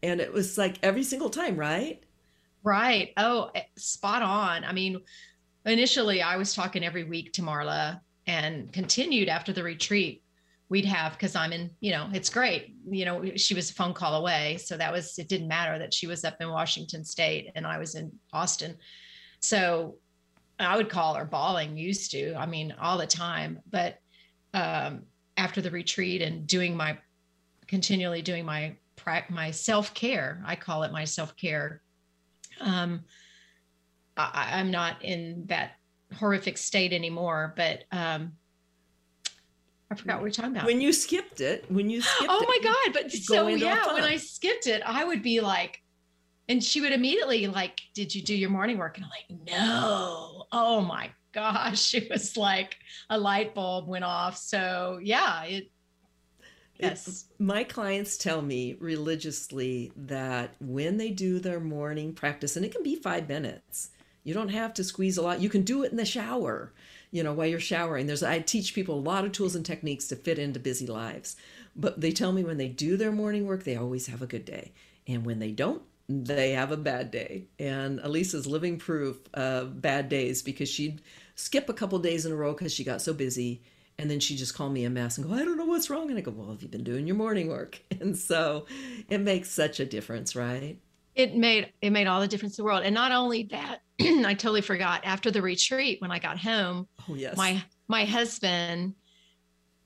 And 0.02 0.20
it 0.20 0.32
was 0.32 0.56
like 0.56 0.76
every 0.82 1.02
single 1.02 1.30
time, 1.30 1.56
right? 1.56 2.02
Right. 2.62 3.12
Oh, 3.16 3.50
eh, 3.54 3.62
spot 3.76 4.22
on. 4.22 4.64
I 4.64 4.72
mean, 4.72 5.00
initially 5.66 6.22
I 6.22 6.36
was 6.36 6.54
talking 6.54 6.84
every 6.84 7.04
week 7.04 7.32
to 7.34 7.42
Marla 7.42 8.00
and 8.26 8.72
continued 8.72 9.28
after 9.28 9.52
the 9.52 9.62
retreat. 9.62 10.22
We'd 10.68 10.84
have, 10.86 11.12
because 11.12 11.36
I'm 11.36 11.52
in, 11.52 11.70
you 11.80 11.90
know, 11.90 12.08
it's 12.14 12.30
great. 12.30 12.74
You 12.88 13.04
know, 13.04 13.36
she 13.36 13.54
was 13.54 13.70
a 13.70 13.74
phone 13.74 13.92
call 13.92 14.14
away. 14.14 14.56
So 14.56 14.76
that 14.78 14.90
was, 14.90 15.18
it 15.18 15.28
didn't 15.28 15.48
matter 15.48 15.78
that 15.78 15.92
she 15.92 16.06
was 16.06 16.24
up 16.24 16.36
in 16.40 16.48
Washington 16.48 17.04
State 17.04 17.50
and 17.54 17.66
I 17.66 17.76
was 17.76 17.94
in 17.94 18.10
Austin. 18.32 18.76
So 19.40 19.96
I 20.58 20.76
would 20.76 20.88
call 20.88 21.14
her 21.14 21.26
bawling, 21.26 21.76
used 21.76 22.10
to, 22.12 22.34
I 22.36 22.46
mean, 22.46 22.74
all 22.80 22.96
the 22.96 23.06
time. 23.06 23.60
But 23.70 23.98
um, 24.54 25.02
after 25.36 25.60
the 25.60 25.70
retreat 25.70 26.22
and 26.22 26.46
doing 26.46 26.74
my 26.74 26.98
continually 27.66 28.22
doing 28.22 28.44
my 28.44 28.76
my 29.30 29.50
self 29.50 29.94
care. 29.94 30.42
I 30.46 30.56
call 30.56 30.82
it 30.84 30.92
my 30.92 31.04
self 31.04 31.36
care. 31.36 31.82
Um, 32.60 33.04
I, 34.16 34.60
am 34.60 34.70
not 34.70 35.02
in 35.02 35.44
that 35.46 35.72
horrific 36.12 36.58
state 36.58 36.92
anymore, 36.92 37.54
but 37.56 37.84
um, 37.92 38.32
I 39.90 39.94
forgot 39.94 40.16
what 40.16 40.24
we're 40.24 40.30
talking 40.30 40.52
about. 40.52 40.66
When 40.66 40.80
you 40.80 40.92
skipped 40.92 41.40
it, 41.40 41.64
when 41.70 41.90
you 41.90 42.00
skipped 42.00 42.30
oh 42.30 42.44
my 42.46 42.58
god! 42.62 42.92
But 42.94 43.12
so 43.12 43.46
yeah, 43.48 43.92
when 43.92 44.04
I 44.04 44.16
skipped 44.16 44.66
it, 44.66 44.82
I 44.84 45.04
would 45.04 45.22
be 45.22 45.40
like, 45.40 45.78
and 46.48 46.62
she 46.62 46.80
would 46.80 46.92
immediately 46.92 47.46
like, 47.46 47.80
"Did 47.94 48.14
you 48.14 48.22
do 48.22 48.34
your 48.34 48.50
morning 48.50 48.78
work?" 48.78 48.96
And 48.96 49.04
I'm 49.04 49.10
like, 49.10 49.46
"No." 49.46 50.44
Oh 50.52 50.80
my 50.80 51.10
gosh, 51.32 51.94
it 51.94 52.08
was 52.10 52.36
like 52.36 52.76
a 53.10 53.18
light 53.18 53.54
bulb 53.54 53.88
went 53.88 54.04
off. 54.04 54.36
So 54.36 54.98
yeah, 55.02 55.44
it 55.44 55.72
Yes. 56.82 57.26
my 57.38 57.62
clients 57.64 58.16
tell 58.16 58.42
me 58.42 58.74
religiously 58.80 59.92
that 59.96 60.54
when 60.60 60.96
they 60.96 61.10
do 61.10 61.38
their 61.38 61.60
morning 61.60 62.12
practice, 62.12 62.56
and 62.56 62.64
it 62.64 62.72
can 62.72 62.82
be 62.82 62.96
five 62.96 63.28
minutes, 63.28 63.90
you 64.24 64.34
don't 64.34 64.50
have 64.50 64.74
to 64.74 64.84
squeeze 64.84 65.16
a 65.16 65.22
lot. 65.22 65.40
You 65.40 65.48
can 65.48 65.62
do 65.62 65.82
it 65.82 65.90
in 65.90 65.96
the 65.96 66.04
shower, 66.04 66.72
you 67.10 67.22
know, 67.22 67.32
while 67.32 67.46
you're 67.46 67.60
showering. 67.60 68.06
There's 68.06 68.22
I 68.22 68.40
teach 68.40 68.74
people 68.74 68.96
a 68.96 69.00
lot 69.00 69.24
of 69.24 69.32
tools 69.32 69.54
and 69.54 69.64
techniques 69.64 70.08
to 70.08 70.16
fit 70.16 70.38
into 70.38 70.60
busy 70.60 70.86
lives. 70.86 71.36
But 71.74 72.00
they 72.00 72.12
tell 72.12 72.32
me 72.32 72.44
when 72.44 72.58
they 72.58 72.68
do 72.68 72.96
their 72.96 73.12
morning 73.12 73.46
work, 73.46 73.64
they 73.64 73.76
always 73.76 74.06
have 74.06 74.22
a 74.22 74.26
good 74.26 74.44
day. 74.44 74.72
And 75.06 75.24
when 75.24 75.38
they 75.38 75.50
don't, 75.50 75.82
they 76.08 76.52
have 76.52 76.70
a 76.70 76.76
bad 76.76 77.10
day. 77.10 77.46
And 77.58 78.00
Alisa's 78.00 78.46
living 78.46 78.78
proof 78.78 79.18
of 79.34 79.80
bad 79.80 80.08
days 80.08 80.42
because 80.42 80.68
she'd 80.68 81.00
skip 81.34 81.68
a 81.68 81.74
couple 81.74 81.98
days 81.98 82.26
in 82.26 82.32
a 82.32 82.36
row 82.36 82.52
because 82.52 82.72
she 82.72 82.84
got 82.84 83.02
so 83.02 83.12
busy 83.12 83.62
and 83.98 84.10
then 84.10 84.20
she 84.20 84.36
just 84.36 84.54
called 84.54 84.72
me 84.72 84.84
a 84.84 84.90
mess 84.90 85.18
and 85.18 85.26
go, 85.26 85.34
I 85.34 85.44
don't 85.44 85.56
know 85.56 85.64
what's 85.64 85.90
wrong. 85.90 86.10
And 86.10 86.18
I 86.18 86.22
go, 86.22 86.30
Well, 86.30 86.50
have 86.50 86.62
you 86.62 86.68
been 86.68 86.84
doing 86.84 87.06
your 87.06 87.16
morning 87.16 87.48
work? 87.48 87.80
And 88.00 88.18
so 88.18 88.66
it 89.08 89.18
makes 89.18 89.48
such 89.48 89.78
a 89.78 89.84
difference, 89.84 90.34
right? 90.34 90.76
It 91.14 91.36
made 91.36 91.72
it 91.80 91.90
made 91.90 92.08
all 92.08 92.20
the 92.20 92.26
difference 92.26 92.58
in 92.58 92.62
the 92.62 92.66
world. 92.66 92.82
And 92.82 92.94
not 92.94 93.12
only 93.12 93.44
that, 93.44 93.81
I 94.00 94.34
totally 94.34 94.60
forgot 94.60 95.02
after 95.04 95.30
the 95.30 95.42
retreat 95.42 96.00
when 96.00 96.10
I 96.10 96.18
got 96.18 96.38
home. 96.38 96.88
Oh 97.08 97.14
yes. 97.14 97.36
My 97.36 97.62
my 97.88 98.04
husband 98.04 98.94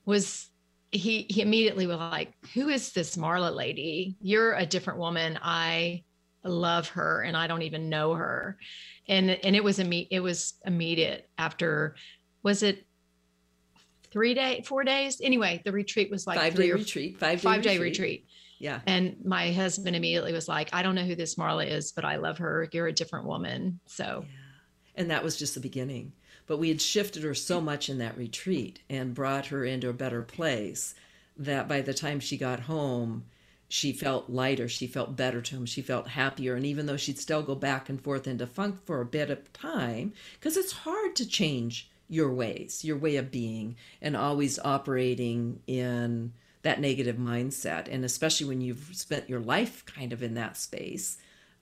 was 0.04 0.48
he 0.92 1.26
he 1.28 1.42
immediately 1.42 1.86
was 1.86 1.98
like, 1.98 2.32
"Who 2.54 2.68
is 2.68 2.92
this 2.92 3.16
Marla 3.16 3.54
lady? 3.54 4.16
You're 4.20 4.54
a 4.54 4.66
different 4.66 4.98
woman. 4.98 5.38
I 5.42 6.04
love 6.44 6.88
her, 6.90 7.22
and 7.22 7.36
I 7.36 7.46
don't 7.46 7.62
even 7.62 7.88
know 7.88 8.14
her." 8.14 8.58
And 9.08 9.30
and 9.30 9.56
it 9.56 9.64
was 9.64 9.78
imme- 9.78 10.08
it 10.10 10.20
was 10.20 10.54
immediate 10.64 11.28
after. 11.38 11.96
Was 12.42 12.62
it 12.62 12.86
three 14.12 14.34
day, 14.34 14.62
four 14.64 14.84
days? 14.84 15.20
Anyway, 15.20 15.60
the 15.64 15.72
retreat 15.72 16.10
was 16.10 16.26
like 16.26 16.38
five 16.38 16.54
three 16.54 16.66
day 16.66 16.72
or 16.72 16.76
retreat, 16.76 17.18
five 17.18 17.40
day 17.40 17.42
five 17.42 17.62
day 17.62 17.78
retreat. 17.78 18.26
Yeah. 18.58 18.80
And 18.86 19.16
my 19.24 19.52
husband 19.52 19.96
immediately 19.96 20.32
was 20.32 20.48
like, 20.48 20.70
"I 20.72 20.82
don't 20.82 20.94
know 20.94 21.04
who 21.04 21.14
this 21.14 21.34
Marla 21.34 21.66
is, 21.70 21.92
but 21.92 22.04
I 22.04 22.16
love 22.16 22.38
her. 22.38 22.68
You're 22.72 22.86
a 22.86 22.92
different 22.92 23.26
woman." 23.26 23.80
So. 23.86 24.24
Yeah. 24.26 24.32
And 24.98 25.10
that 25.10 25.22
was 25.22 25.36
just 25.36 25.54
the 25.54 25.60
beginning. 25.60 26.12
But 26.46 26.58
we 26.58 26.68
had 26.68 26.80
shifted 26.80 27.22
her 27.22 27.34
so 27.34 27.60
much 27.60 27.88
in 27.90 27.98
that 27.98 28.16
retreat 28.16 28.80
and 28.88 29.14
brought 29.14 29.46
her 29.46 29.64
into 29.64 29.88
a 29.88 29.92
better 29.94 30.22
place 30.22 30.94
that 31.36 31.68
by 31.68 31.82
the 31.82 31.92
time 31.92 32.18
she 32.18 32.38
got 32.38 32.60
home, 32.60 33.24
she 33.68 33.92
felt 33.92 34.30
lighter. 34.30 34.68
She 34.68 34.86
felt 34.86 35.16
better 35.16 35.42
to 35.42 35.56
him. 35.56 35.66
She 35.66 35.82
felt 35.82 36.08
happier. 36.08 36.54
And 36.54 36.64
even 36.64 36.86
though 36.86 36.96
she'd 36.96 37.18
still 37.18 37.42
go 37.42 37.54
back 37.54 37.88
and 37.88 38.00
forth 38.00 38.26
into 38.26 38.46
funk 38.46 38.78
for 38.86 39.00
a 39.00 39.06
bit 39.06 39.28
of 39.28 39.52
time, 39.52 40.12
because 40.34 40.56
it's 40.56 40.72
hard 40.72 41.16
to 41.16 41.28
change 41.28 41.90
your 42.08 42.32
ways, 42.32 42.84
your 42.84 42.96
way 42.96 43.16
of 43.16 43.32
being, 43.32 43.76
and 44.00 44.16
always 44.16 44.58
operating 44.60 45.60
in 45.66 46.32
that 46.66 46.80
negative 46.80 47.16
mindset. 47.16 47.88
And 47.88 48.04
especially 48.04 48.48
when 48.48 48.60
you've 48.60 48.90
spent 48.92 49.30
your 49.30 49.40
life 49.40 49.84
kind 49.86 50.12
of 50.12 50.22
in 50.22 50.34
that 50.34 50.56
space. 50.56 51.18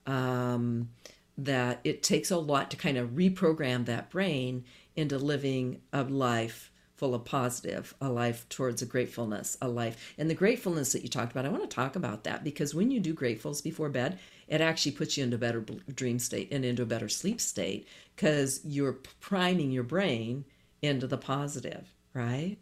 Um, 0.07 0.89
that 1.37 1.81
it 1.83 2.01
takes 2.01 2.31
a 2.31 2.37
lot 2.37 2.71
to 2.71 2.77
kind 2.77 2.97
of 2.97 3.09
reprogram 3.09 3.85
that 3.85 4.09
brain 4.09 4.63
into 4.95 5.17
living 5.17 5.81
a 5.91 6.03
life 6.03 6.71
full 6.95 7.13
of 7.13 7.25
positive, 7.25 7.93
a 7.99 8.09
life 8.09 8.47
towards 8.47 8.81
a 8.81 8.85
gratefulness, 8.85 9.57
a 9.61 9.67
life. 9.67 10.13
And 10.17 10.29
the 10.29 10.33
gratefulness 10.33 10.93
that 10.93 11.03
you 11.03 11.09
talked 11.09 11.33
about, 11.33 11.45
I 11.45 11.49
want 11.49 11.69
to 11.69 11.75
talk 11.75 11.97
about 11.97 12.23
that 12.23 12.43
because 12.43 12.73
when 12.73 12.89
you 12.89 13.01
do 13.01 13.13
gratefuls 13.13 13.61
before 13.61 13.89
bed, 13.89 14.17
it 14.47 14.61
actually 14.61 14.93
puts 14.93 15.17
you 15.17 15.25
into 15.25 15.35
a 15.35 15.39
better 15.39 15.65
dream 15.93 16.19
state 16.19 16.49
and 16.51 16.63
into 16.63 16.83
a 16.83 16.87
better 16.87 17.09
sleep 17.09 17.41
state 17.41 17.87
because 18.15 18.61
you're 18.63 18.99
priming 19.19 19.71
your 19.71 19.83
brain 19.83 20.45
into 20.81 21.05
the 21.05 21.17
positive, 21.17 21.93
right? 22.13 22.57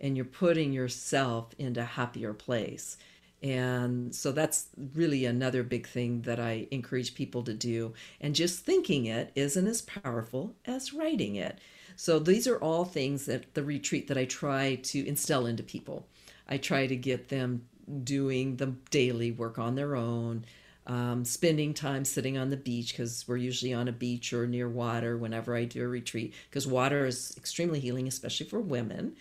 And 0.00 0.16
you're 0.16 0.26
putting 0.26 0.72
yourself 0.72 1.54
into 1.58 1.80
a 1.80 1.84
happier 1.84 2.34
place. 2.34 2.96
And 3.42 4.14
so 4.14 4.32
that's 4.32 4.68
really 4.94 5.24
another 5.24 5.62
big 5.62 5.86
thing 5.86 6.22
that 6.22 6.40
I 6.40 6.66
encourage 6.70 7.14
people 7.14 7.42
to 7.44 7.54
do. 7.54 7.94
And 8.20 8.34
just 8.34 8.64
thinking 8.64 9.06
it 9.06 9.32
isn't 9.34 9.66
as 9.66 9.82
powerful 9.82 10.54
as 10.64 10.92
writing 10.92 11.36
it. 11.36 11.58
So 11.96 12.18
these 12.18 12.46
are 12.46 12.58
all 12.58 12.84
things 12.84 13.26
that 13.26 13.54
the 13.54 13.62
retreat 13.62 14.08
that 14.08 14.18
I 14.18 14.24
try 14.24 14.76
to 14.76 15.06
instill 15.06 15.46
into 15.46 15.62
people. 15.62 16.06
I 16.48 16.58
try 16.58 16.86
to 16.86 16.96
get 16.96 17.28
them 17.28 17.66
doing 18.04 18.56
the 18.56 18.74
daily 18.90 19.30
work 19.30 19.58
on 19.58 19.74
their 19.74 19.96
own, 19.96 20.44
um, 20.86 21.24
spending 21.24 21.74
time 21.74 22.04
sitting 22.04 22.38
on 22.38 22.50
the 22.50 22.56
beach 22.56 22.92
because 22.92 23.24
we're 23.26 23.36
usually 23.36 23.72
on 23.72 23.88
a 23.88 23.92
beach 23.92 24.32
or 24.32 24.46
near 24.46 24.68
water 24.68 25.16
whenever 25.16 25.56
I 25.56 25.64
do 25.64 25.82
a 25.84 25.88
retreat 25.88 26.34
because 26.48 26.66
water 26.66 27.06
is 27.06 27.34
extremely 27.36 27.80
healing, 27.80 28.06
especially 28.06 28.46
for 28.46 28.60
women. 28.60 29.16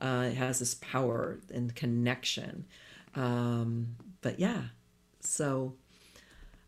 Uh, 0.00 0.28
it 0.30 0.34
has 0.34 0.58
this 0.58 0.74
power 0.74 1.38
and 1.52 1.74
connection. 1.74 2.64
Um, 3.14 3.96
but 4.20 4.38
yeah, 4.38 4.62
so 5.20 5.74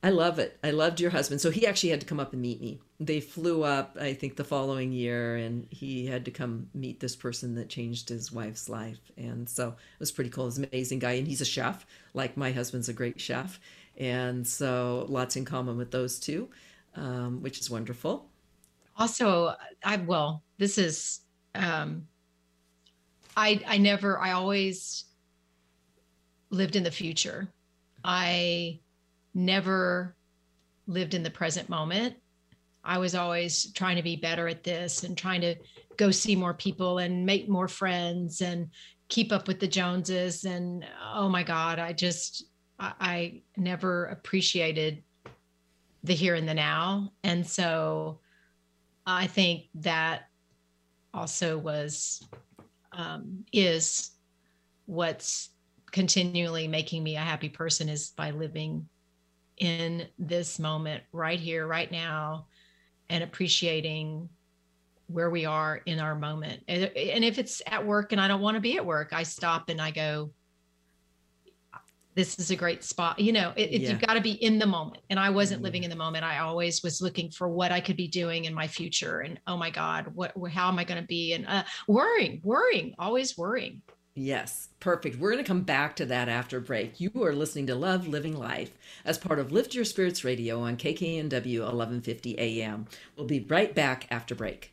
I 0.03 0.11
love 0.11 0.39
it. 0.39 0.59
I 0.65 0.71
loved 0.71 1.01
your 1.01 1.11
husband. 1.11 1.41
So 1.41 1.51
he 1.51 1.67
actually 1.67 1.91
had 1.91 2.01
to 2.01 2.07
come 2.07 2.21
up 2.21 2.33
and 2.33 2.41
meet 2.41 2.61
me. 2.61 2.81
They 2.99 3.21
flew 3.21 3.63
up, 3.63 3.97
I 4.01 4.15
think, 4.15 4.37
the 4.37 4.45
following 4.45 4.93
year, 4.93 5.37
and 5.37 5.67
he 5.71 6.07
had 6.07 6.25
to 6.25 6.31
come 6.31 6.69
meet 6.75 7.01
this 7.01 7.17
person 7.17 7.55
that 7.55 7.69
changed 7.69 8.09
his 8.09 8.33
wife's 8.33 8.69
life. 8.69 9.01
And 9.17 9.49
so 9.49 9.69
it 9.69 10.01
was 10.01 10.13
pretty 10.13 10.31
cool. 10.31 10.47
He's 10.47 10.59
an 10.59 10.69
amazing 10.73 10.99
guy, 10.99 11.13
and 11.13 11.27
he's 11.27 11.41
a 11.41 11.47
chef. 11.47 11.87
Like 12.15 12.37
my 12.37 12.51
husband's 12.53 12.89
a 12.89 12.95
great 12.95 13.21
chef. 13.21 13.61
And 13.97 14.47
so 14.47 15.07
lots 15.09 15.37
in 15.37 15.45
common 15.45 15.77
with 15.77 15.91
those 15.91 16.19
two, 16.19 16.49
um, 16.95 17.43
which 17.43 17.59
is 17.61 17.71
wonderful. 17.71 18.27
Also, 18.97 19.55
I, 19.85 19.97
well, 19.97 20.43
this 20.59 20.79
is, 20.79 21.21
um, 21.55 22.07
I, 23.37 23.61
I 23.67 23.79
never, 23.79 24.19
I 24.19 24.33
always 24.33 25.05
lived 26.51 26.77
in 26.77 26.83
the 26.83 26.91
future. 26.91 27.49
I 28.05 28.81
never 29.35 30.17
lived 30.87 31.15
in 31.15 31.23
the 31.23 31.31
present 31.31 31.69
moment. 31.69 32.17
I 32.83 32.99
was 32.99 33.15
always 33.15 33.73
trying 33.73 33.97
to 33.97 34.03
be 34.03 34.17
better 34.17 34.49
at 34.49 34.65
this 34.65 35.05
and 35.05 35.17
trying 35.17 35.43
to 35.43 35.55
go 35.97 36.11
see 36.11 36.35
more 36.35 36.55
people 36.55 36.99
and 36.99 37.27
make 37.27 37.49
more 37.49 37.69
friends 37.69 38.41
and 38.41 38.71
keep 39.09 39.33
up 39.33 39.47
with 39.47 39.61
the 39.61 39.69
Joneses. 39.69 40.45
And 40.45 40.85
oh 41.15 41.29
my 41.29 41.43
God, 41.43 41.79
I 41.79 41.93
just, 41.93 42.45
I, 42.79 42.93
I 43.01 43.43
never 43.57 44.07
appreciated 44.07 45.03
the 46.03 46.15
here 46.15 46.35
and 46.35 46.49
the 46.49 46.55
now. 46.55 47.13
And 47.23 47.47
so 47.47 48.21
I 49.07 49.27
think 49.27 49.67
that 49.75 50.29
also 51.13 51.59
was, 51.59 52.25
um, 52.93 53.45
is 53.53 54.11
what's 54.87 55.51
continually 55.91 56.69
making 56.69 57.03
me 57.03 57.17
a 57.17 57.21
happy 57.21 57.49
person 57.49 57.89
is 57.89 58.11
by 58.11 58.31
living 58.31 58.89
in 59.57 60.07
this 60.19 60.59
moment 60.59 61.03
right 61.13 61.39
here, 61.39 61.67
right 61.67 61.91
now, 61.91 62.47
and 63.09 63.23
appreciating 63.23 64.29
where 65.07 65.31
we 65.31 65.45
are 65.45 65.81
in 65.87 65.99
our 65.99 66.15
moment. 66.15 66.63
And, 66.69 66.85
and 66.85 67.25
if 67.25 67.39
it's 67.39 67.61
at 67.67 67.85
work 67.85 68.13
and 68.13 68.21
I 68.21 68.29
don't 68.29 68.41
want 68.41 68.55
to 68.55 68.61
be 68.61 68.77
at 68.77 68.87
work, 68.87 69.13
I 69.13 69.25
stop 69.25 69.69
and 69.69 69.81
I 69.81 69.91
go, 69.91 70.31
this 72.15 72.39
is 72.39 72.51
a 72.51 72.57
great 72.57 72.83
spot. 72.83 73.19
You 73.19 73.33
know, 73.33 73.53
it, 73.57 73.71
it, 73.71 73.81
Yeah. 73.83 73.91
you've 73.91 74.01
got 74.01 74.15
to 74.15 74.21
be 74.21 74.33
in 74.33 74.59
the 74.59 74.67
moment. 74.67 75.03
And 75.11 75.19
I 75.19 75.31
wasn't 75.31 75.63
living 75.63 75.85
in 75.85 75.91
the 75.91 75.97
moment. 75.97 76.25
I 76.25 76.39
always 76.39 76.83
was 76.83 77.01
looking 77.01 77.31
for 77.31 77.49
what 77.49 77.73
I 77.73 77.81
could 77.81 77.97
be 77.97 78.09
doing 78.09 78.45
in 78.47 78.55
my 78.55 78.67
future. 78.67 79.21
And 79.21 79.41
oh 79.47 79.57
my 79.57 79.71
God, 79.71 80.09
what, 80.15 80.33
how 80.53 80.69
am 80.69 80.79
I 80.79 80.85
going 80.85 81.01
to 81.01 81.07
be? 81.07 81.33
And 81.35 81.47
uh, 81.47 81.65
worrying, 81.87 82.41
worrying, 82.43 82.95
always 82.99 83.39
worrying. 83.39 83.83
Yes, 84.15 84.69
perfect. 84.81 85.19
We're 85.19 85.31
going 85.31 85.43
to 85.43 85.49
come 85.49 85.63
back 85.63 85.95
to 85.97 86.07
that 86.07 86.29
after 86.29 86.59
break. 86.61 87.01
You 87.01 87.13
are 87.23 87.33
listening 87.33 87.69
to 87.69 87.77
Love 87.77 88.09
Living 88.09 88.37
Life 88.37 88.73
as 89.05 89.17
part 89.17 89.39
of 89.39 89.53
Lift 89.53 89.73
Your 89.75 89.85
Spirits 89.85 90.25
Radio 90.25 90.61
on 90.61 90.77
KKNW 90.77 91.61
1150 91.61 92.39
AM. 92.39 92.87
We'll 93.17 93.27
be 93.27 93.41
right 93.49 93.73
back 93.73 94.09
after 94.11 94.35
break. 94.35 94.73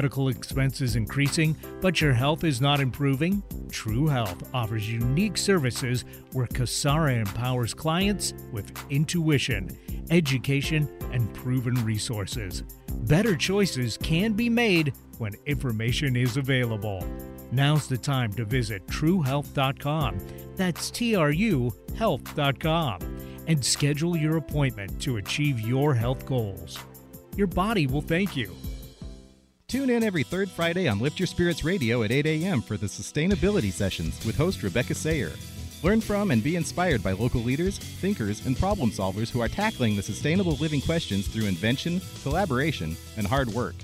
Medical 0.00 0.28
expenses 0.28 0.96
increasing, 0.96 1.54
but 1.82 2.00
your 2.00 2.14
health 2.14 2.42
is 2.42 2.58
not 2.58 2.80
improving? 2.80 3.42
True 3.70 4.06
Health 4.06 4.48
offers 4.54 4.90
unique 4.90 5.36
services 5.36 6.06
where 6.32 6.46
Kasara 6.46 7.18
empowers 7.18 7.74
clients 7.74 8.32
with 8.50 8.72
intuition, 8.88 9.76
education, 10.08 10.88
and 11.12 11.30
proven 11.34 11.74
resources. 11.84 12.62
Better 13.08 13.36
choices 13.36 13.98
can 13.98 14.32
be 14.32 14.48
made 14.48 14.94
when 15.18 15.34
information 15.44 16.16
is 16.16 16.38
available. 16.38 17.06
Now's 17.52 17.86
the 17.86 17.98
time 17.98 18.32
to 18.32 18.46
visit 18.46 18.86
truehealth.com. 18.86 20.16
That's 20.56 20.90
T 20.90 21.14
R 21.14 21.30
U 21.30 21.70
health.com 21.94 23.00
and 23.48 23.62
schedule 23.62 24.16
your 24.16 24.38
appointment 24.38 24.98
to 25.02 25.18
achieve 25.18 25.60
your 25.60 25.92
health 25.92 26.24
goals. 26.24 26.78
Your 27.36 27.48
body 27.48 27.86
will 27.86 28.00
thank 28.00 28.34
you. 28.34 28.56
Tune 29.70 29.90
in 29.90 30.02
every 30.02 30.24
third 30.24 30.50
Friday 30.50 30.88
on 30.88 30.98
Lift 30.98 31.20
Your 31.20 31.28
Spirits 31.28 31.62
Radio 31.62 32.02
at 32.02 32.10
8 32.10 32.26
a.m. 32.26 32.60
for 32.60 32.76
the 32.76 32.88
Sustainability 32.88 33.70
Sessions 33.70 34.18
with 34.26 34.36
host 34.36 34.64
Rebecca 34.64 34.96
Sayer. 34.96 35.30
Learn 35.84 36.00
from 36.00 36.32
and 36.32 36.42
be 36.42 36.56
inspired 36.56 37.04
by 37.04 37.12
local 37.12 37.40
leaders, 37.40 37.78
thinkers, 37.78 38.44
and 38.46 38.58
problem 38.58 38.90
solvers 38.90 39.30
who 39.30 39.40
are 39.40 39.46
tackling 39.46 39.94
the 39.94 40.02
sustainable 40.02 40.56
living 40.56 40.80
questions 40.80 41.28
through 41.28 41.46
invention, 41.46 42.00
collaboration, 42.24 42.96
and 43.16 43.28
hard 43.28 43.48
work. 43.50 43.76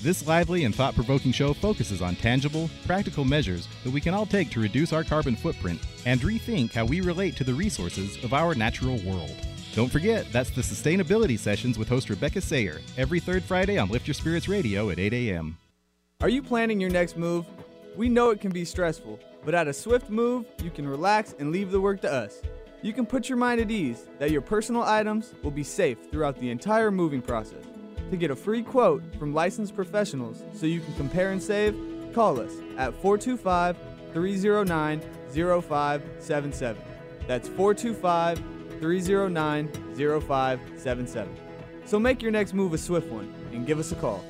This 0.00 0.24
lively 0.28 0.62
and 0.64 0.72
thought 0.72 0.94
provoking 0.94 1.32
show 1.32 1.52
focuses 1.54 2.02
on 2.02 2.14
tangible, 2.14 2.70
practical 2.86 3.24
measures 3.24 3.66
that 3.82 3.92
we 3.92 4.00
can 4.00 4.14
all 4.14 4.26
take 4.26 4.48
to 4.50 4.60
reduce 4.60 4.92
our 4.92 5.02
carbon 5.02 5.34
footprint 5.34 5.80
and 6.06 6.20
rethink 6.20 6.72
how 6.72 6.84
we 6.84 7.00
relate 7.00 7.34
to 7.34 7.42
the 7.42 7.52
resources 7.52 8.16
of 8.22 8.32
our 8.32 8.54
natural 8.54 8.98
world. 8.98 9.34
Don't 9.74 9.90
forget, 9.90 10.30
that's 10.30 10.50
the 10.50 10.60
Sustainability 10.60 11.38
Sessions 11.38 11.78
with 11.78 11.88
host 11.88 12.10
Rebecca 12.10 12.42
Sayer, 12.42 12.82
every 12.98 13.20
third 13.20 13.42
Friday 13.42 13.78
on 13.78 13.88
Lift 13.88 14.06
Your 14.06 14.12
Spirits 14.12 14.46
Radio 14.46 14.90
at 14.90 14.98
8 14.98 15.14
a.m. 15.14 15.56
Are 16.20 16.28
you 16.28 16.42
planning 16.42 16.78
your 16.78 16.90
next 16.90 17.16
move? 17.16 17.46
We 17.96 18.10
know 18.10 18.28
it 18.28 18.40
can 18.42 18.52
be 18.52 18.66
stressful, 18.66 19.18
but 19.46 19.54
at 19.54 19.68
a 19.68 19.72
swift 19.72 20.10
move, 20.10 20.44
you 20.62 20.70
can 20.70 20.86
relax 20.86 21.34
and 21.38 21.50
leave 21.50 21.70
the 21.70 21.80
work 21.80 22.02
to 22.02 22.12
us. 22.12 22.42
You 22.82 22.92
can 22.92 23.06
put 23.06 23.30
your 23.30 23.38
mind 23.38 23.62
at 23.62 23.70
ease 23.70 24.10
that 24.18 24.30
your 24.30 24.42
personal 24.42 24.82
items 24.82 25.32
will 25.42 25.50
be 25.50 25.64
safe 25.64 25.96
throughout 26.10 26.38
the 26.38 26.50
entire 26.50 26.90
moving 26.90 27.22
process. 27.22 27.64
To 28.10 28.16
get 28.18 28.30
a 28.30 28.36
free 28.36 28.62
quote 28.62 29.02
from 29.18 29.32
licensed 29.32 29.74
professionals 29.74 30.42
so 30.52 30.66
you 30.66 30.80
can 30.80 30.94
compare 30.96 31.32
and 31.32 31.42
save, 31.42 31.74
call 32.12 32.38
us 32.38 32.52
at 32.76 32.92
425 33.00 33.78
309 34.12 35.00
0577. 35.32 36.82
That's 37.26 37.48
425 37.48 38.61
309 38.82 39.68
0577. 39.96 41.36
So 41.86 41.98
make 41.98 42.20
your 42.20 42.32
next 42.32 42.52
move 42.52 42.74
a 42.74 42.78
swift 42.78 43.10
one 43.10 43.32
and 43.52 43.66
give 43.66 43.78
us 43.78 43.92
a 43.92 43.94
call. 43.94 44.22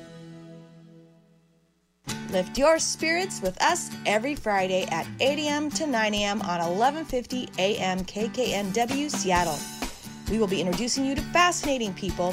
Lift 2.29 2.57
your 2.57 2.79
spirits 2.79 3.41
with 3.41 3.61
us 3.61 3.91
every 4.05 4.33
Friday 4.35 4.85
at 4.91 5.05
8 5.19 5.39
a.m. 5.39 5.69
to 5.71 5.85
9 5.85 6.13
a.m. 6.15 6.41
on 6.41 6.59
1150 6.59 7.49
AM 7.59 7.99
KKNW 7.99 9.09
Seattle. 9.09 9.59
We 10.31 10.39
will 10.39 10.47
be 10.47 10.61
introducing 10.61 11.05
you 11.05 11.13
to 11.15 11.21
fascinating 11.21 11.93
people, 11.93 12.31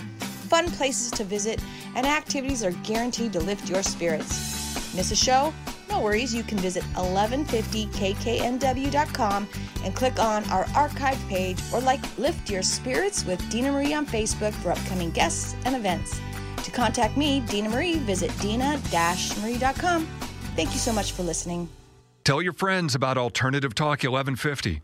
fun 0.49 0.71
places 0.71 1.11
to 1.13 1.25
visit, 1.25 1.63
and 1.97 2.07
activities 2.07 2.65
are 2.65 2.73
guaranteed 2.83 3.33
to 3.35 3.41
lift 3.41 3.69
your 3.69 3.83
spirits. 3.83 4.95
Miss 4.95 5.11
a 5.11 5.17
show? 5.17 5.53
Worries, 6.01 6.35
you 6.35 6.43
can 6.43 6.59
visit 6.59 6.83
1150kknw.com 6.95 9.49
and 9.85 9.95
click 9.95 10.19
on 10.19 10.43
our 10.51 10.67
archive 10.75 11.19
page 11.29 11.61
or 11.73 11.81
like 11.81 12.01
Lift 12.19 12.51
Your 12.51 12.63
Spirits 12.63 13.25
with 13.25 13.49
Dina 13.51 13.73
Marie 13.73 13.95
on 13.95 14.07
Facebook 14.07 14.53
for 14.55 14.73
upcoming 14.73 15.11
guests 15.11 15.55
and 15.65 15.77
events. 15.77 16.21
To 16.65 16.71
contact 16.71 17.17
me, 17.17 17.41
Dina 17.41 17.69
Marie, 17.69 17.99
visit 17.99 18.31
dina-marie.com. 18.41 20.09
Thank 20.57 20.73
you 20.73 20.79
so 20.79 20.93
much 20.93 21.13
for 21.13 21.23
listening. 21.23 21.69
Tell 22.25 22.43
your 22.43 22.53
friends 22.53 22.95
about 22.95 23.17
Alternative 23.17 23.75
Talk 23.75 24.03
1150. 24.03 24.83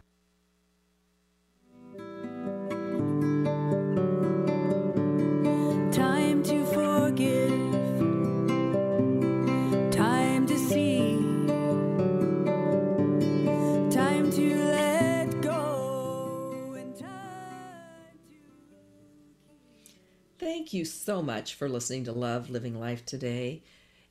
Thank 20.56 20.72
you 20.72 20.86
so 20.86 21.20
much 21.20 21.54
for 21.54 21.68
listening 21.68 22.04
to 22.04 22.12
Love 22.12 22.48
Living 22.48 22.80
Life 22.80 23.04
today. 23.04 23.62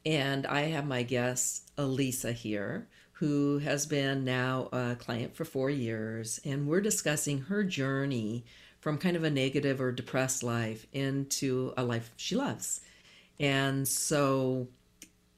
And 0.05 0.45
I 0.45 0.61
have 0.65 0.85
my 0.85 1.01
guest, 1.01 1.71
Alisa, 1.75 2.33
here, 2.33 2.87
who 3.13 3.57
has 3.57 3.87
been 3.87 4.23
now 4.23 4.69
a 4.71 4.95
client 4.95 5.35
for 5.35 5.43
four 5.43 5.71
years. 5.71 6.39
And 6.45 6.67
we're 6.67 6.81
discussing 6.81 7.39
her 7.39 7.63
journey 7.63 8.45
from 8.79 8.99
kind 8.99 9.15
of 9.15 9.23
a 9.23 9.29
negative 9.31 9.81
or 9.81 9.91
depressed 9.91 10.43
life 10.43 10.85
into 10.93 11.73
a 11.77 11.83
life 11.83 12.11
she 12.15 12.35
loves. 12.35 12.81
And 13.39 13.87
so, 13.87 14.67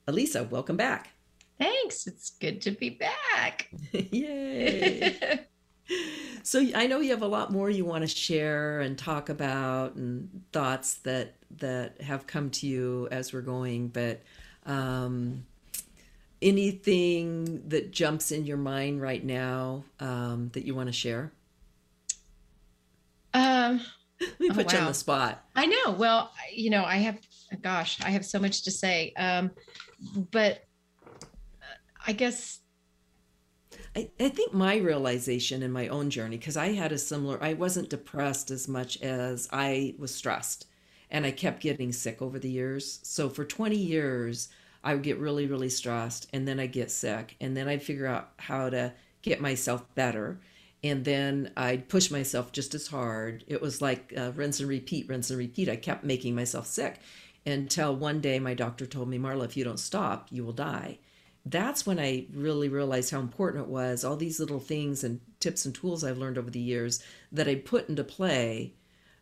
Alisa, 0.10 0.49
welcome 0.49 0.76
back. 0.76 1.12
Thanks. 1.58 2.05
It's 2.05 2.32
good 2.32 2.62
to 2.64 2.72
be 2.72 2.89
back. 2.89 3.70
Yay. 3.93 5.39
so 6.44 6.66
I 6.76 6.88
know 6.88 7.00
you 7.00 7.12
have 7.12 7.22
a 7.22 7.28
lot 7.28 7.52
more 7.52 7.70
you 7.70 7.86
want 7.86 8.04
to 8.04 8.08
share 8.08 8.80
and 8.82 8.98
talk 8.98 9.30
about 9.30 9.96
and 9.96 10.44
thoughts 10.52 10.96
that 11.00 11.36
that 11.58 12.02
have 12.02 12.28
come 12.28 12.50
to 12.52 12.68
you 12.68 13.08
as 13.12 13.34
we're 13.34 13.42
going, 13.42 13.88
but 13.90 14.22
um, 14.66 15.46
anything 16.42 17.68
that 17.70 17.92
jumps 17.92 18.32
in 18.32 18.46
your 18.46 18.58
mind 18.58 19.02
right 19.02 19.24
now 19.24 19.84
um, 20.00 20.50
that 20.54 20.66
you 20.66 20.76
want 20.76 20.88
to 20.88 20.94
share? 20.94 21.32
Um, 23.34 23.82
Let 24.22 24.40
me 24.40 24.50
Oh, 24.50 24.54
put 24.54 24.72
you 24.74 24.80
on 24.80 24.86
the 24.88 24.94
spot. 24.94 25.46
I 25.56 25.68
know. 25.68 25.92
Well, 25.92 26.32
you 26.52 26.70
know, 26.70 26.84
I 26.84 26.98
have, 26.98 27.20
gosh, 27.62 28.02
I 28.02 28.10
have 28.10 28.26
so 28.26 28.40
much 28.40 28.64
to 28.64 28.72
say. 28.72 29.14
Um, 29.18 29.52
but 30.32 30.64
uh, 31.06 31.66
I 32.08 32.14
guess, 32.14 32.60
I, 33.98 34.12
I 34.20 34.30
think 34.30 34.54
my 34.54 34.76
realization 34.76 35.64
in 35.64 35.72
my 35.72 35.88
own 35.88 36.12
journey, 36.12 36.38
because 36.38 36.56
I 36.56 36.74
had 36.74 36.91
a 36.91 37.00
similar, 37.00 37.43
I 37.43 37.54
wasn't 37.54 37.89
depressed 37.89 38.52
as 38.52 38.68
much 38.68 39.02
as 39.02 39.50
I 39.52 39.95
was 39.98 40.14
stressed. 40.14 40.68
And 41.10 41.26
I 41.26 41.32
kept 41.32 41.64
getting 41.64 41.91
sick 41.91 42.22
over 42.22 42.38
the 42.38 42.50
years. 42.50 43.00
So 43.02 43.28
for 43.28 43.43
20 43.43 43.76
years, 43.76 44.50
I 44.84 44.93
would 44.93 45.02
get 45.02 45.18
really, 45.18 45.48
really 45.48 45.70
stressed. 45.70 46.30
And 46.32 46.48
then 46.48 46.60
I'd 46.60 46.74
get 46.74 46.91
sick. 46.91 47.38
And 47.41 47.58
then 47.58 47.68
I'd 47.68 47.82
figure 47.82 48.06
out 48.06 48.34
how 48.38 48.70
to 48.70 48.93
get 49.24 49.41
myself 49.41 49.84
better. 49.95 50.41
And 50.84 51.04
then 51.04 51.52
I'd 51.58 51.89
push 51.89 52.12
myself 52.12 52.52
just 52.52 52.76
as 52.76 52.86
hard. 52.89 53.45
It 53.48 53.64
was 53.64 53.82
like 53.82 54.14
uh, 54.16 54.32
rinse 54.36 54.60
and 54.60 54.70
repeat, 54.70 55.10
rinse 55.10 55.32
and 55.32 55.39
repeat. 55.39 55.70
I 55.70 55.76
kept 55.76 56.04
making 56.04 56.36
myself 56.36 56.68
sick 56.68 57.00
until 57.48 57.95
one 57.95 58.22
day 58.22 58.38
my 58.38 58.54
doctor 58.54 58.86
told 58.86 59.10
me, 59.10 59.18
Marla, 59.18 59.45
if 59.45 59.58
you 59.58 59.64
don't 59.64 59.80
stop, 59.80 60.28
you 60.30 60.45
will 60.45 60.54
die 60.54 61.00
that's 61.52 61.86
when 61.86 62.00
I 62.00 62.26
really 62.34 62.70
realized 62.70 63.12
how 63.12 63.20
important 63.20 63.66
it 63.66 63.70
was. 63.70 64.04
All 64.04 64.16
these 64.16 64.39
little 64.39 64.60
things 64.60 65.04
and 65.04 65.20
tips 65.39 65.66
and 65.66 65.74
tools 65.74 66.04
I've 66.04 66.18
learned 66.18 66.38
over 66.38 66.50
the 66.50 66.60
years 66.60 67.04
that 67.32 67.48
I 67.48 67.56
put 67.56 67.89
into 67.89 68.04
play, 68.04 68.74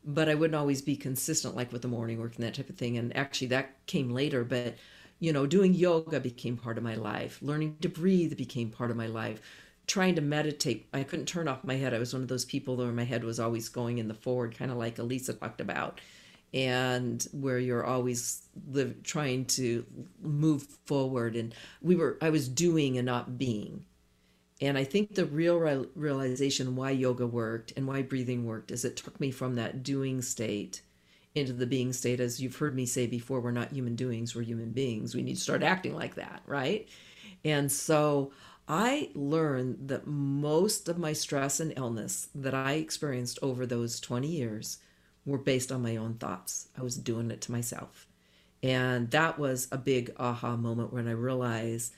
but 0.03 0.29
I 0.29 0.35
wouldn't 0.35 0.55
always 0.55 0.81
be 0.81 0.95
consistent, 0.95 1.55
like 1.55 1.71
with 1.71 1.81
the 1.81 1.87
morning 1.87 2.19
work 2.19 2.35
and 2.35 2.43
that 2.43 2.53
type 2.55 2.69
of 2.69 2.77
thing. 2.77 2.97
And 2.97 3.15
actually, 3.15 3.47
that 3.47 3.85
came 3.87 4.11
later. 4.11 4.43
But, 4.43 4.75
you 5.19 5.33
know, 5.33 5.45
doing 5.45 5.73
yoga 5.73 6.19
became 6.19 6.57
part 6.57 6.77
of 6.77 6.83
my 6.83 6.95
life, 6.95 7.39
learning 7.41 7.77
to 7.81 7.89
breathe 7.89 8.37
became 8.37 8.69
part 8.69 8.91
of 8.91 8.97
my 8.97 9.07
life. 9.07 9.41
Trying 9.87 10.15
to 10.15 10.21
meditate, 10.21 10.87
I 10.93 11.03
couldn't 11.03 11.27
turn 11.27 11.47
off 11.47 11.63
my 11.63 11.75
head. 11.75 11.93
I 11.93 11.99
was 11.99 12.13
one 12.13 12.23
of 12.23 12.27
those 12.27 12.45
people 12.45 12.75
where 12.75 12.91
my 12.91 13.03
head 13.03 13.23
was 13.23 13.39
always 13.39 13.69
going 13.69 13.99
in 13.99 14.07
the 14.07 14.15
forward, 14.15 14.57
kind 14.57 14.71
of 14.71 14.77
like 14.77 14.95
Alisa 14.97 15.39
talked 15.39 15.61
about 15.61 16.01
and 16.55 17.27
where 17.33 17.59
you're 17.59 17.85
always 17.85 18.43
live, 18.71 19.03
trying 19.03 19.43
to 19.45 19.85
move 20.21 20.63
forward. 20.85 21.35
And 21.35 21.53
we 21.81 21.95
were 21.95 22.17
i 22.21 22.29
was 22.29 22.47
doing 22.47 22.97
and 22.97 23.05
not 23.05 23.37
being. 23.37 23.85
And 24.61 24.77
i 24.77 24.85
think 24.85 25.13
the 25.13 25.25
real 25.25 25.59
real 25.59 25.85
realization 25.95 26.75
why 26.77 26.91
yoga 26.91 27.27
worked 27.27 27.73
and 27.75 27.85
why 27.85 28.01
breathing 28.01 28.45
worked 28.45 28.71
is 28.71 28.85
it 28.85 28.95
took 28.95 29.19
me 29.19 29.29
from 29.31 29.55
that 29.55 29.83
doing 29.83 30.21
state 30.21 30.81
into 31.35 31.51
the 31.51 31.67
being 31.67 31.91
state. 31.91 32.21
As 32.21 32.41
you've 32.41 32.55
heard 32.55 32.73
me 32.75 32.85
say 32.85 33.05
before 33.05 33.41
we're 33.41 33.51
not 33.51 33.73
human 33.73 33.95
doings 33.95 34.33
we're 34.33 34.43
human 34.43 34.71
beings. 34.71 35.13
We 35.13 35.23
need 35.23 35.35
to 35.35 35.41
start 35.41 35.61
acting 35.61 35.93
like 35.93 36.15
that 36.15 36.41
right? 36.47 36.87
And 37.43 37.69
so 37.71 38.31
i 38.67 39.09
learned 39.13 39.89
that 39.89 40.07
most 40.07 40.87
of 40.89 40.97
my 40.97 41.13
stress 41.13 41.59
and 41.59 41.73
illness 41.77 42.29
that 42.33 42.53
i 42.55 42.73
experienced 42.73 43.37
over 43.43 43.65
those 43.65 43.99
20 43.99 44.27
years 44.27 44.79
were 45.25 45.37
based 45.37 45.71
on 45.71 45.81
my 45.81 45.95
own 45.95 46.15
thoughts. 46.15 46.69
I 46.77 46.83
was 46.83 46.95
doing 46.95 47.31
it 47.31 47.41
to 47.41 47.51
myself. 47.51 48.07
And 48.61 49.11
that 49.11 49.37
was 49.37 49.67
a 49.71 49.77
big 49.77 50.11
aha 50.17 50.55
moment 50.55 50.93
when 50.93 51.07
I 51.07 51.11
realized 51.11 51.93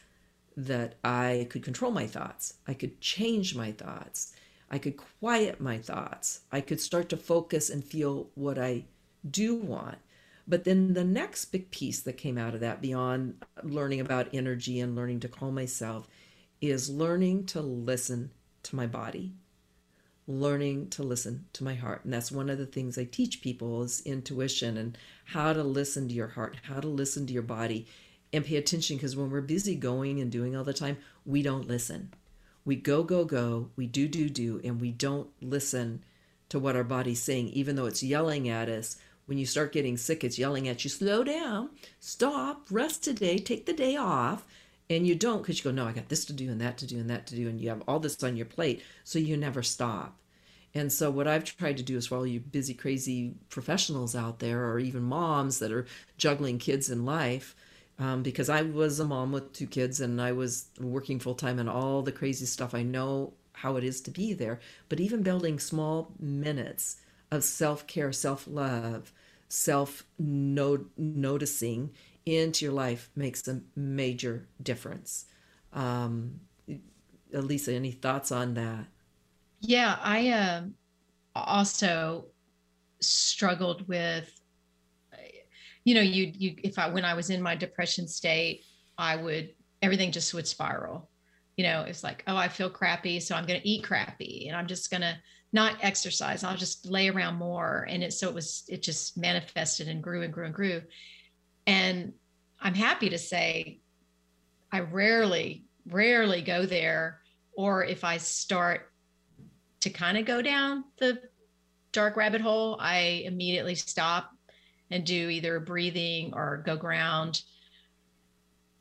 that 0.56 0.96
I 1.04 1.48
could 1.50 1.64
control 1.64 1.92
my 1.92 2.08
thoughts. 2.08 2.56
I 2.68 2.74
could 2.74 3.00
change 3.00 3.56
my 3.56 3.72
thoughts. 3.72 4.34
I 4.70 4.80
could 4.80 4.98
quiet 4.98 5.62
my 5.62 5.78
thoughts. 5.78 6.42
I 6.52 6.62
could 6.62 6.82
start 6.82 7.10
to 7.10 7.18
focus 7.18 7.70
and 7.70 7.84
feel 7.86 8.30
what 8.36 8.58
I 8.58 8.86
do 9.30 9.56
want. 9.56 10.00
But 10.48 10.64
then 10.64 10.94
the 10.94 11.04
next 11.04 11.46
big 11.46 11.72
piece 11.72 12.02
that 12.02 12.14
came 12.14 12.38
out 12.38 12.54
of 12.54 12.62
that, 12.62 12.82
beyond 12.82 13.46
learning 13.64 14.00
about 14.00 14.34
energy 14.34 14.80
and 14.80 14.96
learning 14.96 15.20
to 15.22 15.28
calm 15.28 15.56
myself, 15.56 16.08
is 16.62 16.90
learning 16.90 17.46
to 17.48 17.62
listen 17.62 18.32
to 18.64 18.76
my 18.76 18.88
body 18.88 19.34
learning 20.28 20.90
to 20.90 21.04
listen 21.04 21.46
to 21.54 21.64
my 21.64 21.74
heart. 21.74 22.04
And 22.04 22.14
that's 22.14 22.32
one 22.32 22.50
of 22.50 22.58
the 22.58 22.66
things 22.66 22.98
i 22.98 23.06
teach 23.06 23.42
people 23.42 23.82
is 23.84 24.02
intuition 24.06 24.78
and 24.78 24.98
how 25.26 25.54
to 25.54 25.64
listen 25.64 26.08
to 26.10 26.14
your 26.14 26.28
heart 26.28 26.58
how 26.64 26.80
to 26.80 26.88
listen 26.88 27.26
to 27.28 27.34
your 27.34 27.44
body 27.44 27.88
and 28.34 28.44
pay 28.44 28.58
attention. 28.58 28.98
Because 28.98 29.16
when 29.16 29.30
we're 29.30 29.42
busy 29.42 29.76
going 29.76 30.20
and 30.20 30.32
doing 30.32 30.56
all 30.56 30.66
the 30.66 30.74
time 30.74 30.98
we 31.26 31.42
don't 31.42 31.68
listen. 31.68 32.14
We 32.66 32.76
go 32.76 33.04
go 33.04 33.24
go 33.24 33.70
we 33.76 33.88
do 33.88 34.08
do 34.08 34.30
do 34.30 34.60
and 34.64 34.82
we 34.82 34.92
don't 34.92 35.30
listen 35.42 36.04
to 36.50 36.60
what 36.60 36.76
our 36.76 36.84
body's 36.84 37.22
saying. 37.22 37.50
Even 37.50 37.76
though 37.76 37.86
it's 37.86 38.04
yelling 38.04 38.50
at 38.50 38.68
us 38.68 38.98
when 39.28 39.38
you 39.38 39.46
start 39.46 39.72
getting 39.72 39.98
sick 39.98 40.24
it's 40.24 40.40
yelling 40.40 40.68
at 40.68 40.84
you 40.84 40.90
slow 40.90 41.24
down 41.24 41.70
stop 42.00 42.68
rest 42.72 43.04
today 43.04 43.38
take 43.38 43.66
the 43.66 43.74
day 43.74 43.96
off 43.96 44.46
and 44.90 45.08
you 45.08 45.16
don't 45.16 45.42
because 45.42 45.58
you 45.58 45.64
go 45.64 45.72
no 45.72 45.86
i 45.86 45.92
got 45.92 46.10
this 46.10 46.26
to 46.26 46.34
do 46.34 46.50
and 46.50 46.62
that 46.62 46.78
to 46.78 46.86
do 46.86 46.98
and 46.98 47.10
that 47.10 47.28
to 47.28 47.36
do 47.36 47.48
and 47.48 47.60
you 47.60 47.70
have 47.70 47.82
all 47.88 48.00
this 48.00 48.24
on 48.24 48.38
your 48.38 48.46
plate 48.46 48.82
so 49.04 49.20
you 49.20 49.38
never 49.38 49.64
stop. 49.64 50.18
And 50.74 50.92
so 50.92 51.10
what 51.10 51.28
i've 51.28 51.44
tried 51.44 51.78
to 51.78 51.84
do 51.84 51.98
is 51.98 52.08
for 52.08 52.18
all 52.18 52.28
you 52.28 52.40
busy 52.40 52.74
crazy 52.74 53.34
professionals 53.50 54.16
out 54.16 54.40
there 54.40 54.70
or 54.70 54.80
even 54.80 55.04
moms 55.04 55.60
that 55.60 55.72
are 55.72 55.88
juggling 56.18 56.60
kids 56.60 56.90
in 56.90 57.06
life 57.06 57.56
um, 57.98 58.22
because 58.22 58.48
i 58.48 58.62
was 58.62 59.00
a 59.00 59.06
mom 59.06 59.32
with 59.32 59.54
two 59.54 59.66
kids 59.66 60.02
and 60.02 60.22
i 60.22 60.32
was 60.32 60.68
working 60.80 61.20
full-time 61.20 61.58
and 61.58 61.70
all 61.70 62.04
the 62.04 62.12
crazy 62.12 62.46
stuff 62.46 62.76
i 62.76 62.84
know 62.84 63.34
how 63.58 63.76
it 63.76 63.84
is 63.84 64.02
to 64.02 64.12
be 64.12 64.34
there. 64.34 64.60
But 64.88 65.00
even 65.00 65.24
building 65.24 65.58
small 65.60 66.12
minutes 66.20 66.98
of 67.32 67.44
self-care 67.44 68.14
self-love 68.14 69.12
self-noticing 69.50 71.90
into 72.28 72.66
your 72.66 72.74
life 72.74 73.10
makes 73.16 73.48
a 73.48 73.62
major 73.76 74.48
difference. 74.62 75.26
Um, 75.74 76.42
Alisa, 77.34 77.74
any 77.74 77.92
thoughts 77.92 78.32
on 78.32 78.54
that? 78.54 78.88
yeah, 79.62 79.98
I 80.02 80.30
um, 80.30 80.76
also 81.36 82.26
struggled 83.02 83.88
with, 83.88 84.32
you 85.84 85.96
know, 85.96 86.02
you 86.02 86.32
you 86.36 86.56
if 86.64 86.78
I 86.78 86.90
when 86.90 87.06
I 87.06 87.14
was 87.14 87.30
in 87.30 87.42
my 87.42 87.56
depression 87.56 88.08
state, 88.08 88.64
I 88.98 89.16
would 89.16 89.54
everything 89.82 90.12
just 90.12 90.34
would 90.34 90.48
spiral. 90.48 91.10
You 91.56 91.64
know, 91.64 91.82
it's 91.82 92.04
like, 92.04 92.24
oh, 92.28 92.36
I 92.36 92.50
feel 92.50 92.70
crappy, 92.70 93.20
so 93.20 93.36
I'm 93.36 93.48
going 93.48 93.60
to 93.60 93.68
eat 93.68 93.84
crappy, 93.84 94.48
and 94.48 94.56
I'm 94.56 94.68
just 94.68 94.92
going 94.92 95.02
to 95.02 95.18
not 95.54 95.78
exercise. 95.82 96.44
I'll 96.44 96.58
just 96.58 96.86
lay 96.86 97.10
around 97.10 97.36
more, 97.36 97.88
and 97.90 98.04
it 98.04 98.14
so 98.14 98.28
it 98.28 98.36
was 98.36 98.64
it 98.68 98.84
just 98.84 99.18
manifested 99.18 99.88
and 99.88 100.04
grew 100.04 100.22
and 100.22 100.34
grew 100.34 100.46
and 100.46 100.54
grew, 100.54 100.82
and 101.68 102.14
I'm 102.60 102.74
happy 102.74 103.10
to 103.10 103.20
say, 103.20 103.82
I 104.72 104.80
rarely 104.80 105.68
rarely 105.90 106.42
go 106.42 106.66
there, 106.66 107.22
or 107.56 107.84
if 107.84 108.04
I 108.04 108.18
start 108.18 108.92
to 109.82 109.90
kind 109.90 110.18
of 110.18 110.26
go 110.26 110.42
down 110.42 110.84
the 110.98 111.20
dark 111.92 112.16
rabbit 112.16 112.42
hole, 112.42 112.78
I 112.80 113.24
immediately 113.26 113.76
stop 113.76 114.32
and 114.90 115.06
do 115.06 115.30
either 115.30 115.60
breathing 115.60 116.34
or 116.34 116.64
go 116.66 116.76
ground. 116.76 117.42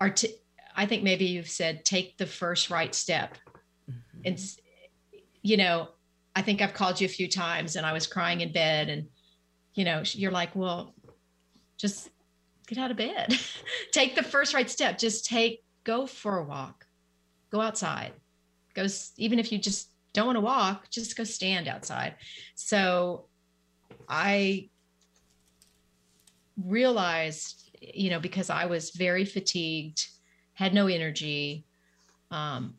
Or 0.01 0.11
to, 0.11 0.29
I 0.75 0.87
think 0.87 1.03
maybe 1.03 1.27
you've 1.27 1.49
said 1.49 1.85
take 1.85 2.17
the 2.17 2.27
first 2.27 2.71
right 2.71 2.95
step. 2.95 3.39
Mm-hmm. 3.91 4.21
And, 4.25 4.55
you 5.43 5.57
know, 5.57 5.89
I 6.35 6.43
think 6.43 6.61
I've 6.61 6.75
called 6.75 7.01
you 7.01 7.07
a 7.07 7.09
few 7.09 7.29
times 7.29 7.77
and 7.77 7.87
I 7.87 7.93
was 7.93 8.07
crying 8.07 8.41
in 8.41 8.53
bed 8.53 8.89
and, 8.89 9.09
you 9.75 9.85
know, 9.85 10.03
you're 10.05 10.33
like, 10.33 10.55
well, 10.55 10.95
just 11.79 12.11
get 12.67 12.79
out 12.79 12.91
of 12.91 12.97
bed. 12.97 13.39
take 13.93 14.15
the 14.15 14.23
first 14.23 14.55
right 14.55 14.69
step. 14.69 14.99
Just 14.99 15.25
take, 15.25 15.65
go 15.85 16.07
for 16.07 16.39
a 16.39 16.45
walk, 16.45 16.87
go 17.51 17.61
outside, 17.61 18.13
go, 18.75 18.87
even 19.17 19.39
if 19.39 19.53
you 19.53 19.59
just 19.59 19.91
don't 20.13 20.27
want 20.27 20.37
to 20.37 20.41
walk, 20.41 20.91
just 20.91 21.17
go 21.17 21.25
stand 21.25 21.69
outside. 21.69 22.17
So 22.55 23.27
I 24.09 24.69
realized, 26.65 27.71
you 27.81 28.11
know, 28.11 28.21
because 28.21 28.51
I 28.51 28.67
was 28.67 28.91
very 28.91 29.25
fatigued, 29.25 30.09
had 30.55 30.75
no 30.75 30.87
energy, 30.87 31.67
um, 32.31 32.75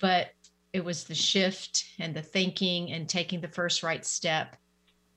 but 0.00 0.32
it 0.72 0.84
was 0.84 1.04
the 1.04 1.14
shift 1.14 1.84
and 1.98 2.14
the 2.14 2.22
thinking 2.22 2.92
and 2.92 3.08
taking 3.08 3.40
the 3.40 3.48
first 3.48 3.82
right 3.82 4.04
step 4.04 4.56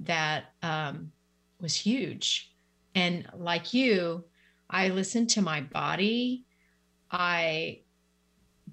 that 0.01 0.53
um, 0.61 1.11
was 1.59 1.75
huge. 1.75 2.52
And 2.95 3.27
like 3.35 3.73
you, 3.73 4.25
I 4.69 4.89
listen 4.89 5.27
to 5.27 5.41
my 5.41 5.61
body. 5.61 6.45
I 7.11 7.81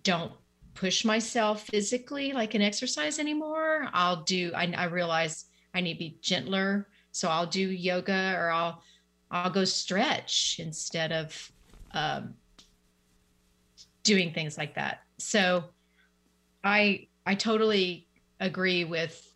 don't 0.02 0.32
push 0.74 1.04
myself 1.04 1.66
physically 1.66 2.32
like 2.32 2.54
an 2.54 2.62
exercise 2.62 3.18
anymore. 3.18 3.88
I'll 3.92 4.22
do, 4.22 4.52
I, 4.54 4.72
I 4.76 4.84
realize 4.84 5.46
I 5.74 5.80
need 5.80 5.94
to 5.94 5.98
be 5.98 6.18
gentler 6.22 6.88
so 7.12 7.28
I'll 7.28 7.46
do 7.46 7.60
yoga 7.60 8.34
or 8.36 8.50
I'll 8.50 8.82
I'll 9.30 9.50
go 9.50 9.64
stretch 9.64 10.56
instead 10.58 11.12
of 11.12 11.52
um, 11.92 12.34
doing 14.02 14.32
things 14.32 14.58
like 14.58 14.74
that. 14.74 15.02
So 15.18 15.64
I 16.64 17.08
I 17.26 17.34
totally 17.34 18.08
agree 18.38 18.84
with 18.84 19.26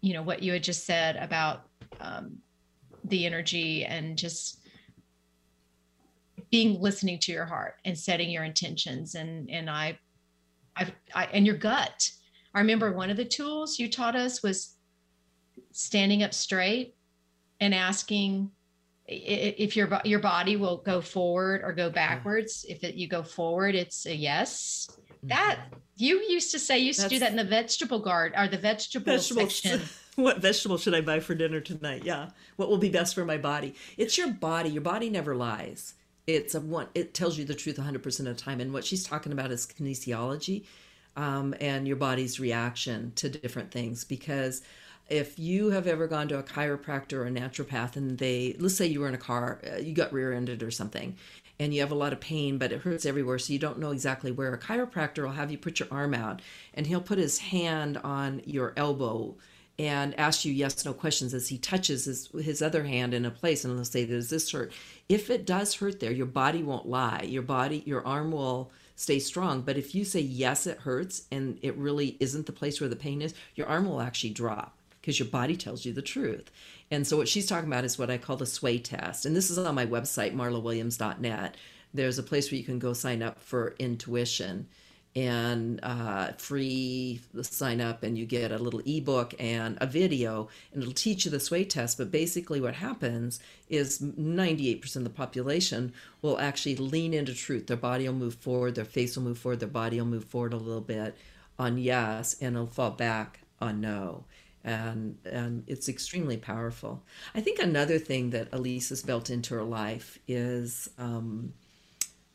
you 0.00 0.14
know 0.14 0.22
what 0.22 0.42
you 0.42 0.52
had 0.52 0.62
just 0.62 0.86
said 0.86 1.16
about 1.16 1.66
um, 2.00 2.38
the 3.08 3.26
energy 3.26 3.84
and 3.84 4.16
just 4.16 4.60
being 6.50 6.80
listening 6.80 7.18
to 7.18 7.32
your 7.32 7.44
heart 7.44 7.74
and 7.84 7.96
setting 7.96 8.30
your 8.30 8.44
intentions 8.44 9.14
and 9.14 9.50
and 9.50 9.68
I 9.68 9.98
I, 10.76 10.92
I 11.14 11.24
and 11.26 11.46
your 11.46 11.56
gut. 11.56 12.10
I 12.54 12.60
remember 12.60 12.92
one 12.92 13.10
of 13.10 13.16
the 13.16 13.24
tools 13.24 13.78
you 13.78 13.90
taught 13.90 14.16
us 14.16 14.42
was 14.42 14.76
standing 15.72 16.22
up 16.22 16.32
straight 16.32 16.94
and 17.60 17.74
asking 17.74 18.50
if 19.06 19.74
your 19.74 20.00
your 20.04 20.20
body 20.20 20.56
will 20.56 20.78
go 20.78 21.00
forward 21.00 21.62
or 21.64 21.72
go 21.72 21.90
backwards. 21.90 22.64
If 22.68 22.84
it, 22.84 22.94
you 22.94 23.08
go 23.08 23.22
forward, 23.22 23.74
it's 23.74 24.06
a 24.06 24.14
yes. 24.14 24.88
That 25.24 25.58
mm-hmm. 25.58 25.78
you 25.96 26.20
used 26.28 26.52
to 26.52 26.58
say 26.58 26.78
you 26.78 26.86
used 26.86 27.00
That's, 27.00 27.08
to 27.08 27.14
do 27.16 27.20
that 27.20 27.30
in 27.30 27.36
the 27.36 27.44
vegetable 27.44 28.00
guard 28.00 28.34
or 28.36 28.48
the 28.48 28.58
vegetable 28.58 29.12
vegetables. 29.12 29.56
section. 29.56 29.88
what 30.24 30.38
vegetable 30.38 30.78
should 30.78 30.94
I 30.94 31.00
buy 31.00 31.20
for 31.20 31.36
dinner 31.36 31.60
tonight? 31.60 32.02
Yeah, 32.04 32.30
what 32.56 32.68
will 32.68 32.78
be 32.78 32.88
best 32.88 33.14
for 33.14 33.24
my 33.24 33.38
body? 33.38 33.74
It's 33.96 34.18
your 34.18 34.28
body. 34.28 34.68
Your 34.68 34.82
body 34.82 35.08
never 35.10 35.36
lies. 35.36 35.94
It's 36.26 36.56
a 36.56 36.60
one. 36.60 36.88
It 36.92 37.14
tells 37.14 37.38
you 37.38 37.44
the 37.44 37.54
truth 37.54 37.78
100 37.78 38.02
percent 38.02 38.28
of 38.28 38.36
the 38.36 38.42
time. 38.42 38.60
And 38.60 38.72
what 38.72 38.84
she's 38.84 39.04
talking 39.04 39.30
about 39.30 39.52
is 39.52 39.64
kinesiology, 39.64 40.64
um, 41.16 41.54
and 41.60 41.86
your 41.86 41.96
body's 41.96 42.40
reaction 42.40 43.12
to 43.14 43.28
different 43.28 43.70
things 43.70 44.02
because 44.02 44.62
if 45.08 45.38
you 45.38 45.70
have 45.70 45.86
ever 45.86 46.08
gone 46.08 46.26
to 46.28 46.38
a 46.38 46.42
chiropractor 46.42 47.12
or 47.14 47.26
a 47.26 47.30
naturopath 47.30 47.94
and 47.94 48.18
they 48.18 48.56
let's 48.58 48.74
say 48.74 48.86
you 48.86 49.00
were 49.00 49.08
in 49.08 49.14
a 49.14 49.18
car 49.18 49.60
uh, 49.72 49.76
you 49.76 49.94
got 49.94 50.12
rear-ended 50.12 50.62
or 50.62 50.70
something 50.70 51.16
and 51.58 51.72
you 51.72 51.80
have 51.80 51.90
a 51.90 51.94
lot 51.94 52.12
of 52.12 52.20
pain 52.20 52.58
but 52.58 52.72
it 52.72 52.82
hurts 52.82 53.06
everywhere 53.06 53.38
so 53.38 53.52
you 53.52 53.58
don't 53.58 53.78
know 53.78 53.90
exactly 53.90 54.30
where 54.30 54.52
a 54.52 54.58
chiropractor 54.58 55.22
will 55.22 55.30
have 55.30 55.50
you 55.50 55.56
put 55.56 55.80
your 55.80 55.88
arm 55.90 56.12
out 56.12 56.42
and 56.74 56.86
he'll 56.86 57.00
put 57.00 57.16
his 57.16 57.38
hand 57.38 57.96
on 58.04 58.42
your 58.44 58.74
elbow 58.76 59.34
and 59.78 60.18
ask 60.18 60.44
you 60.44 60.52
yes 60.52 60.84
no 60.84 60.92
questions 60.92 61.32
as 61.32 61.48
he 61.48 61.58
touches 61.58 62.04
his, 62.04 62.28
his 62.42 62.62
other 62.62 62.84
hand 62.84 63.14
in 63.14 63.24
a 63.24 63.30
place 63.30 63.64
and 63.64 63.74
he'll 63.74 63.84
say 63.84 64.04
does 64.04 64.30
this 64.30 64.50
hurt 64.50 64.72
if 65.08 65.30
it 65.30 65.46
does 65.46 65.74
hurt 65.74 66.00
there 66.00 66.12
your 66.12 66.26
body 66.26 66.62
won't 66.62 66.88
lie 66.88 67.22
your 67.22 67.42
body 67.42 67.82
your 67.86 68.04
arm 68.06 68.32
will 68.32 68.70
stay 68.96 69.18
strong 69.18 69.60
but 69.60 69.76
if 69.76 69.94
you 69.94 70.04
say 70.04 70.20
yes 70.20 70.66
it 70.66 70.78
hurts 70.78 71.22
and 71.30 71.58
it 71.62 71.76
really 71.76 72.16
isn't 72.20 72.46
the 72.46 72.52
place 72.52 72.80
where 72.80 72.90
the 72.90 72.96
pain 72.96 73.22
is 73.22 73.34
your 73.54 73.66
arm 73.66 73.86
will 73.86 74.00
actually 74.00 74.30
drop 74.30 74.78
because 75.00 75.18
your 75.18 75.28
body 75.28 75.56
tells 75.56 75.86
you 75.86 75.92
the 75.94 76.02
truth. 76.02 76.50
And 76.90 77.06
so 77.06 77.16
what 77.16 77.28
she's 77.28 77.46
talking 77.46 77.66
about 77.70 77.86
is 77.86 77.98
what 77.98 78.10
I 78.10 78.18
call 78.18 78.36
the 78.36 78.44
sway 78.44 78.78
test. 78.78 79.24
And 79.24 79.34
this 79.34 79.48
is 79.48 79.56
on 79.56 79.74
my 79.74 79.86
website, 79.86 80.34
marlawilliams.net. 80.34 81.56
There's 81.94 82.18
a 82.18 82.22
place 82.22 82.50
where 82.50 82.58
you 82.58 82.64
can 82.64 82.78
go 82.78 82.92
sign 82.92 83.22
up 83.22 83.40
for 83.40 83.74
intuition 83.78 84.66
and 85.16 85.80
uh, 85.82 86.32
free 86.38 87.20
sign 87.42 87.80
up 87.80 88.02
and 88.02 88.16
you 88.16 88.26
get 88.26 88.52
a 88.52 88.58
little 88.58 88.82
ebook 88.86 89.34
and 89.38 89.76
a 89.80 89.86
video 89.86 90.48
and 90.72 90.82
it'll 90.82 90.94
teach 90.94 91.24
you 91.24 91.30
the 91.30 91.40
sway 91.40 91.64
test. 91.64 91.98
But 91.98 92.10
basically 92.10 92.60
what 92.60 92.74
happens 92.74 93.40
is 93.68 94.00
98% 94.00 94.96
of 94.96 95.04
the 95.04 95.10
population 95.10 95.92
will 96.22 96.38
actually 96.38 96.76
lean 96.76 97.14
into 97.14 97.34
truth. 97.34 97.66
Their 97.66 97.76
body 97.76 98.06
will 98.06 98.14
move 98.14 98.34
forward 98.34 98.74
their 98.74 98.84
face 98.84 99.16
will 99.16 99.24
move 99.24 99.38
forward 99.38 99.60
their 99.60 99.68
body 99.68 99.98
will 99.98 100.06
move 100.06 100.24
forward 100.24 100.52
a 100.52 100.56
little 100.56 100.80
bit 100.80 101.16
on 101.58 101.78
yes 101.78 102.36
and 102.40 102.54
it'll 102.54 102.66
fall 102.66 102.90
back 102.90 103.40
on 103.60 103.80
no. 103.80 104.24
And 104.62 105.16
and 105.24 105.64
it's 105.66 105.88
extremely 105.88 106.36
powerful. 106.36 107.02
I 107.34 107.40
think 107.40 107.58
another 107.58 107.98
thing 107.98 108.30
that 108.30 108.48
Elise 108.52 108.90
has 108.90 109.02
built 109.02 109.30
into 109.30 109.54
her 109.54 109.62
life 109.62 110.18
is 110.28 110.90
um, 110.98 111.54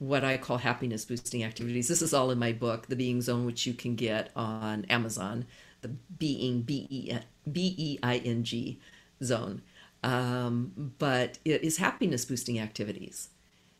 what 0.04 0.26
I 0.26 0.38
call 0.38 0.58
happiness 0.58 1.06
boosting 1.06 1.44
activities. 1.44 1.88
This 1.88 2.02
is 2.02 2.14
all 2.14 2.30
in 2.30 2.38
my 2.38 2.52
book, 2.52 2.88
The 2.88 2.96
Being 2.96 3.22
Zone, 3.22 3.46
which 3.46 3.66
you 3.66 3.74
can 3.74 3.96
get 3.96 4.32
on 4.36 4.86
Amazon. 4.86 5.46
The 5.82 5.90
Being 6.18 6.62
B 6.62 6.88
E 6.90 7.18
B 7.50 7.76
E 7.78 8.00
I 8.04 8.18
N 8.18 8.44
G 8.44 8.80
zone, 9.22 9.62
um, 10.02 10.94
but 10.98 11.40
it 11.46 11.64
is 11.64 11.78
happiness 11.78 12.26
boosting 12.26 12.60
activities. 12.60 13.30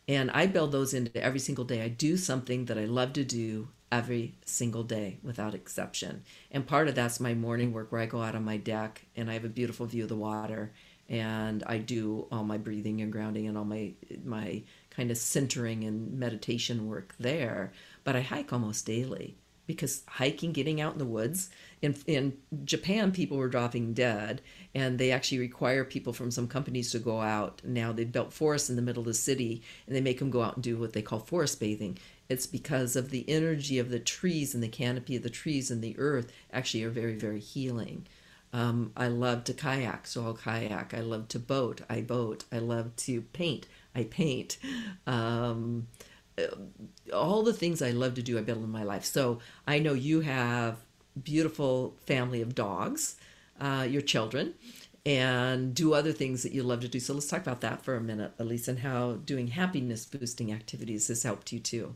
And 0.08 0.30
I 0.32 0.48
build 0.48 0.72
those 0.74 0.94
into 0.94 1.16
every 1.22 1.40
single 1.40 1.64
day. 1.64 1.82
I 1.82 1.88
do 1.88 2.18
something 2.18 2.66
that 2.66 2.78
I 2.78 2.86
love 2.86 3.14
to 3.14 3.24
do 3.24 3.70
every 3.92 4.36
single 4.46 4.84
day 4.84 5.18
without 5.24 5.56
exception. 5.56 6.24
And 6.52 6.68
part 6.68 6.88
of 6.90 6.96
that's 6.96 7.20
my 7.20 7.34
morning 7.34 7.72
work 7.72 7.92
where 7.92 8.02
I 8.02 8.06
go 8.06 8.22
out 8.22 8.36
on 8.36 8.44
my 8.44 8.58
deck 8.58 9.06
and 9.16 9.30
I 9.30 9.34
have 9.34 9.46
a 9.46 9.50
beautiful 9.50 9.86
view 9.86 10.04
of 10.04 10.10
the 10.10 10.16
water 10.16 10.74
and 11.10 11.64
I 11.68 11.78
do 11.78 12.28
all 12.32 12.44
my 12.44 12.58
breathing 12.58 13.02
and 13.02 13.12
grounding 13.12 13.48
and 13.48 13.58
all 13.58 13.66
my 13.66 13.94
my 14.24 14.64
kind 14.96 15.12
of 15.12 15.18
centering 15.18 15.84
and 15.84 16.14
meditation 16.20 16.88
work 16.88 17.16
there. 17.20 17.72
But 18.04 18.16
I 18.16 18.22
hike 18.22 18.54
almost 18.54 18.86
daily 18.86 19.38
because 19.66 20.04
hiking, 20.08 20.52
getting 20.52 20.82
out 20.82 20.94
in 20.94 21.00
the 21.00 21.06
woods, 21.06 21.50
in 21.82 21.96
in 22.06 22.38
Japan, 22.66 23.12
people 23.12 23.38
were 23.38 23.48
dropping 23.48 23.94
dead, 23.94 24.42
and 24.76 24.98
they 24.98 25.12
actually 25.12 25.40
require 25.40 25.84
people 25.84 26.14
from 26.14 26.32
some 26.32 26.48
companies 26.48 26.92
to 26.92 27.00
go 27.00 27.22
out. 27.22 27.62
Now 27.64 27.92
they 27.92 28.04
built 28.04 28.34
forests 28.34 28.70
in 28.70 28.76
the 28.76 28.82
middle 28.82 29.02
of 29.02 29.08
the 29.08 29.14
city, 29.14 29.64
and 29.88 29.96
they 29.96 30.02
make 30.02 30.20
them 30.20 30.32
go 30.32 30.42
out 30.42 30.56
and 30.56 30.64
do 30.64 30.78
what 30.78 30.94
they 30.94 31.02
call 31.02 31.20
forest 31.20 31.60
bathing. 31.60 31.98
It's 32.30 32.48
because 32.48 32.96
of 32.96 33.10
the 33.10 33.30
energy 33.30 33.80
of 33.80 33.90
the 33.90 34.00
trees 34.00 34.54
and 34.54 34.64
the 34.64 34.68
canopy 34.68 35.16
of 35.16 35.24
the 35.24 35.30
trees 35.30 35.70
and 35.70 35.82
the 35.82 35.96
earth 35.98 36.32
actually 36.52 36.84
are 36.84 36.90
very, 36.90 37.16
very 37.16 37.40
healing. 37.40 38.08
Um, 38.54 38.92
I 38.96 39.08
love 39.08 39.44
to 39.46 39.54
kayak, 39.54 40.06
so 40.08 40.24
I'll 40.26 40.36
kayak. 40.36 40.94
I 40.94 41.02
love 41.02 41.28
to 41.30 41.40
boat, 41.40 41.82
I 41.90 42.02
boat. 42.02 42.46
I 42.52 42.60
love 42.60 42.96
to 42.98 43.22
paint, 43.34 43.66
I 43.96 44.04
paint. 44.04 44.58
Um, 45.08 45.88
all 47.14 47.44
the 47.44 47.54
things 47.54 47.82
I 47.82 47.92
love 47.92 48.16
to 48.16 48.24
do, 48.24 48.38
I 48.38 48.42
build 48.42 48.64
in 48.64 48.72
my 48.72 48.84
life. 48.84 49.06
So 49.06 49.40
I 49.68 49.80
know 49.80 49.94
you 49.94 50.22
have 50.22 50.78
beautiful 51.22 51.96
family 52.08 52.42
of 52.42 52.56
dogs, 52.56 53.18
uh, 53.60 53.86
your 53.88 54.02
children, 54.02 54.56
and 55.06 55.76
do 55.76 55.94
other 55.94 56.12
things 56.12 56.44
that 56.44 56.54
you 56.54 56.64
love 56.64 56.80
to 56.80 56.88
do. 56.88 57.00
So 57.00 57.14
let's 57.14 57.28
talk 57.28 57.42
about 57.42 57.62
that 57.62 57.84
for 57.84 57.96
a 57.96 58.02
minute, 58.02 58.34
Elise, 58.40 58.68
and 58.68 58.80
how 58.80 59.14
doing 59.26 59.48
happiness 59.48 60.06
boosting 60.06 60.52
activities 60.52 61.08
has 61.10 61.24
helped 61.24 61.52
you 61.52 61.60
too. 61.60 61.96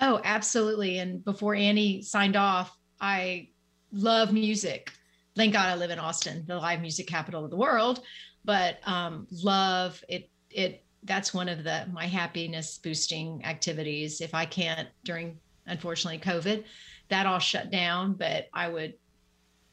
Oh, 0.00 0.20
absolutely. 0.22 0.98
And 0.98 1.24
before 1.24 1.54
Annie 1.54 2.02
signed 2.02 2.36
off, 2.36 2.76
I 3.00 3.48
love 3.90 4.32
music. 4.32 4.92
Thank 5.34 5.54
God 5.54 5.66
I 5.66 5.74
live 5.76 5.90
in 5.90 5.98
Austin, 5.98 6.44
the 6.46 6.56
live 6.56 6.80
music 6.80 7.06
capital 7.06 7.44
of 7.44 7.50
the 7.50 7.56
world. 7.56 8.00
but 8.44 8.78
um, 8.86 9.26
love 9.30 10.02
it. 10.08 10.30
It 10.50 10.83
that's 11.04 11.34
one 11.34 11.48
of 11.48 11.64
the 11.64 11.86
my 11.92 12.06
happiness 12.06 12.78
boosting 12.78 13.44
activities. 13.44 14.20
If 14.20 14.34
I 14.34 14.44
can't 14.44 14.88
during 15.04 15.38
unfortunately 15.66 16.18
COVID, 16.18 16.64
that 17.08 17.26
all 17.26 17.38
shut 17.38 17.70
down. 17.70 18.14
But 18.14 18.48
I 18.52 18.68
would. 18.68 18.94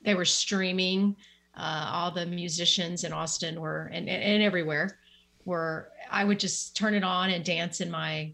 They 0.03 0.15
were 0.15 0.25
streaming. 0.25 1.15
Uh, 1.55 1.89
all 1.91 2.11
the 2.11 2.25
musicians 2.25 3.03
in 3.03 3.11
Austin 3.11 3.59
were 3.59 3.89
and, 3.93 4.07
and 4.09 4.43
everywhere 4.43 4.99
were. 5.45 5.91
I 6.09 6.23
would 6.23 6.39
just 6.39 6.75
turn 6.75 6.93
it 6.93 7.03
on 7.03 7.29
and 7.29 7.43
dance 7.43 7.81
in 7.81 7.91
my 7.91 8.33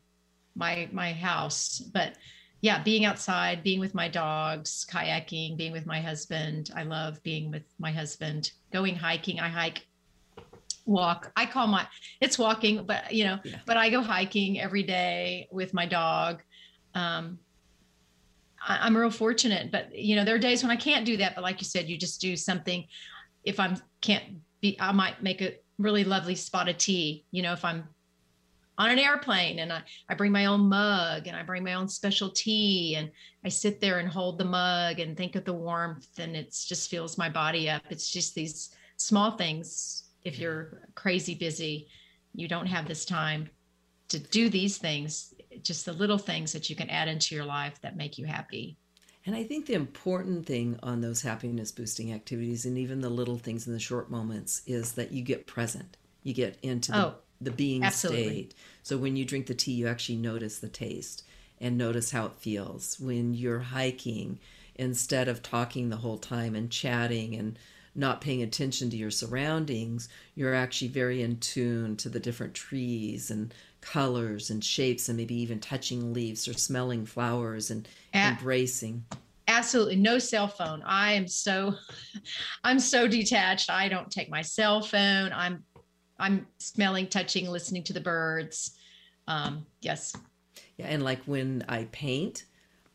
my 0.55 0.89
my 0.91 1.13
house. 1.13 1.79
But 1.79 2.17
yeah, 2.61 2.81
being 2.81 3.05
outside, 3.05 3.63
being 3.63 3.79
with 3.79 3.93
my 3.93 4.07
dogs, 4.07 4.85
kayaking, 4.89 5.57
being 5.57 5.71
with 5.71 5.85
my 5.85 6.01
husband. 6.01 6.71
I 6.75 6.83
love 6.83 7.21
being 7.21 7.51
with 7.51 7.63
my 7.79 7.91
husband. 7.91 8.51
Going 8.71 8.95
hiking. 8.95 9.39
I 9.39 9.47
hike 9.47 9.86
walk 10.87 11.31
i 11.35 11.45
call 11.45 11.67
my 11.67 11.85
it's 12.21 12.39
walking 12.39 12.85
but 12.85 13.11
you 13.11 13.23
know 13.23 13.37
yeah. 13.43 13.57
but 13.65 13.77
i 13.77 13.89
go 13.89 14.01
hiking 14.01 14.59
every 14.59 14.83
day 14.83 15.47
with 15.51 15.73
my 15.73 15.85
dog 15.85 16.41
um 16.95 17.37
I, 18.65 18.87
am 18.87 18.97
real 18.97 19.11
fortunate 19.11 19.71
but 19.71 19.93
you 19.95 20.15
know 20.15 20.25
there 20.25 20.35
are 20.35 20.39
days 20.39 20.63
when 20.63 20.71
i 20.71 20.75
can't 20.75 21.05
do 21.05 21.17
that 21.17 21.35
but 21.35 21.43
like 21.43 21.59
you 21.59 21.65
said 21.65 21.87
you 21.87 21.97
just 21.97 22.21
do 22.21 22.35
something 22.35 22.85
if 23.43 23.59
i'm 23.59 23.77
can't 24.01 24.23
be 24.61 24.77
i 24.79 24.91
might 24.91 25.21
make 25.21 25.41
a 25.41 25.55
really 25.77 26.03
lovely 26.03 26.35
spot 26.35 26.69
of 26.69 26.77
tea 26.77 27.25
you 27.31 27.43
know 27.43 27.53
if 27.53 27.63
i'm 27.65 27.87
on 28.77 28.91
an 28.91 28.99
airplane 28.99 29.59
and 29.59 29.73
I, 29.73 29.81
I 30.07 30.13
bring 30.13 30.31
my 30.31 30.45
own 30.45 30.69
mug 30.69 31.27
and 31.27 31.35
I 31.35 31.43
bring 31.43 31.63
my 31.63 31.73
own 31.73 31.87
special 31.87 32.29
tea 32.29 32.95
and 32.95 33.09
I 33.43 33.49
sit 33.49 33.81
there 33.81 33.99
and 33.99 34.07
hold 34.07 34.37
the 34.37 34.45
mug 34.45 34.99
and 34.99 35.17
think 35.17 35.35
of 35.35 35.45
the 35.45 35.53
warmth 35.53 36.07
and 36.19 36.35
it 36.35 36.55
just 36.67 36.89
fills 36.89 37.17
my 37.17 37.27
body 37.29 37.69
up. 37.69 37.81
It's 37.89 38.09
just 38.09 38.35
these 38.35 38.69
small 38.97 39.31
things. 39.31 40.03
If 40.27 40.39
you're 40.39 40.89
crazy 40.95 41.35
busy, 41.35 41.87
you 42.33 42.47
don't 42.47 42.67
have 42.67 42.87
this 42.87 43.05
time 43.05 43.49
to 44.09 44.19
do 44.19 44.49
these 44.49 44.77
things, 44.77 45.33
just 45.63 45.85
the 45.85 45.93
little 45.93 46.17
things 46.17 46.53
that 46.53 46.69
you 46.69 46.75
can 46.75 46.89
add 46.89 47.07
into 47.07 47.35
your 47.35 47.45
life 47.45 47.79
that 47.81 47.97
make 47.97 48.17
you 48.17 48.25
happy. 48.25 48.77
And 49.25 49.35
I 49.35 49.43
think 49.43 49.65
the 49.65 49.73
important 49.73 50.45
thing 50.45 50.79
on 50.83 51.01
those 51.01 51.21
happiness 51.21 51.71
boosting 51.71 52.13
activities 52.13 52.65
and 52.65 52.77
even 52.77 53.01
the 53.01 53.09
little 53.09 53.37
things 53.37 53.67
in 53.67 53.73
the 53.73 53.79
short 53.79 54.09
moments 54.09 54.61
is 54.65 54.93
that 54.93 55.11
you 55.11 55.21
get 55.21 55.47
present. 55.47 55.97
You 56.23 56.33
get 56.33 56.57
into 56.61 56.91
the, 56.91 56.97
oh 56.97 57.15
the 57.41 57.51
being 57.51 57.83
Absolutely. 57.83 58.23
state. 58.23 58.53
So 58.83 58.97
when 58.97 59.15
you 59.15 59.25
drink 59.25 59.47
the 59.47 59.53
tea, 59.53 59.73
you 59.73 59.87
actually 59.87 60.17
notice 60.17 60.59
the 60.59 60.69
taste 60.69 61.23
and 61.59 61.77
notice 61.77 62.11
how 62.11 62.25
it 62.25 62.35
feels. 62.35 62.99
When 62.99 63.33
you're 63.33 63.59
hiking, 63.59 64.39
instead 64.75 65.27
of 65.27 65.41
talking 65.41 65.89
the 65.89 65.97
whole 65.97 66.17
time 66.17 66.55
and 66.55 66.71
chatting 66.71 67.35
and 67.35 67.57
not 67.97 68.21
paying 68.21 68.43
attention 68.43 68.89
to 68.89 68.97
your 68.97 69.11
surroundings, 69.11 70.07
you're 70.35 70.55
actually 70.55 70.87
very 70.89 71.21
in 71.21 71.37
tune 71.39 71.97
to 71.97 72.09
the 72.09 72.19
different 72.19 72.53
trees 72.53 73.31
and 73.31 73.53
colors 73.81 74.49
and 74.49 74.63
shapes 74.63 75.09
and 75.09 75.17
maybe 75.17 75.35
even 75.35 75.59
touching 75.59 76.13
leaves 76.13 76.47
or 76.47 76.53
smelling 76.53 77.05
flowers 77.05 77.69
and 77.69 77.87
embracing 78.13 79.05
absolutely 79.47 79.95
no 79.95 80.17
cell 80.17 80.47
phone 80.47 80.81
i 80.83 81.13
am 81.13 81.27
so 81.27 81.73
i'm 82.65 82.79
so 82.79 83.07
detached 83.07 83.69
i 83.69 83.87
don't 83.87 84.11
take 84.11 84.29
my 84.29 84.41
cell 84.41 84.81
phone 84.81 85.31
i'm 85.31 85.63
I'm 86.19 86.47
smelling, 86.57 87.07
touching, 87.07 87.49
listening 87.49 87.83
to 87.83 87.93
the 87.93 88.01
birds. 88.01 88.77
Um, 89.27 89.65
yes. 89.81 90.15
Yeah, 90.77 90.87
and 90.87 91.03
like 91.03 91.21
when 91.25 91.63
I 91.67 91.85
paint, 91.91 92.45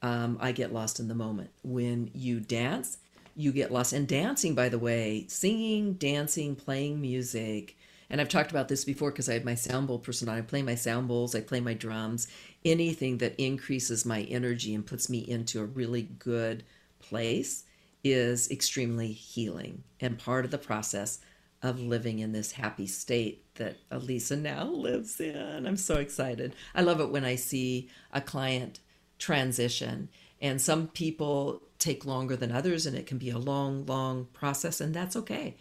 um, 0.03 0.39
I 0.41 0.53
get 0.53 0.73
lost 0.73 1.01
in 1.01 1.09
the 1.09 1.15
moment. 1.15 1.51
When 1.63 2.11
you 2.15 2.41
dance, 2.41 2.99
you 3.35 3.53
get 3.53 3.73
lost. 3.73 3.93
And 3.93 4.07
dancing, 4.07 4.55
by 4.55 4.69
the 4.69 4.79
way, 4.79 5.27
singing, 5.29 5.95
dancing, 5.95 6.55
playing 6.57 7.01
music. 7.01 7.77
And 8.11 8.21
I've 8.21 8.29
talked 8.29 8.51
about 8.51 8.69
this 8.69 8.85
before 8.85 9.11
because 9.11 9.29
I 9.29 9.35
have 9.35 9.45
my 9.45 9.55
sound 9.55 9.87
bowl 9.87 9.99
personality. 9.99 10.43
I 10.43 10.47
play 10.47 10.63
my 10.63 10.75
sound 10.75 11.09
bowls, 11.09 11.35
I 11.35 11.41
play 11.41 11.61
my 11.61 11.75
drums, 11.75 12.29
anything 12.65 13.19
that 13.19 13.41
increases 13.41 14.05
my 14.05 14.23
energy 14.23 14.75
and 14.75 14.85
puts 14.85 15.09
me 15.09 15.19
into 15.19 15.61
a 15.61 15.65
really 15.65 16.03
good 16.03 16.65
place 16.99 17.65
is 18.05 18.51
extremely 18.51 19.13
healing 19.13 19.85
and 20.01 20.19
part 20.19 20.45
of 20.45 20.51
the 20.51 20.59
process 20.59 21.21
of 21.63 21.81
living 21.81 22.19
in 22.19 22.33
this 22.33 22.53
happy 22.53 22.87
state 22.87 23.45
that 23.55 23.77
Alisa 23.91 24.39
now 24.39 24.65
lives 24.65 25.21
in. 25.21 25.67
I'm 25.67 25.77
so 25.77 25.97
excited. 25.97 26.55
I 26.75 26.83
love 26.83 27.01
it 27.01 27.11
when 27.11 27.25
I 27.25 27.37
see 27.37 27.89
a 28.13 28.21
client 28.21 28.81
transition, 29.19 30.09
and 30.41 30.61
some 30.61 30.89
people 30.89 31.63
take 31.83 32.07
longer 32.07 32.37
than 32.37 32.53
others, 32.53 32.87
and 32.87 32.97
it 32.97 33.07
can 33.07 33.19
be 33.19 33.31
a 33.31 33.39
long, 33.39 33.85
long 33.87 34.27
process, 34.33 34.81
and 34.81 34.95
that's 34.95 35.17
okay. 35.17 35.57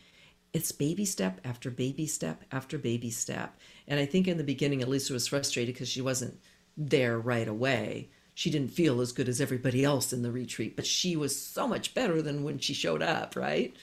It's 0.53 0.71
baby 0.71 1.05
step 1.05 1.39
after 1.43 1.71
baby 1.71 2.05
step 2.05 2.43
after 2.51 2.77
baby 2.77 3.09
step. 3.09 3.57
And 3.87 3.99
I 3.99 4.05
think 4.05 4.27
in 4.27 4.37
the 4.37 4.43
beginning, 4.43 4.81
Alisa 4.81 5.11
was 5.11 5.27
frustrated 5.27 5.73
because 5.73 5.89
she 5.89 6.01
wasn't 6.01 6.39
there 6.77 7.17
right 7.17 7.47
away. 7.47 8.09
She 8.33 8.49
didn't 8.49 8.71
feel 8.71 9.01
as 9.01 9.11
good 9.11 9.29
as 9.29 9.41
everybody 9.41 9.83
else 9.83 10.13
in 10.13 10.21
the 10.21 10.31
retreat, 10.31 10.75
but 10.75 10.85
she 10.85 11.15
was 11.15 11.39
so 11.39 11.67
much 11.67 11.93
better 11.93 12.21
than 12.21 12.43
when 12.43 12.59
she 12.59 12.73
showed 12.73 13.01
up, 13.01 13.35
right? 13.35 13.75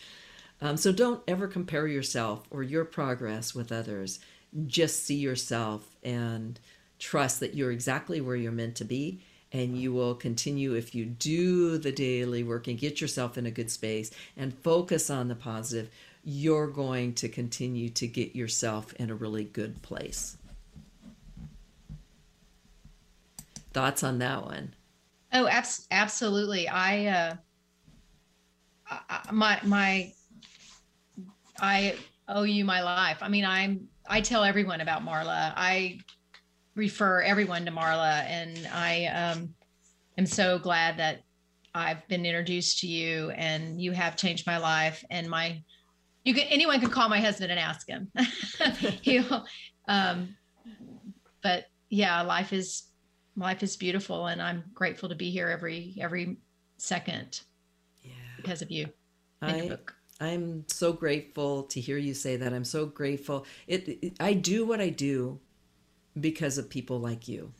Um, 0.60 0.76
so 0.76 0.92
don't 0.92 1.22
ever 1.28 1.48
compare 1.48 1.86
yourself 1.86 2.46
or 2.50 2.62
your 2.62 2.84
progress 2.84 3.54
with 3.54 3.72
others. 3.72 4.20
Just 4.66 5.04
see 5.04 5.16
yourself 5.16 5.96
and 6.02 6.58
trust 6.98 7.40
that 7.40 7.54
you're 7.54 7.70
exactly 7.70 8.20
where 8.20 8.36
you're 8.36 8.52
meant 8.52 8.76
to 8.76 8.84
be. 8.84 9.20
And 9.52 9.78
you 9.78 9.92
will 9.92 10.14
continue 10.14 10.74
if 10.74 10.94
you 10.94 11.06
do 11.06 11.78
the 11.78 11.92
daily 11.92 12.42
work 12.42 12.66
and 12.66 12.78
get 12.78 13.00
yourself 13.00 13.38
in 13.38 13.46
a 13.46 13.50
good 13.50 13.70
space 13.70 14.10
and 14.36 14.52
focus 14.52 15.08
on 15.08 15.28
the 15.28 15.34
positive, 15.34 15.90
you're 16.22 16.66
going 16.66 17.14
to 17.14 17.28
continue 17.28 17.88
to 17.90 18.06
get 18.06 18.36
yourself 18.36 18.92
in 18.94 19.10
a 19.10 19.14
really 19.14 19.44
good 19.44 19.80
place. 19.80 20.36
Thoughts 23.72 24.02
on 24.02 24.18
that 24.18 24.44
one? 24.44 24.74
Oh, 25.32 25.46
abs- 25.46 25.86
absolutely. 25.90 26.68
I, 26.68 27.06
uh, 27.06 27.36
I, 28.90 29.32
my, 29.32 29.60
my 29.62 30.12
I 31.60 31.96
owe 32.28 32.42
you 32.42 32.64
my 32.64 32.82
life. 32.82 33.18
I 33.20 33.28
mean, 33.28 33.44
I'm 33.44 33.88
I 34.08 34.20
tell 34.20 34.44
everyone 34.44 34.80
about 34.80 35.04
Marla. 35.04 35.52
I 35.56 35.98
refer 36.78 37.20
everyone 37.22 37.64
to 37.66 37.72
Marla, 37.72 38.22
and 38.24 38.68
I 38.72 39.06
um, 39.06 39.52
am 40.16 40.26
so 40.26 40.58
glad 40.58 40.96
that 40.98 41.22
I've 41.74 42.06
been 42.08 42.24
introduced 42.24 42.78
to 42.80 42.86
you, 42.86 43.30
and 43.30 43.82
you 43.82 43.92
have 43.92 44.16
changed 44.16 44.46
my 44.46 44.58
life. 44.58 45.04
And 45.10 45.28
my 45.28 45.60
you 46.24 46.32
can 46.34 46.44
anyone 46.44 46.80
can 46.80 46.90
call 46.90 47.08
my 47.08 47.20
husband 47.20 47.50
and 47.50 47.60
ask 47.60 47.86
him. 47.86 48.10
He'll, 49.02 49.44
um, 49.88 50.36
but 51.42 51.64
yeah, 51.90 52.22
life 52.22 52.52
is 52.52 52.84
life 53.36 53.62
is 53.62 53.76
beautiful, 53.76 54.28
and 54.28 54.40
I'm 54.40 54.62
grateful 54.72 55.08
to 55.08 55.16
be 55.16 55.30
here 55.30 55.48
every 55.48 55.96
every 56.00 56.36
second. 56.78 57.40
Yeah, 58.02 58.12
because 58.36 58.62
of 58.62 58.70
you. 58.70 58.86
I, 59.42 59.78
I'm 60.20 60.64
so 60.68 60.92
grateful 60.92 61.64
to 61.64 61.80
hear 61.80 61.98
you 61.98 62.14
say 62.14 62.36
that. 62.36 62.52
I'm 62.52 62.64
so 62.64 62.86
grateful. 62.86 63.46
It, 63.68 63.88
it, 63.88 64.12
I 64.18 64.32
do 64.32 64.66
what 64.66 64.80
I 64.80 64.88
do 64.88 65.40
because 66.20 66.58
of 66.58 66.70
people 66.70 66.98
like 66.98 67.28
you. 67.28 67.52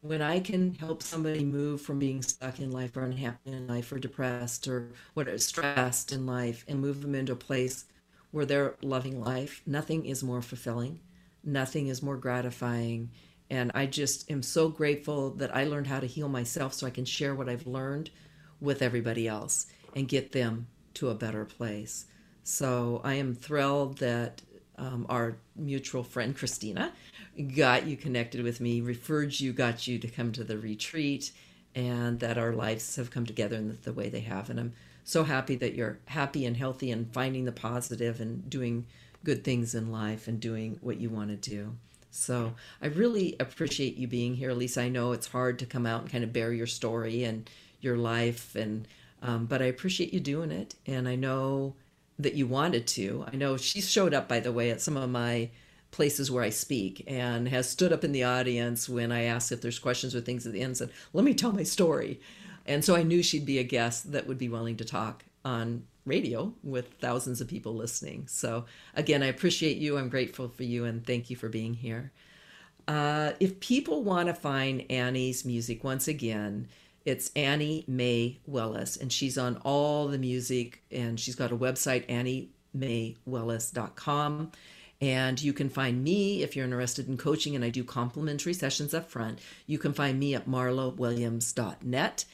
When 0.00 0.20
I 0.20 0.40
can 0.40 0.74
help 0.74 1.02
somebody 1.02 1.44
move 1.44 1.80
from 1.80 1.98
being 1.98 2.20
stuck 2.20 2.60
in 2.60 2.70
life 2.70 2.96
or 2.96 3.04
unhappy 3.04 3.52
in 3.52 3.66
life 3.66 3.90
or 3.90 3.98
depressed 3.98 4.68
or 4.68 4.92
what 5.14 5.40
stressed 5.40 6.12
in 6.12 6.26
life 6.26 6.64
and 6.68 6.80
move 6.80 7.00
them 7.00 7.14
into 7.14 7.32
a 7.32 7.36
place 7.36 7.86
where 8.30 8.44
they're 8.44 8.74
loving 8.82 9.20
life, 9.22 9.62
nothing 9.64 10.04
is 10.04 10.22
more 10.22 10.42
fulfilling. 10.42 11.00
Nothing 11.42 11.88
is 11.88 12.02
more 12.02 12.16
gratifying. 12.16 13.10
And 13.48 13.70
I 13.74 13.86
just 13.86 14.30
am 14.30 14.42
so 14.42 14.68
grateful 14.68 15.30
that 15.36 15.54
I 15.54 15.64
learned 15.64 15.86
how 15.86 16.00
to 16.00 16.06
heal 16.06 16.28
myself 16.28 16.74
so 16.74 16.86
I 16.86 16.90
can 16.90 17.04
share 17.04 17.34
what 17.34 17.48
I've 17.48 17.66
learned 17.66 18.10
with 18.60 18.82
everybody 18.82 19.28
else 19.28 19.66
and 19.94 20.08
get 20.08 20.32
them 20.32 20.66
to 20.94 21.10
a 21.10 21.14
better 21.14 21.44
place. 21.44 22.06
So 22.42 23.00
I 23.04 23.14
am 23.14 23.34
thrilled 23.34 23.98
that 23.98 24.42
um, 24.76 25.06
our 25.08 25.36
mutual 25.56 26.02
friend 26.02 26.36
Christina 26.36 26.92
got 27.54 27.86
you 27.86 27.96
connected 27.96 28.42
with 28.42 28.60
me, 28.60 28.80
referred 28.80 29.38
you, 29.40 29.52
got 29.52 29.86
you 29.86 29.98
to 29.98 30.08
come 30.08 30.32
to 30.32 30.44
the 30.44 30.58
retreat, 30.58 31.32
and 31.74 32.20
that 32.20 32.38
our 32.38 32.52
lives 32.52 32.96
have 32.96 33.10
come 33.10 33.26
together 33.26 33.56
in 33.56 33.78
the, 33.82 33.92
way 33.92 34.08
they 34.08 34.20
have. 34.20 34.50
And 34.50 34.60
I'm 34.60 34.72
so 35.04 35.24
happy 35.24 35.56
that 35.56 35.74
you're 35.74 35.98
happy 36.06 36.46
and 36.46 36.56
healthy 36.56 36.90
and 36.90 37.12
finding 37.12 37.44
the 37.44 37.52
positive 37.52 38.20
and 38.20 38.48
doing 38.48 38.86
good 39.24 39.42
things 39.42 39.74
in 39.74 39.90
life 39.90 40.28
and 40.28 40.38
doing 40.38 40.78
what 40.80 41.00
you 41.00 41.10
want 41.10 41.30
to 41.30 41.50
do. 41.50 41.74
So 42.10 42.54
I 42.80 42.86
really 42.86 43.34
appreciate 43.40 43.96
you 43.96 44.06
being 44.06 44.36
here, 44.36 44.52
Lisa. 44.52 44.82
I 44.82 44.88
know 44.88 45.12
it's 45.12 45.26
hard 45.26 45.58
to 45.58 45.66
come 45.66 45.86
out 45.86 46.02
and 46.02 46.10
kind 46.10 46.22
of 46.22 46.32
bear 46.32 46.52
your 46.52 46.66
story 46.66 47.24
and 47.24 47.50
your 47.80 47.96
life 47.96 48.54
and 48.54 48.86
um, 49.24 49.46
but 49.46 49.62
I 49.62 49.66
appreciate 49.66 50.12
you 50.12 50.20
doing 50.20 50.50
it. 50.50 50.74
And 50.86 51.08
I 51.08 51.16
know 51.16 51.74
that 52.18 52.34
you 52.34 52.46
wanted 52.46 52.86
to. 52.88 53.24
I 53.32 53.36
know 53.36 53.56
she 53.56 53.80
showed 53.80 54.12
up, 54.12 54.28
by 54.28 54.38
the 54.38 54.52
way, 54.52 54.70
at 54.70 54.82
some 54.82 54.96
of 54.96 55.08
my 55.08 55.48
places 55.94 56.28
where 56.28 56.42
I 56.42 56.50
speak 56.50 57.04
and 57.06 57.48
has 57.48 57.70
stood 57.70 57.92
up 57.92 58.02
in 58.02 58.10
the 58.10 58.24
audience 58.24 58.88
when 58.88 59.12
I 59.12 59.22
ask 59.22 59.52
if 59.52 59.62
there's 59.62 59.78
questions 59.78 60.14
or 60.14 60.20
things 60.20 60.44
at 60.44 60.52
the 60.52 60.60
end 60.60 60.66
and 60.66 60.76
said, 60.76 60.90
let 61.12 61.24
me 61.24 61.34
tell 61.34 61.52
my 61.52 61.62
story. 61.62 62.20
And 62.66 62.84
so 62.84 62.96
I 62.96 63.04
knew 63.04 63.22
she'd 63.22 63.46
be 63.46 63.60
a 63.60 63.64
guest 63.64 64.10
that 64.10 64.26
would 64.26 64.38
be 64.38 64.48
willing 64.48 64.76
to 64.78 64.84
talk 64.84 65.24
on 65.44 65.84
radio 66.04 66.52
with 66.64 66.94
thousands 66.94 67.40
of 67.40 67.46
people 67.46 67.74
listening. 67.74 68.26
So, 68.26 68.64
again, 68.94 69.22
I 69.22 69.26
appreciate 69.26 69.76
you. 69.76 69.96
I'm 69.96 70.08
grateful 70.08 70.48
for 70.48 70.64
you 70.64 70.84
and 70.84 71.06
thank 71.06 71.30
you 71.30 71.36
for 71.36 71.48
being 71.48 71.74
here. 71.74 72.10
Uh, 72.88 73.32
if 73.38 73.60
people 73.60 74.02
want 74.02 74.26
to 74.26 74.34
find 74.34 74.84
Annie's 74.90 75.44
music, 75.44 75.84
once 75.84 76.08
again, 76.08 76.66
it's 77.04 77.30
Annie 77.36 77.84
May 77.86 78.40
Willis, 78.46 78.96
and 78.96 79.12
she's 79.12 79.38
on 79.38 79.58
all 79.58 80.08
the 80.08 80.18
music, 80.18 80.82
and 80.90 81.20
she's 81.20 81.36
got 81.36 81.52
a 81.52 81.56
website, 81.56 82.06
anniemaywillis.com. 82.74 84.52
And 85.04 85.42
you 85.42 85.52
can 85.52 85.68
find 85.68 86.02
me 86.02 86.42
if 86.42 86.56
you're 86.56 86.64
interested 86.64 87.08
in 87.08 87.18
coaching, 87.18 87.54
and 87.54 87.62
I 87.62 87.68
do 87.68 87.84
complimentary 87.84 88.54
sessions 88.54 88.94
up 88.94 89.10
front. 89.10 89.38
You 89.66 89.76
can 89.78 89.92
find 89.92 90.18
me 90.18 90.34
at 90.34 90.48
marlawilliams.net. 90.48 92.24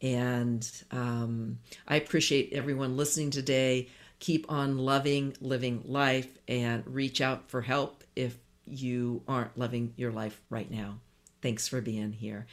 And 0.00 0.70
um, 0.92 1.58
I 1.88 1.96
appreciate 1.96 2.52
everyone 2.52 2.96
listening 2.96 3.30
today. 3.30 3.88
Keep 4.20 4.50
on 4.50 4.78
loving, 4.78 5.34
living 5.40 5.82
life, 5.84 6.38
and 6.46 6.84
reach 6.86 7.20
out 7.20 7.50
for 7.50 7.62
help 7.62 8.04
if 8.14 8.36
you 8.64 9.22
aren't 9.26 9.58
loving 9.58 9.92
your 9.96 10.12
life 10.12 10.40
right 10.50 10.70
now. 10.70 11.00
Thanks 11.42 11.66
for 11.66 11.80
being 11.80 12.12
here. 12.12 12.46